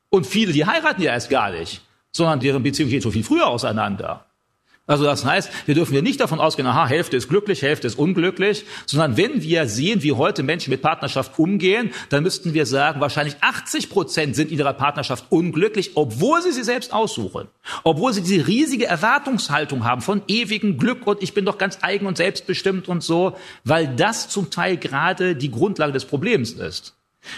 Und 0.09 0.25
viele, 0.25 0.53
die 0.53 0.65
heiraten 0.65 1.01
ja 1.01 1.11
erst 1.11 1.29
gar 1.29 1.51
nicht, 1.51 1.81
sondern 2.11 2.39
deren 2.39 2.63
Beziehung 2.63 2.89
geht 2.89 3.03
schon 3.03 3.11
viel 3.11 3.23
früher 3.23 3.47
auseinander. 3.47 4.25
Also 4.87 5.03
das 5.03 5.25
heißt, 5.25 5.49
wir 5.65 5.73
dürfen 5.73 5.95
ja 5.95 6.01
nicht 6.03 6.19
davon 6.19 6.39
ausgehen, 6.39 6.67
aha, 6.67 6.85
Hälfte 6.85 7.17
ist 7.17 7.27
glücklich, 7.27 7.63
Hälfte 7.63 7.87
ist 7.87 7.97
unglücklich, 7.97 8.65
sondern 8.85 9.17
wenn 9.17 9.41
wir 9.41 9.67
sehen, 9.67 10.03
wie 10.03 10.11
heute 10.11 10.43
Menschen 10.43 10.69
mit 10.69 10.83
Partnerschaft 10.83 11.39
umgehen, 11.39 11.91
dann 12.09 12.21
müssten 12.21 12.53
wir 12.53 12.67
sagen, 12.67 13.01
wahrscheinlich 13.01 13.35
80 13.41 13.89
Prozent 13.89 14.35
sind 14.35 14.51
in 14.51 14.59
ihrer 14.59 14.73
Partnerschaft 14.73 15.25
unglücklich, 15.29 15.91
obwohl 15.95 16.39
sie 16.43 16.51
sie 16.51 16.63
selbst 16.63 16.93
aussuchen. 16.93 17.47
Obwohl 17.83 18.13
sie 18.13 18.21
diese 18.21 18.45
riesige 18.45 18.85
Erwartungshaltung 18.85 19.85
haben 19.85 20.01
von 20.01 20.21
ewigem 20.27 20.77
Glück 20.77 21.07
und 21.07 21.23
ich 21.23 21.33
bin 21.33 21.45
doch 21.45 21.57
ganz 21.57 21.79
eigen 21.81 22.05
und 22.05 22.17
selbstbestimmt 22.17 22.87
und 22.87 23.01
so, 23.01 23.35
weil 23.63 23.87
das 23.87 24.29
zum 24.29 24.51
Teil 24.51 24.77
gerade 24.77 25.35
die 25.35 25.49
Grundlage 25.49 25.93
des 25.93 26.05
Problems 26.05 26.51
ist. 26.51 26.93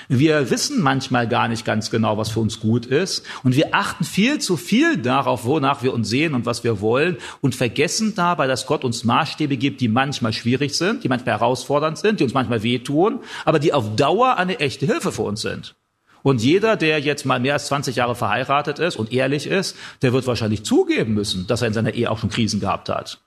Wir 0.07 0.49
wissen 0.49 0.81
manchmal 0.81 1.27
gar 1.27 1.47
nicht 1.47 1.65
ganz 1.65 1.89
genau, 1.91 2.17
was 2.17 2.29
für 2.29 2.39
uns 2.39 2.59
gut 2.59 2.85
ist. 2.85 3.25
Und 3.43 3.55
wir 3.55 3.73
achten 3.73 4.03
viel 4.03 4.39
zu 4.39 4.57
viel 4.57 4.97
darauf, 4.97 5.45
wonach 5.45 5.83
wir 5.83 5.93
uns 5.93 6.09
sehen 6.09 6.33
und 6.33 6.45
was 6.45 6.63
wir 6.63 6.81
wollen 6.81 7.17
und 7.41 7.55
vergessen 7.55 8.15
dabei, 8.15 8.47
dass 8.47 8.65
Gott 8.65 8.83
uns 8.83 9.03
Maßstäbe 9.03 9.57
gibt, 9.57 9.81
die 9.81 9.87
manchmal 9.87 10.33
schwierig 10.33 10.75
sind, 10.75 11.03
die 11.03 11.09
manchmal 11.09 11.35
herausfordernd 11.35 11.97
sind, 11.97 12.19
die 12.19 12.23
uns 12.23 12.33
manchmal 12.33 12.63
wehtun, 12.63 13.19
aber 13.45 13.59
die 13.59 13.73
auf 13.73 13.95
Dauer 13.95 14.37
eine 14.37 14.59
echte 14.59 14.85
Hilfe 14.85 15.11
für 15.11 15.23
uns 15.23 15.41
sind. 15.41 15.75
Und 16.23 16.43
jeder, 16.43 16.75
der 16.75 16.99
jetzt 16.99 17.25
mal 17.25 17.39
mehr 17.39 17.53
als 17.53 17.67
20 17.67 17.95
Jahre 17.95 18.15
verheiratet 18.15 18.79
ist 18.79 18.97
und 18.97 19.13
ehrlich 19.13 19.47
ist, 19.47 19.77
der 20.01 20.13
wird 20.13 20.27
wahrscheinlich 20.27 20.63
zugeben 20.63 21.13
müssen, 21.13 21.47
dass 21.47 21.61
er 21.61 21.69
in 21.69 21.73
seiner 21.73 21.93
Ehe 21.93 22.11
auch 22.11 22.17
schon 22.17 22.29
Krisen 22.29 22.59
gehabt 22.59 22.89
hat. 22.89 23.21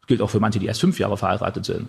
Das 0.00 0.06
gilt 0.06 0.22
auch 0.22 0.30
für 0.30 0.40
manche, 0.40 0.58
die 0.58 0.66
erst 0.66 0.80
fünf 0.80 0.98
Jahre 0.98 1.16
verheiratet 1.16 1.66
sind. 1.66 1.88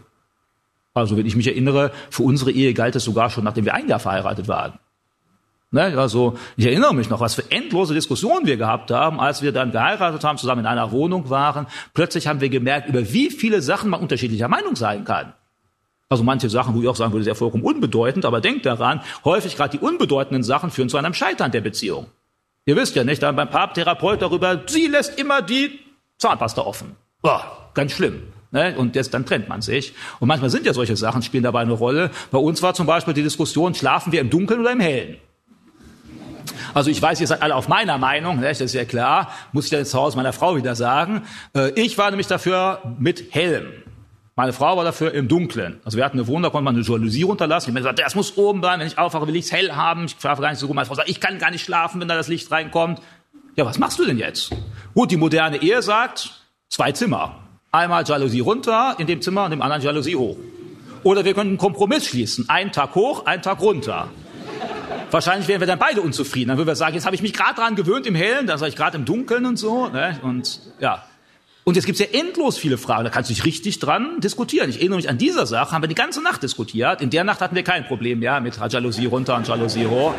Also 1.02 1.18
wenn 1.18 1.26
ich 1.26 1.36
mich 1.36 1.48
erinnere, 1.48 1.92
für 2.10 2.24
unsere 2.24 2.52
Ehe 2.52 2.74
galt 2.74 2.96
es 2.96 3.04
sogar 3.04 3.30
schon, 3.30 3.44
nachdem 3.44 3.66
wir 3.66 3.74
ein 3.74 3.88
Jahr 3.88 4.00
verheiratet 4.00 4.48
waren. 4.48 4.74
Ne? 5.72 5.98
Also 5.98 6.38
ich 6.56 6.66
erinnere 6.66 6.94
mich 6.94 7.10
noch, 7.10 7.20
was 7.20 7.36
für 7.36 7.52
endlose 7.52 7.94
Diskussionen 7.94 8.46
wir 8.46 8.58
gehabt 8.58 8.92
haben, 8.92 9.20
als 9.20 9.42
wir 9.42 9.52
dann 9.52 9.72
geheiratet 9.72 10.24
haben, 10.24 10.38
zusammen 10.38 10.62
in 10.62 10.68
einer 10.68 10.92
Wohnung 10.92 11.30
waren. 11.30 11.68
Plötzlich 11.94 12.28
haben 12.28 12.42
wir 12.42 12.50
gemerkt, 12.50 12.90
über 12.90 13.12
wie 13.12 13.30
viele 13.30 13.62
Sachen 13.62 13.90
man 13.90 14.02
unterschiedlicher 14.02 14.48
Meinung 14.48 14.76
sein 14.76 15.04
kann. 15.04 15.34
Also 16.10 16.24
manche 16.24 16.50
Sachen, 16.50 16.74
wo 16.74 16.82
ich 16.82 16.88
auch 16.88 16.96
sagen 16.96 17.12
würde, 17.12 17.26
sehr 17.26 17.36
vollkommen 17.36 17.64
unbedeutend, 17.64 18.24
aber 18.24 18.40
denkt 18.40 18.66
daran, 18.66 19.02
häufig 19.26 19.58
gerade 19.58 19.78
die 19.78 19.84
unbedeutenden 19.84 20.44
Sachen 20.44 20.72
führen 20.72 20.88
zu 20.88 20.96
einem 20.98 21.14
Scheitern 21.14 21.52
der 21.52 21.62
Beziehung. 21.62 22.08
Ihr 22.66 22.78
wisst 22.78 22.96
ja 22.96 23.04
nicht, 23.04 23.22
dann 23.24 23.36
beim 23.36 23.50
Paartherapeut 23.50 24.22
darüber, 24.22 24.62
sie 24.68 24.88
lässt 24.88 25.20
immer 25.20 25.42
die 25.42 25.80
Zahnpasta 26.18 26.62
offen. 26.62 26.96
Boah, 27.22 27.70
ganz 27.74 27.92
schlimm. 27.92 28.24
Ne? 28.52 28.76
Und 28.78 28.96
das, 28.96 29.10
dann 29.10 29.26
trennt 29.26 29.50
man 29.50 29.62
sich. 29.62 29.94
Und 30.20 30.28
manchmal 30.28 30.50
sind 30.50 30.66
ja 30.66 30.74
solche 30.74 30.96
Sachen, 30.96 31.22
spielen 31.22 31.44
dabei 31.44 31.62
eine 31.62 31.74
Rolle. 31.74 32.12
Bei 32.32 32.38
uns 32.38 32.62
war 32.62 32.74
zum 32.74 32.88
Beispiel 32.88 33.14
die 33.14 33.24
Diskussion, 33.24 33.74
schlafen 33.76 34.12
wir 34.12 34.22
im 34.22 34.30
Dunkeln 34.30 34.62
oder 34.62 34.72
im 34.72 34.80
Hellen? 34.80 35.18
Also 36.74 36.92
ich 36.92 37.02
weiß, 37.02 37.20
ihr 37.22 37.28
seid 37.28 37.42
alle 37.42 37.56
auf 37.56 37.68
meiner 37.68 37.98
Meinung, 37.98 38.40
ne? 38.40 38.48
das 38.48 38.62
ist 38.62 38.74
ja 38.74 38.86
klar, 38.86 39.32
muss 39.52 39.66
ich 39.66 39.72
jetzt 39.72 39.92
zu 39.92 39.98
Hause 39.98 40.16
meiner 40.16 40.34
Frau 40.34 40.56
wieder 40.56 40.76
sagen. 40.76 41.24
Äh, 41.56 41.72
ich 41.72 41.98
war 41.98 42.10
nämlich 42.10 42.28
dafür 42.28 42.82
mit 43.00 43.34
hellem. 43.34 43.68
Meine 44.36 44.54
Frau 44.54 44.78
war 44.78 44.84
dafür 44.84 45.14
im 45.16 45.28
Dunklen. 45.28 45.80
Also 45.84 45.98
wir 45.98 46.06
hatten 46.06 46.20
eine 46.20 46.28
Wohnung, 46.28 46.44
da 46.44 46.50
konnte 46.52 46.66
man 46.66 46.76
eine 46.76 46.84
Jalousie 46.84 47.24
runterlassen. 47.24 47.70
Ich 47.70 47.76
habe 47.76 47.80
gesagt, 47.80 48.00
das 48.00 48.14
muss 48.14 48.38
oben 48.38 48.62
bleiben, 48.62 48.82
wenn 48.82 48.88
ich 48.88 49.00
aufwache, 49.00 49.28
will 49.28 49.36
ich 49.36 49.46
es 49.46 49.52
hell 49.52 49.72
haben. 49.72 50.06
Ich 50.06 50.16
schlafe 50.20 50.44
gar 50.44 50.52
nicht 50.52 50.60
so 50.60 50.68
gut. 50.68 50.76
Meine 50.76 50.86
Frau 50.86 50.94
sagt, 50.94 51.10
ich 51.10 51.20
kann 51.20 51.40
gar 51.40 51.50
nicht 51.50 51.64
schlafen, 51.64 52.00
wenn 52.00 52.08
da 52.08 52.16
das 52.16 52.28
Licht 52.28 52.52
reinkommt. 52.52 53.02
Ja, 53.56 53.66
was 53.66 53.80
machst 53.80 53.98
du 53.98 54.06
denn 54.06 54.20
jetzt? 54.20 54.52
Gut, 54.94 55.10
die 55.10 55.18
moderne 55.18 55.58
Ehe 55.64 55.82
sagt, 55.82 56.30
zwei 56.70 56.92
Zimmer. 56.92 57.47
Einmal 57.78 58.04
Jalousie 58.08 58.40
runter 58.40 58.96
in 58.98 59.06
dem 59.06 59.22
Zimmer 59.22 59.46
und 59.46 59.52
dem 59.52 59.62
anderen 59.62 59.84
Jalousie 59.84 60.16
hoch. 60.16 60.36
Oder 61.04 61.24
wir 61.26 61.36
könnten 61.36 61.50
einen 61.50 61.58
Kompromiss 61.60 62.08
schließen. 62.08 62.50
Einen 62.50 62.72
Tag 62.72 62.96
hoch, 62.96 63.28
einen 63.28 63.44
Tag 63.44 63.62
runter. 63.62 64.10
Wahrscheinlich 65.12 65.48
wären 65.48 65.60
wir 65.60 65.68
dann 65.68 65.78
beide 65.78 66.02
unzufrieden. 66.02 66.50
Dann 66.50 66.58
würden 66.58 66.68
wir 66.68 66.76
sagen, 66.76 66.96
jetzt 66.96 67.06
habe 67.06 67.16
ich 67.16 67.22
mich 67.22 67.34
gerade 67.34 67.54
dran 67.54 67.76
gewöhnt 67.76 68.08
im 68.08 68.16
Hellen, 68.16 68.48
dann 68.48 68.58
sage 68.58 68.70
ich 68.70 68.76
gerade 68.76 68.98
im 68.98 69.06
Dunkeln 69.06 69.46
und 69.46 69.58
so. 69.58 69.90
Ne? 69.90 70.20
Und 70.24 70.60
ja, 70.80 71.04
und 71.66 71.76
jetzt 71.76 71.86
gibt 71.86 72.00
es 72.00 72.12
ja 72.12 72.20
endlos 72.20 72.58
viele 72.58 72.78
Fragen, 72.78 73.04
da 73.04 73.10
kannst 73.10 73.30
du 73.30 73.34
dich 73.34 73.44
richtig 73.46 73.80
dran 73.80 74.22
diskutieren. 74.22 74.70
Ich 74.70 74.78
erinnere 74.78 74.98
mich 74.98 75.10
an 75.10 75.18
dieser 75.18 75.46
Sache, 75.46 75.74
haben 75.74 75.84
wir 75.84 75.90
die 75.90 75.96
ganze 75.96 76.24
Nacht 76.24 76.42
diskutiert. 76.42 77.02
In 77.02 77.10
der 77.10 77.26
Nacht 77.26 77.42
hatten 77.42 77.56
wir 77.56 77.63
kein 77.63 77.86
Problem, 77.86 78.24
ja, 78.24 78.40
mit 78.40 78.58
Jalousie 78.58 79.06
runter 79.06 79.36
und 79.36 79.48
Jalousie 79.48 79.86
hoch. 79.86 80.13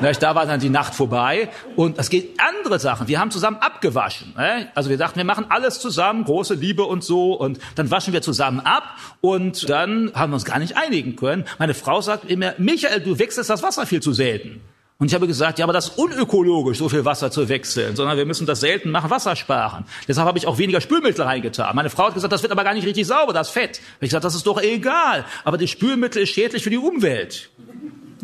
Da 0.00 0.34
war 0.34 0.46
dann 0.46 0.60
die 0.60 0.70
Nacht 0.70 0.94
vorbei. 0.94 1.48
Und 1.76 1.98
es 1.98 2.10
geht 2.10 2.38
andere 2.38 2.78
Sachen. 2.78 3.08
Wir 3.08 3.20
haben 3.20 3.30
zusammen 3.30 3.58
abgewaschen. 3.58 4.34
Ne? 4.36 4.68
Also 4.74 4.90
wir 4.90 4.98
dachten, 4.98 5.16
wir 5.16 5.24
machen 5.24 5.46
alles 5.48 5.80
zusammen, 5.80 6.24
große 6.24 6.54
Liebe 6.54 6.84
und 6.84 7.02
so. 7.04 7.34
Und 7.34 7.58
dann 7.74 7.90
waschen 7.90 8.12
wir 8.12 8.22
zusammen 8.22 8.60
ab. 8.60 8.84
Und 9.20 9.68
dann 9.68 10.12
haben 10.14 10.32
wir 10.32 10.34
uns 10.34 10.44
gar 10.44 10.58
nicht 10.58 10.76
einigen 10.76 11.16
können. 11.16 11.44
Meine 11.58 11.74
Frau 11.74 12.00
sagt 12.00 12.30
immer, 12.30 12.54
Michael, 12.58 13.00
du 13.00 13.18
wechselst 13.18 13.50
das 13.50 13.62
Wasser 13.62 13.86
viel 13.86 14.00
zu 14.00 14.12
selten. 14.12 14.60
Und 14.98 15.08
ich 15.08 15.14
habe 15.14 15.26
gesagt, 15.26 15.58
ja, 15.58 15.64
aber 15.64 15.72
das 15.72 15.88
ist 15.88 15.98
unökologisch, 15.98 16.78
so 16.78 16.88
viel 16.88 17.04
Wasser 17.04 17.30
zu 17.30 17.48
wechseln, 17.48 17.96
sondern 17.96 18.16
wir 18.16 18.26
müssen 18.26 18.46
das 18.46 18.60
selten 18.60 18.90
machen, 18.90 19.10
Wasser 19.10 19.34
sparen. 19.34 19.84
Deshalb 20.06 20.26
habe 20.28 20.38
ich 20.38 20.46
auch 20.46 20.56
weniger 20.58 20.80
Spülmittel 20.80 21.24
reingetan. 21.24 21.74
Meine 21.74 21.90
Frau 21.90 22.06
hat 22.06 22.14
gesagt, 22.14 22.32
das 22.32 22.42
wird 22.42 22.52
aber 22.52 22.62
gar 22.62 22.74
nicht 22.74 22.86
richtig 22.86 23.06
sauber, 23.06 23.32
das 23.32 23.50
Fett. 23.50 23.80
Ich 24.00 24.10
gesagt, 24.10 24.24
das 24.24 24.36
ist 24.36 24.46
doch 24.46 24.62
egal. 24.62 25.24
Aber 25.42 25.58
das 25.58 25.68
Spülmittel 25.68 26.22
ist 26.22 26.30
schädlich 26.30 26.62
für 26.62 26.70
die 26.70 26.78
Umwelt 26.78 27.50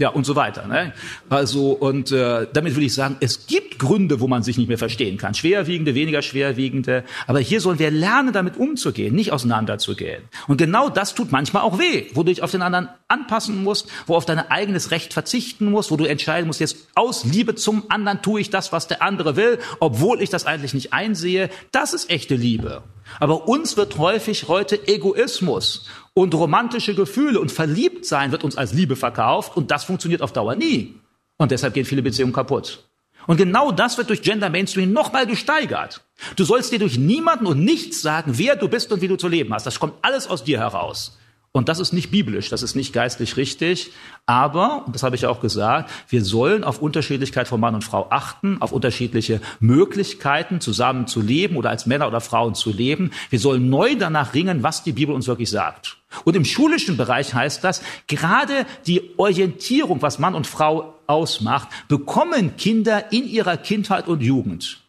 ja 0.00 0.08
und 0.08 0.24
so 0.24 0.34
weiter. 0.34 0.66
Ne? 0.66 0.92
Also 1.28 1.72
und 1.72 2.10
äh, 2.10 2.46
damit 2.52 2.74
will 2.74 2.82
ich 2.82 2.94
sagen, 2.94 3.16
es 3.20 3.46
gibt 3.46 3.78
Gründe, 3.78 4.20
wo 4.20 4.26
man 4.26 4.42
sich 4.42 4.58
nicht 4.58 4.68
mehr 4.68 4.78
verstehen 4.78 5.18
kann, 5.18 5.34
schwerwiegende, 5.34 5.94
weniger 5.94 6.22
schwerwiegende. 6.22 7.04
Aber 7.26 7.38
hier 7.38 7.60
sollen 7.60 7.78
wir 7.78 7.90
lernen, 7.90 8.32
damit 8.32 8.56
umzugehen, 8.56 9.14
nicht 9.14 9.30
auseinanderzugehen. 9.30 10.22
Und 10.48 10.56
genau 10.56 10.88
das 10.88 11.14
tut 11.14 11.30
manchmal 11.30 11.62
auch 11.62 11.78
weh, 11.78 12.06
wo 12.14 12.22
du 12.22 12.30
dich 12.30 12.42
auf 12.42 12.50
den 12.50 12.62
anderen 12.62 12.88
anpassen 13.08 13.62
musst, 13.62 13.88
wo 14.06 14.16
auf 14.16 14.24
dein 14.24 14.38
eigenes 14.38 14.90
Recht 14.90 15.12
verzichten 15.12 15.70
musst, 15.70 15.90
wo 15.90 15.96
du 15.96 16.04
entscheiden 16.04 16.46
musst, 16.46 16.60
jetzt 16.60 16.88
aus 16.94 17.24
Liebe 17.24 17.54
zum 17.54 17.84
anderen 17.90 18.22
tue 18.22 18.40
ich 18.40 18.50
das, 18.50 18.72
was 18.72 18.88
der 18.88 19.02
andere 19.02 19.36
will, 19.36 19.58
obwohl 19.80 20.22
ich 20.22 20.30
das 20.30 20.46
eigentlich 20.46 20.72
nicht 20.72 20.94
einsehe. 20.94 21.50
Das 21.72 21.92
ist 21.92 22.08
echte 22.08 22.36
Liebe. 22.36 22.82
Aber 23.18 23.48
uns 23.48 23.76
wird 23.76 23.98
häufig 23.98 24.48
heute 24.48 24.86
Egoismus 24.88 25.86
und 26.14 26.34
romantische 26.34 26.94
Gefühle 26.94 27.40
und 27.40 27.50
Verliebtsein 27.50 28.32
wird 28.32 28.44
uns 28.44 28.56
als 28.56 28.72
Liebe 28.72 28.96
verkauft 28.96 29.56
und 29.56 29.70
das 29.70 29.84
funktioniert 29.84 30.22
auf 30.22 30.32
Dauer 30.32 30.54
nie. 30.54 30.94
Und 31.36 31.50
deshalb 31.50 31.74
gehen 31.74 31.84
viele 31.84 32.02
Beziehungen 32.02 32.32
kaputt. 32.32 32.84
Und 33.26 33.36
genau 33.36 33.70
das 33.70 33.98
wird 33.98 34.08
durch 34.08 34.22
Gender 34.22 34.50
Mainstream 34.50 34.92
nochmal 34.92 35.26
gesteigert. 35.26 36.04
Du 36.36 36.44
sollst 36.44 36.72
dir 36.72 36.78
durch 36.78 36.98
niemanden 36.98 37.46
und 37.46 37.64
nichts 37.64 38.02
sagen, 38.02 38.32
wer 38.36 38.56
du 38.56 38.68
bist 38.68 38.92
und 38.92 39.02
wie 39.02 39.08
du 39.08 39.16
zu 39.16 39.28
leben 39.28 39.52
hast. 39.52 39.66
Das 39.66 39.78
kommt 39.78 39.94
alles 40.02 40.26
aus 40.26 40.44
dir 40.44 40.58
heraus. 40.58 41.18
Und 41.52 41.68
das 41.68 41.80
ist 41.80 41.92
nicht 41.92 42.12
biblisch, 42.12 42.48
das 42.48 42.62
ist 42.62 42.76
nicht 42.76 42.92
geistlich 42.92 43.36
richtig. 43.36 43.90
Aber, 44.24 44.84
das 44.92 45.02
habe 45.02 45.16
ich 45.16 45.26
auch 45.26 45.40
gesagt, 45.40 45.90
wir 46.08 46.22
sollen 46.24 46.62
auf 46.62 46.80
Unterschiedlichkeit 46.80 47.48
von 47.48 47.58
Mann 47.58 47.74
und 47.74 47.82
Frau 47.82 48.06
achten, 48.10 48.62
auf 48.62 48.70
unterschiedliche 48.70 49.40
Möglichkeiten 49.58 50.60
zusammen 50.60 51.08
zu 51.08 51.20
leben 51.20 51.56
oder 51.56 51.70
als 51.70 51.86
Männer 51.86 52.06
oder 52.06 52.20
Frauen 52.20 52.54
zu 52.54 52.70
leben. 52.70 53.10
Wir 53.30 53.40
sollen 53.40 53.68
neu 53.68 53.96
danach 53.96 54.32
ringen, 54.32 54.62
was 54.62 54.84
die 54.84 54.92
Bibel 54.92 55.12
uns 55.12 55.26
wirklich 55.26 55.50
sagt. 55.50 55.96
Und 56.24 56.36
im 56.36 56.44
schulischen 56.44 56.96
Bereich 56.96 57.34
heißt 57.34 57.64
das, 57.64 57.82
gerade 58.06 58.64
die 58.86 59.10
Orientierung, 59.16 60.02
was 60.02 60.20
Mann 60.20 60.36
und 60.36 60.46
Frau 60.46 60.94
ausmacht, 61.08 61.68
bekommen 61.88 62.56
Kinder 62.58 63.12
in 63.12 63.26
ihrer 63.26 63.56
Kindheit 63.56 64.06
und 64.06 64.22
Jugend. 64.22 64.79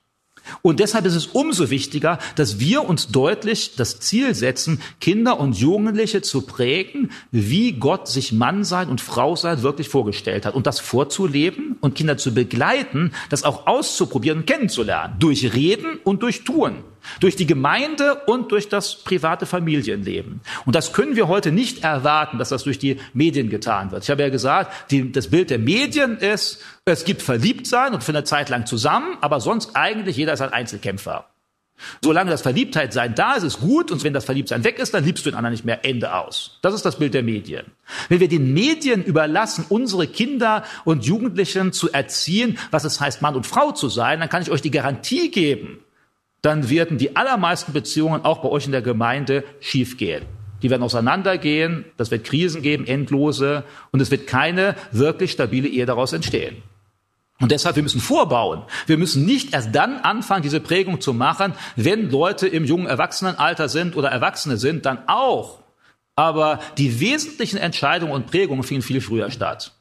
Und 0.61 0.79
deshalb 0.79 1.05
ist 1.05 1.15
es 1.15 1.27
umso 1.27 1.69
wichtiger, 1.69 2.19
dass 2.35 2.59
wir 2.59 2.87
uns 2.87 3.07
deutlich 3.07 3.75
das 3.75 3.99
Ziel 3.99 4.35
setzen, 4.35 4.81
Kinder 4.99 5.39
und 5.39 5.57
Jugendliche 5.57 6.21
zu 6.21 6.41
prägen, 6.41 7.11
wie 7.31 7.73
Gott 7.73 8.07
sich 8.07 8.31
Mann 8.31 8.63
sein 8.63 8.89
und 8.89 9.01
Frau 9.01 9.35
sein 9.35 9.63
wirklich 9.63 9.89
vorgestellt 9.89 10.45
hat. 10.45 10.55
Und 10.55 10.67
das 10.67 10.79
vorzuleben 10.79 11.77
und 11.81 11.95
Kinder 11.95 12.17
zu 12.17 12.33
begleiten, 12.33 13.13
das 13.29 13.43
auch 13.43 13.67
auszuprobieren 13.67 14.39
und 14.39 14.47
kennenzulernen. 14.47 15.15
Durch 15.19 15.53
Reden 15.53 15.99
und 16.03 16.23
durch 16.23 16.43
Tun 16.43 16.83
durch 17.19 17.35
die 17.35 17.45
Gemeinde 17.45 18.15
und 18.25 18.51
durch 18.51 18.69
das 18.69 18.95
private 19.03 19.45
Familienleben. 19.45 20.41
Und 20.65 20.75
das 20.75 20.93
können 20.93 21.15
wir 21.15 21.27
heute 21.27 21.51
nicht 21.51 21.83
erwarten, 21.83 22.37
dass 22.37 22.49
das 22.49 22.63
durch 22.63 22.79
die 22.79 22.97
Medien 23.13 23.49
getan 23.49 23.91
wird. 23.91 24.03
Ich 24.03 24.09
habe 24.09 24.21
ja 24.21 24.29
gesagt, 24.29 24.91
die, 24.91 25.11
das 25.11 25.29
Bild 25.29 25.49
der 25.49 25.59
Medien 25.59 26.17
ist, 26.17 26.61
es 26.85 27.05
gibt 27.05 27.21
Verliebtsein 27.21 27.93
und 27.93 28.03
für 28.03 28.11
eine 28.11 28.23
Zeit 28.23 28.49
lang 28.49 28.65
zusammen, 28.65 29.17
aber 29.21 29.39
sonst 29.39 29.75
eigentlich 29.75 30.17
jeder 30.17 30.33
ist 30.33 30.41
ein 30.41 30.53
Einzelkämpfer. 30.53 31.25
Solange 32.01 32.31
das 32.31 32.41
Verliebtheit-Sein 32.41 33.15
da 33.15 33.33
ist, 33.33 33.43
ist 33.43 33.59
gut, 33.59 33.91
und 33.91 34.03
wenn 34.03 34.13
das 34.13 34.25
Verliebtsein 34.25 34.63
weg 34.63 34.79
ist, 34.79 34.93
dann 34.93 35.03
liebst 35.03 35.25
du 35.25 35.29
den 35.29 35.37
anderen 35.37 35.53
nicht 35.53 35.65
mehr. 35.65 35.83
Ende 35.85 36.13
aus. 36.13 36.59
Das 36.61 36.73
ist 36.73 36.85
das 36.85 36.99
Bild 36.99 37.13
der 37.13 37.23
Medien. 37.23 37.65
Wenn 38.09 38.19
wir 38.19 38.27
den 38.27 38.53
Medien 38.53 39.03
überlassen, 39.03 39.65
unsere 39.69 40.07
Kinder 40.07 40.63
und 40.85 41.05
Jugendlichen 41.05 41.73
zu 41.73 41.91
erziehen, 41.91 42.57
was 42.69 42.83
es 42.83 42.99
heißt, 42.99 43.21
Mann 43.21 43.35
und 43.35 43.47
Frau 43.47 43.71
zu 43.71 43.89
sein, 43.89 44.19
dann 44.19 44.29
kann 44.29 44.41
ich 44.41 44.51
euch 44.51 44.61
die 44.61 44.71
Garantie 44.71 45.31
geben, 45.31 45.79
dann 46.41 46.69
werden 46.69 46.97
die 46.97 47.15
allermeisten 47.15 47.73
Beziehungen 47.73 48.25
auch 48.25 48.39
bei 48.39 48.49
euch 48.49 48.65
in 48.65 48.71
der 48.71 48.82
Gemeinde 48.82 49.43
schiefgehen. 49.60 50.25
Die 50.62 50.69
werden 50.69 50.84
auseinandergehen, 50.84 51.86
das 51.97 52.12
wird 52.12 52.23
Krisen 52.23 52.62
geben, 52.62 52.86
endlose, 52.86 53.63
und 53.91 53.99
es 53.99 54.12
wird 54.12 54.27
keine 54.27 54.75
wirklich 54.91 55.32
stabile 55.32 55.67
Ehe 55.67 55.86
daraus 55.86 56.13
entstehen. 56.13 56.62
Und 57.39 57.51
deshalb, 57.51 57.75
wir 57.75 57.84
müssen 57.84 58.01
vorbauen. 58.01 58.62
Wir 58.86 58.97
müssen 58.97 59.25
nicht 59.25 59.54
erst 59.54 59.73
dann 59.73 59.97
anfangen, 59.97 60.43
diese 60.43 60.60
Prägung 60.60 61.01
zu 61.01 61.13
machen, 61.13 61.54
wenn 61.75 62.12
Leute 62.12 62.47
im 62.47 62.65
jungen 62.65 62.86
Erwachsenenalter 62.86 63.67
sind 63.67 63.95
oder 63.95 64.10
Erwachsene 64.10 64.58
sind, 64.58 64.86
dann 64.86 64.99
auch. 65.08 65.60
Aber 66.15 66.60
die 66.77 66.99
wesentlichen 66.99 67.58
Entscheidungen 67.58 68.13
und 68.13 68.27
Prägungen 68.27 68.62
finden 68.62 68.84
viel 68.84 69.01
früher 69.01 69.32
statt. 69.32 69.71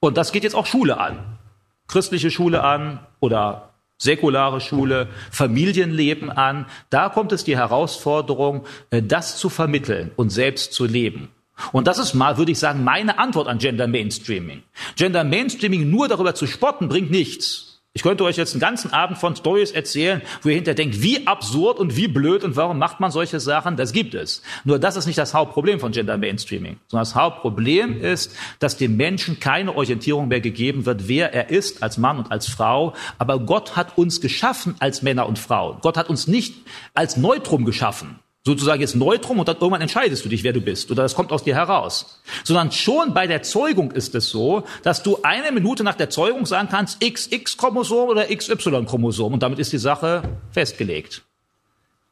Und 0.00 0.18
das 0.18 0.32
geht 0.32 0.44
jetzt 0.44 0.54
auch 0.54 0.66
Schule 0.66 1.00
an. 1.00 1.38
Christliche 1.86 2.30
Schule 2.30 2.62
an 2.62 3.00
oder 3.20 3.67
säkulare 3.98 4.60
Schule, 4.60 5.08
Familienleben 5.30 6.30
an. 6.30 6.66
Da 6.88 7.08
kommt 7.08 7.32
es 7.32 7.44
die 7.44 7.56
Herausforderung, 7.56 8.64
äh, 8.90 9.02
das 9.02 9.36
zu 9.36 9.48
vermitteln 9.48 10.12
und 10.16 10.30
selbst 10.30 10.72
zu 10.72 10.86
leben. 10.86 11.28
Und 11.72 11.88
das 11.88 11.98
ist 11.98 12.14
mal, 12.14 12.38
würde 12.38 12.52
ich 12.52 12.58
sagen, 12.58 12.84
meine 12.84 13.18
Antwort 13.18 13.48
an 13.48 13.58
Gender 13.58 13.88
Mainstreaming. 13.88 14.62
Gender 14.96 15.24
Mainstreaming 15.24 15.90
nur 15.90 16.06
darüber 16.08 16.34
zu 16.34 16.46
spotten, 16.46 16.88
bringt 16.88 17.10
nichts. 17.10 17.67
Ich 17.98 18.04
könnte 18.04 18.22
euch 18.22 18.36
jetzt 18.36 18.52
einen 18.52 18.60
ganzen 18.60 18.92
Abend 18.92 19.18
von 19.18 19.34
Stories 19.34 19.72
erzählen, 19.72 20.22
wo 20.42 20.50
ihr 20.50 20.54
hinterher 20.54 20.76
denkt, 20.76 21.02
wie 21.02 21.26
absurd 21.26 21.80
und 21.80 21.96
wie 21.96 22.06
blöd 22.06 22.44
und 22.44 22.54
warum 22.54 22.78
macht 22.78 23.00
man 23.00 23.10
solche 23.10 23.40
Sachen? 23.40 23.76
Das 23.76 23.90
gibt 23.90 24.14
es. 24.14 24.40
Nur 24.62 24.78
das 24.78 24.94
ist 24.94 25.06
nicht 25.06 25.18
das 25.18 25.34
Hauptproblem 25.34 25.80
von 25.80 25.90
Gender 25.90 26.16
Mainstreaming, 26.16 26.76
sondern 26.86 27.00
das 27.04 27.16
Hauptproblem 27.16 28.00
ist, 28.00 28.36
dass 28.60 28.76
dem 28.76 28.96
Menschen 28.96 29.40
keine 29.40 29.74
Orientierung 29.74 30.28
mehr 30.28 30.40
gegeben 30.40 30.86
wird, 30.86 31.08
wer 31.08 31.34
er 31.34 31.50
ist 31.50 31.82
als 31.82 31.98
Mann 31.98 32.18
und 32.18 32.30
als 32.30 32.46
Frau. 32.46 32.94
Aber 33.18 33.40
Gott 33.40 33.74
hat 33.74 33.98
uns 33.98 34.20
geschaffen 34.20 34.76
als 34.78 35.02
Männer 35.02 35.26
und 35.26 35.40
Frauen. 35.40 35.78
Gott 35.80 35.96
hat 35.96 36.08
uns 36.08 36.28
nicht 36.28 36.54
als 36.94 37.16
Neutrum 37.16 37.64
geschaffen 37.64 38.20
sozusagen 38.44 38.80
jetzt 38.80 38.96
Neutrum 38.96 39.38
und 39.38 39.48
dann 39.48 39.56
irgendwann 39.56 39.80
entscheidest 39.80 40.24
du 40.24 40.28
dich, 40.28 40.42
wer 40.42 40.52
du 40.52 40.60
bist 40.60 40.90
oder 40.90 41.02
das 41.02 41.14
kommt 41.14 41.32
aus 41.32 41.44
dir 41.44 41.54
heraus. 41.54 42.22
Sondern 42.44 42.72
schon 42.72 43.12
bei 43.14 43.26
der 43.26 43.42
Zeugung 43.42 43.90
ist 43.90 44.14
es 44.14 44.30
so, 44.30 44.64
dass 44.82 45.02
du 45.02 45.18
eine 45.22 45.52
Minute 45.52 45.84
nach 45.84 45.94
der 45.94 46.10
Zeugung 46.10 46.46
sagen 46.46 46.68
kannst, 46.70 47.00
XX-Chromosom 47.00 48.08
oder 48.08 48.26
XY-Chromosom 48.34 49.34
und 49.34 49.42
damit 49.42 49.58
ist 49.58 49.72
die 49.72 49.78
Sache 49.78 50.22
festgelegt. 50.50 51.22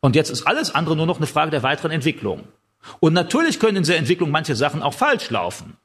Und 0.01 0.15
jetzt 0.15 0.31
ist 0.31 0.47
alles 0.47 0.75
andere 0.75 0.97
nur 0.97 1.07
noch 1.07 1.17
eine 1.17 1.27
Frage 1.27 1.51
der 1.51 1.63
weiteren 1.63 1.91
Entwicklung. 1.91 2.45
Und 3.01 3.15
natürlich 3.15 3.59
können 3.59 3.77
in 3.79 3.83
dieser 3.83 3.97
Entwicklung 3.97 4.31
manche 4.31 4.55
Sachen 4.55 4.83
auch 4.83 4.95
falsch 4.95 5.31
laufen 5.31 5.77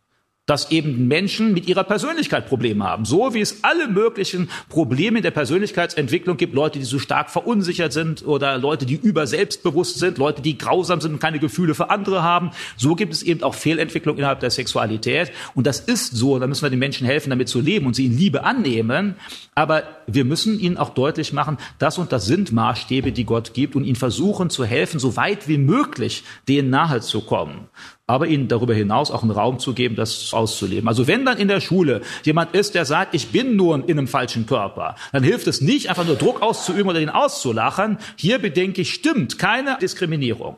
dass 0.48 0.72
eben 0.72 1.08
Menschen 1.08 1.54
mit 1.54 1.68
ihrer 1.68 1.84
Persönlichkeit 1.84 2.48
Probleme 2.48 2.84
haben. 2.84 3.06
So 3.06 3.34
wie 3.34 3.42
es 3.42 3.64
alle 3.64 3.88
möglichen 3.88 4.50
Probleme 4.70 5.20
in 5.20 5.24
der 5.24 5.32
Persönlichkeitsentwicklung 5.32 6.36
gibt, 6.36 6.56
Leute, 6.56 6.80
die 6.80 6.86
so 6.86 7.00
stark 7.00 7.30
verunsichert 7.30 7.94
sind 7.94 8.26
oder 8.26 8.58
Leute, 8.58 8.86
die 8.86 8.96
überselbstbewusst 8.96 10.00
sind, 10.00 10.18
Leute, 10.18 10.42
die 10.42 10.58
grausam 10.58 11.00
sind 11.00 11.14
und 11.14 11.20
keine 11.20 11.40
Gefühle 11.40 11.76
für 11.76 11.90
andere 11.90 12.24
haben. 12.24 12.52
So 12.76 12.96
gibt 12.96 13.14
es 13.14 13.22
eben 13.22 13.44
auch 13.44 13.54
Fehlentwicklung 13.54 14.18
innerhalb 14.18 14.40
der 14.40 14.50
Sexualität. 14.50 15.32
Und 15.54 15.68
das 15.68 15.80
ist 15.80 16.16
so. 16.16 16.40
Da 16.40 16.48
müssen 16.48 16.64
wir 16.64 16.70
den 16.72 16.80
Menschen 16.80 17.06
helfen, 17.06 17.30
damit 17.30 17.48
zu 17.48 17.62
leben 17.62 17.86
und 17.86 17.96
sie 17.96 18.08
in 18.08 18.18
Liebe 18.18 18.44
annehmen. 18.44 19.16
Aber 19.54 19.84
wir 20.08 20.26
müssen 20.26 20.60
ihnen 20.60 20.78
auch 20.78 20.90
deutlich 20.90 21.34
machen, 21.34 21.58
das 21.78 22.00
und 22.00 22.12
das 22.12 22.26
sind 22.26 22.52
Maßstäbe, 22.52 23.12
die 23.12 23.26
Gott 23.26 23.54
gibt 23.54 23.76
und 23.76 23.84
ihnen 23.84 23.96
versuchen 23.96 24.50
zu 24.50 24.66
helfen, 24.66 25.00
so 25.00 25.16
weit 25.16 25.48
wie 25.48 25.60
möglich 25.60 26.24
denen 26.48 26.72
nahe 26.72 27.02
zu 27.02 27.22
kommen 27.22 27.70
aber 28.12 28.28
ihnen 28.28 28.48
darüber 28.48 28.74
hinaus 28.74 29.12
auch 29.12 29.22
einen 29.22 29.32
Raum 29.32 29.60
zu 29.60 29.74
geben, 29.74 29.96
das 29.96 30.34
auszuleben. 30.34 30.88
Also 30.88 31.08
wenn 31.08 31.26
dann 31.26 31.38
in 31.38 31.48
der 31.48 31.62
Schule 31.62 32.02
jemand 32.24 32.54
ist, 32.54 32.76
der 32.76 32.86
sagt, 32.86 33.14
ich 33.16 33.30
bin 33.30 33.56
nur 33.56 33.76
in 33.76 33.98
einem 33.98 34.08
falschen 34.08 34.46
Körper, 34.46 34.96
dann 35.12 35.24
hilft 35.24 35.48
es 35.48 35.62
nicht, 35.62 35.90
einfach 35.90 36.06
nur 36.06 36.16
Druck 36.16 36.42
auszuüben 36.42 36.90
oder 36.90 37.00
ihn 37.00 37.10
auszulachen. 37.10 37.98
Hier 38.18 38.40
bedenke 38.40 38.82
ich, 38.82 38.94
stimmt 38.94 39.40
keine 39.40 39.78
Diskriminierung. 39.82 40.58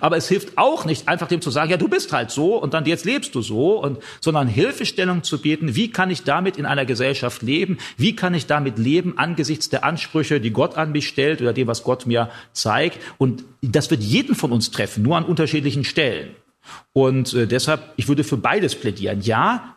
Aber 0.00 0.16
es 0.16 0.28
hilft 0.28 0.58
auch 0.58 0.84
nicht, 0.84 1.08
einfach 1.08 1.28
dem 1.28 1.40
zu 1.40 1.50
sagen, 1.50 1.70
ja, 1.70 1.76
du 1.76 1.88
bist 1.88 2.12
halt 2.12 2.30
so 2.30 2.56
und 2.56 2.74
dann 2.74 2.84
jetzt 2.84 3.04
lebst 3.04 3.34
du 3.34 3.42
so, 3.42 3.80
und, 3.80 3.98
sondern 4.20 4.48
Hilfestellung 4.48 5.22
zu 5.22 5.40
bieten, 5.40 5.76
wie 5.76 5.90
kann 5.90 6.10
ich 6.10 6.24
damit 6.24 6.56
in 6.56 6.66
einer 6.66 6.84
Gesellschaft 6.84 7.42
leben, 7.42 7.78
wie 7.96 8.16
kann 8.16 8.34
ich 8.34 8.46
damit 8.46 8.78
leben 8.78 9.16
angesichts 9.18 9.68
der 9.68 9.84
Ansprüche, 9.84 10.40
die 10.40 10.50
Gott 10.50 10.76
an 10.76 10.92
mich 10.92 11.08
stellt 11.08 11.40
oder 11.40 11.52
dem, 11.52 11.68
was 11.68 11.84
Gott 11.84 12.06
mir 12.06 12.28
zeigt. 12.52 12.98
Und 13.18 13.44
das 13.62 13.90
wird 13.90 14.02
jeden 14.02 14.34
von 14.34 14.52
uns 14.52 14.70
treffen, 14.72 15.04
nur 15.04 15.16
an 15.16 15.24
unterschiedlichen 15.24 15.84
Stellen. 15.84 16.34
Und 16.92 17.34
äh, 17.34 17.46
deshalb, 17.46 17.92
ich 17.96 18.08
würde 18.08 18.24
für 18.24 18.36
beides 18.36 18.74
plädieren. 18.74 19.20
Ja, 19.20 19.76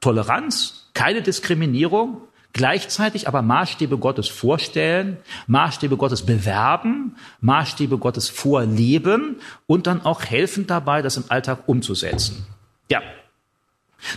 Toleranz, 0.00 0.90
keine 0.94 1.22
Diskriminierung, 1.22 2.20
gleichzeitig 2.52 3.28
aber 3.28 3.42
Maßstäbe 3.42 3.98
Gottes 3.98 4.28
vorstellen, 4.28 5.18
Maßstäbe 5.46 5.96
Gottes 5.96 6.24
bewerben, 6.24 7.16
Maßstäbe 7.40 7.98
Gottes 7.98 8.28
vorleben 8.28 9.36
und 9.66 9.86
dann 9.86 10.00
auch 10.02 10.22
helfen 10.22 10.66
dabei, 10.66 11.02
das 11.02 11.16
im 11.16 11.24
Alltag 11.28 11.64
umzusetzen. 11.66 12.46
Ja, 12.90 13.02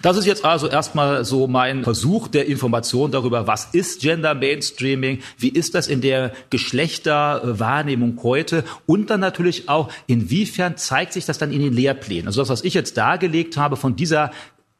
das 0.01 0.17
ist 0.17 0.25
jetzt 0.25 0.45
also 0.45 0.67
erstmal 0.67 1.25
so 1.25 1.47
mein 1.47 1.83
Versuch 1.83 2.27
der 2.27 2.47
Information 2.47 3.11
darüber, 3.11 3.47
was 3.47 3.65
ist 3.71 4.01
Gender 4.01 4.33
Mainstreaming, 4.33 5.19
wie 5.37 5.49
ist 5.49 5.75
das 5.75 5.87
in 5.87 6.01
der 6.01 6.31
Geschlechterwahrnehmung 6.49 8.19
heute 8.23 8.63
und 8.85 9.09
dann 9.09 9.19
natürlich 9.19 9.69
auch, 9.69 9.91
inwiefern 10.07 10.77
zeigt 10.77 11.13
sich 11.13 11.25
das 11.25 11.37
dann 11.37 11.51
in 11.51 11.61
den 11.61 11.73
Lehrplänen. 11.73 12.27
Also 12.27 12.41
das, 12.41 12.49
was 12.49 12.63
ich 12.63 12.73
jetzt 12.73 12.97
dargelegt 12.97 13.57
habe 13.57 13.75
von 13.75 13.95
dieser 13.95 14.31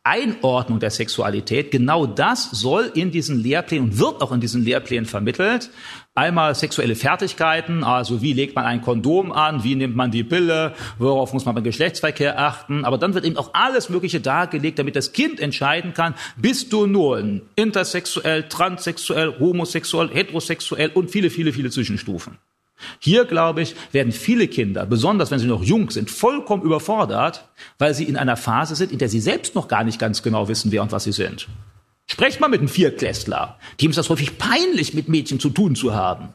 Einordnung 0.10 0.80
der 0.80 0.90
Sexualität, 0.90 1.70
genau 1.70 2.08
das 2.08 2.50
soll 2.50 2.92
in 2.96 3.12
diesen 3.12 3.44
Lehrplänen 3.44 3.92
und 3.92 4.00
wird 4.00 4.24
auch 4.24 4.32
in 4.32 4.42
diesen 4.42 4.66
Lehrplänen 4.66 5.06
vermittelt. 5.06 5.70
Einmal 6.16 6.56
sexuelle 6.56 6.96
Fertigkeiten, 6.96 7.84
also 7.84 8.20
wie 8.24 8.34
legt 8.34 8.56
man 8.56 8.66
ein 8.66 8.82
Kondom 8.82 9.32
an, 9.32 9.64
wie 9.64 9.76
nimmt 9.76 9.96
man 9.96 10.10
die 10.10 10.24
Pille, 10.24 10.74
worauf 10.98 11.32
muss 11.32 11.46
man 11.46 11.54
beim 11.54 11.64
Geschlechtsverkehr 11.64 12.40
achten. 12.40 12.86
Aber 12.86 12.98
dann 12.98 13.14
wird 13.14 13.24
eben 13.24 13.38
auch 13.38 13.52
alles 13.54 13.90
Mögliche 13.90 14.20
dargelegt, 14.20 14.80
damit 14.80 14.96
das 14.96 15.14
Kind 15.14 15.40
entscheiden 15.40 15.94
kann, 15.94 16.16
bist 16.38 16.74
du 16.74 16.88
nun 16.88 17.44
intersexuell, 17.56 18.50
transsexuell, 18.50 19.40
homosexuell, 19.40 20.10
heterosexuell 20.12 20.90
und 20.96 21.12
viele, 21.12 21.30
viele, 21.30 21.54
viele 21.54 21.70
Zwischenstufen. 21.70 22.40
Hier, 23.00 23.26
glaube 23.26 23.62
ich, 23.62 23.76
werden 23.92 24.12
viele 24.12 24.48
Kinder, 24.48 24.86
besonders 24.86 25.32
wenn 25.32 25.40
sie 25.40 25.48
noch 25.48 25.64
jung 25.64 25.90
sind, 25.90 26.10
vollkommen 26.10 26.64
überfordert, 26.64 27.50
weil 27.78 27.94
sie 27.94 28.06
in 28.06 28.18
einer 28.18 28.38
Phase 28.38 28.76
sind, 28.76 28.92
in 28.92 28.98
der 28.98 29.10
sie 29.10 29.20
selbst 29.20 29.56
noch 29.56 29.68
gar 29.68 29.84
nicht 29.84 30.00
ganz 30.00 30.24
genau 30.24 30.48
wissen, 30.48 30.72
wer 30.72 30.82
und 30.82 30.92
was 30.92 31.04
sie 31.04 31.12
sind. 31.12 31.48
Sprecht 32.08 32.40
mal 32.40 32.48
mit 32.48 32.60
einem 32.60 32.70
Viertklässler. 32.70 33.60
Dem 33.80 33.92
ist 33.92 33.98
das 33.98 34.10
häufig 34.10 34.38
peinlich, 34.38 34.94
mit 34.94 35.10
Mädchen 35.10 35.40
zu 35.40 35.50
tun 35.50 35.76
zu 35.76 35.94
haben. 35.94 36.34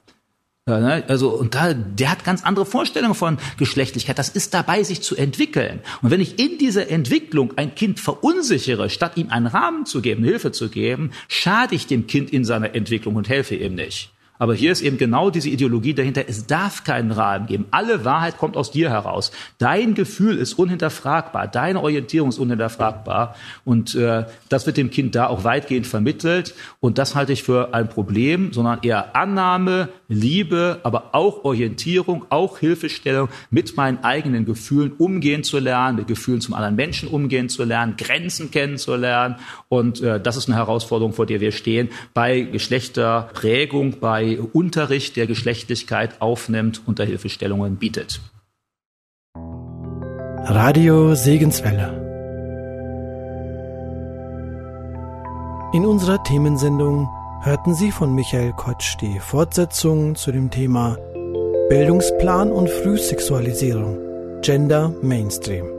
Ne? 0.66 1.04
Also, 1.08 1.28
und 1.28 1.54
da, 1.54 1.74
der 1.74 2.10
hat 2.10 2.24
ganz 2.24 2.42
andere 2.42 2.64
Vorstellungen 2.64 3.14
von 3.14 3.36
Geschlechtlichkeit. 3.58 4.18
Das 4.18 4.30
ist 4.30 4.54
dabei, 4.54 4.82
sich 4.82 5.02
zu 5.02 5.14
entwickeln. 5.14 5.80
Und 6.00 6.10
wenn 6.10 6.20
ich 6.20 6.38
in 6.38 6.56
dieser 6.56 6.88
Entwicklung 6.90 7.52
ein 7.56 7.74
Kind 7.74 8.00
verunsichere, 8.00 8.88
statt 8.88 9.16
ihm 9.16 9.28
einen 9.28 9.46
Rahmen 9.46 9.84
zu 9.84 10.00
geben, 10.00 10.24
Hilfe 10.24 10.52
zu 10.52 10.70
geben, 10.70 11.10
schade 11.28 11.74
ich 11.74 11.86
dem 11.86 12.06
Kind 12.06 12.30
in 12.30 12.46
seiner 12.46 12.74
Entwicklung 12.74 13.16
und 13.16 13.28
helfe 13.28 13.56
ihm 13.56 13.74
nicht. 13.74 14.10
Aber 14.44 14.54
hier 14.54 14.72
ist 14.72 14.82
eben 14.82 14.98
genau 14.98 15.30
diese 15.30 15.48
Ideologie 15.48 15.94
dahinter. 15.94 16.28
Es 16.28 16.44
darf 16.46 16.84
keinen 16.84 17.12
Rahmen 17.12 17.46
geben. 17.46 17.64
Alle 17.70 18.04
Wahrheit 18.04 18.36
kommt 18.36 18.58
aus 18.58 18.70
dir 18.70 18.90
heraus. 18.90 19.32
Dein 19.56 19.94
Gefühl 19.94 20.36
ist 20.36 20.58
unhinterfragbar. 20.58 21.48
Deine 21.48 21.80
Orientierung 21.80 22.28
ist 22.28 22.38
unhinterfragbar. 22.38 23.36
Und 23.64 23.94
äh, 23.94 24.26
das 24.50 24.66
wird 24.66 24.76
dem 24.76 24.90
Kind 24.90 25.14
da 25.14 25.28
auch 25.28 25.44
weitgehend 25.44 25.86
vermittelt. 25.86 26.54
Und 26.80 26.98
das 26.98 27.14
halte 27.14 27.32
ich 27.32 27.42
für 27.42 27.72
ein 27.72 27.88
Problem, 27.88 28.52
sondern 28.52 28.80
eher 28.82 29.16
Annahme, 29.16 29.88
Liebe, 30.08 30.80
aber 30.82 31.14
auch 31.14 31.44
Orientierung, 31.44 32.26
auch 32.28 32.58
Hilfestellung 32.58 33.30
mit 33.50 33.78
meinen 33.78 34.04
eigenen 34.04 34.44
Gefühlen 34.44 34.92
umgehen 34.92 35.42
zu 35.42 35.58
lernen, 35.58 35.96
mit 35.96 36.06
Gefühlen 36.06 36.42
zum 36.42 36.52
anderen 36.52 36.76
Menschen 36.76 37.08
umgehen 37.08 37.48
zu 37.48 37.64
lernen, 37.64 37.96
Grenzen 37.96 38.50
kennenzulernen. 38.50 39.36
Und 39.70 40.02
äh, 40.02 40.20
das 40.20 40.36
ist 40.36 40.50
eine 40.50 40.56
Herausforderung, 40.58 41.14
vor 41.14 41.24
der 41.24 41.40
wir 41.40 41.52
stehen, 41.52 41.88
bei 42.12 42.42
Geschlechterprägung, 42.42 44.00
bei 44.00 44.33
Unterricht, 44.40 45.16
der 45.16 45.26
Geschlechtlichkeit 45.26 46.20
aufnimmt, 46.20 46.82
unter 46.86 47.04
Hilfestellungen 47.04 47.76
bietet. 47.76 48.20
Radio 50.46 51.14
Segenswelle. 51.14 52.04
In 55.72 55.86
unserer 55.86 56.22
Themensendung 56.22 57.08
hörten 57.42 57.74
Sie 57.74 57.90
von 57.90 58.14
Michael 58.14 58.52
Kotsch 58.52 58.96
die 59.00 59.18
Fortsetzung 59.18 60.14
zu 60.14 60.30
dem 60.30 60.50
Thema 60.50 60.96
Bildungsplan 61.68 62.52
und 62.52 62.70
Frühsexualisierung, 62.70 63.98
Gender 64.42 64.94
Mainstream. 65.02 65.73